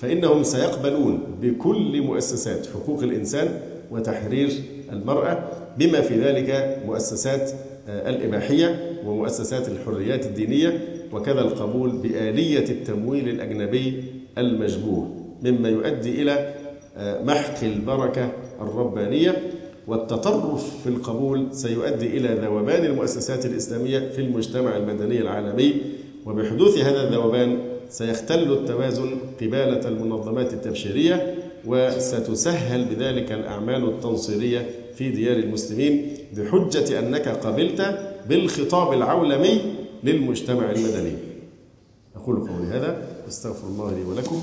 فإنهم 0.00 0.42
سيقبلون 0.42 1.20
بكل 1.42 2.02
مؤسسات 2.02 2.66
حقوق 2.66 3.02
الإنسان 3.02 3.60
وتحرير 3.90 4.50
المرأة 4.92 5.48
بما 5.78 6.00
في 6.00 6.14
ذلك 6.20 6.78
مؤسسات 6.86 7.50
الإباحية 7.88 8.98
ومؤسسات 9.06 9.68
الحريات 9.68 10.26
الدينية 10.26 10.80
وكذا 11.12 11.40
القبول 11.40 11.90
بآلية 11.90 12.64
التمويل 12.70 13.28
الأجنبي 13.28 14.02
المشبوه 14.38 15.10
مما 15.42 15.68
يؤدي 15.68 16.22
إلى 16.22 16.54
محق 17.24 17.64
البركة 17.64 18.32
الربانية 18.60 19.42
والتطرف 19.86 20.82
في 20.82 20.88
القبول 20.88 21.46
سيؤدي 21.52 22.06
إلى 22.06 22.28
ذوبان 22.44 22.84
المؤسسات 22.84 23.46
الإسلامية 23.46 23.98
في 23.98 24.20
المجتمع 24.20 24.76
المدني 24.76 25.20
العالمي 25.20 25.74
وبحدوث 26.26 26.78
هذا 26.78 27.08
الذوبان 27.08 27.58
سيختل 27.88 28.52
التوازن 28.52 29.10
قبالة 29.40 29.88
المنظمات 29.88 30.52
التبشيرية 30.52 31.34
وستسهل 31.66 32.84
بذلك 32.84 33.32
الأعمال 33.32 33.84
التنصيرية 33.88 34.66
في 34.94 35.10
ديار 35.10 35.36
المسلمين 35.36 36.08
بحجة 36.36 36.98
أنك 36.98 37.28
قبلت 37.28 37.98
بالخطاب 38.28 38.92
العولمي 38.92 39.60
للمجتمع 40.04 40.70
المدني. 40.70 41.12
أقول 42.16 42.36
قولي 42.48 42.68
هذا 42.68 43.08
أستغفر 43.28 43.66
الله 43.66 43.90
لي 43.90 44.02
ولكم. 44.02 44.42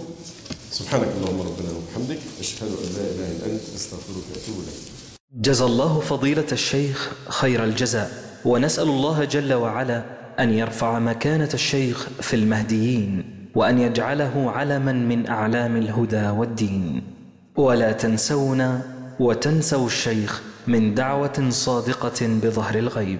سبحانك 0.72 1.08
اللهم 1.18 1.40
ربنا 1.40 1.70
وبحمدك 1.78 2.20
أشهد 2.40 2.68
أن 2.68 2.90
لا 2.96 3.02
إله 3.12 3.32
إلا 3.32 3.46
أنت 3.46 3.62
أستغفرك 3.76 4.24
وأتوب 4.30 4.56
إليك. 4.64 4.82
جزى 5.34 5.66
الله 5.66 6.00
فضيلة 6.00 6.46
الشيخ 6.52 7.12
خير 7.30 7.64
الجزاء 7.64 8.12
ونسأل 8.46 8.88
الله 8.88 9.24
جل 9.26 9.54
وعلا 9.54 10.04
أن 10.40 10.50
يرفع 10.54 11.00
مكانة 11.00 11.50
الشيخ 11.54 12.08
في 12.22 12.36
المهديين 12.36 13.24
وأن 13.56 13.80
يجعله 13.80 14.52
علما 14.52 14.94
من 14.94 15.28
أعلام 15.28 15.78
الهدى 15.78 16.30
والدين. 16.30 17.04
ولا 17.58 17.92
تنسونا 17.92 18.82
وتنسوا 19.20 19.88
الشيخ 19.88 20.42
من 20.68 20.94
دعوة 20.94 21.50
صادقة 21.50 22.28
بظهر 22.44 22.76
الغيب. 22.76 23.20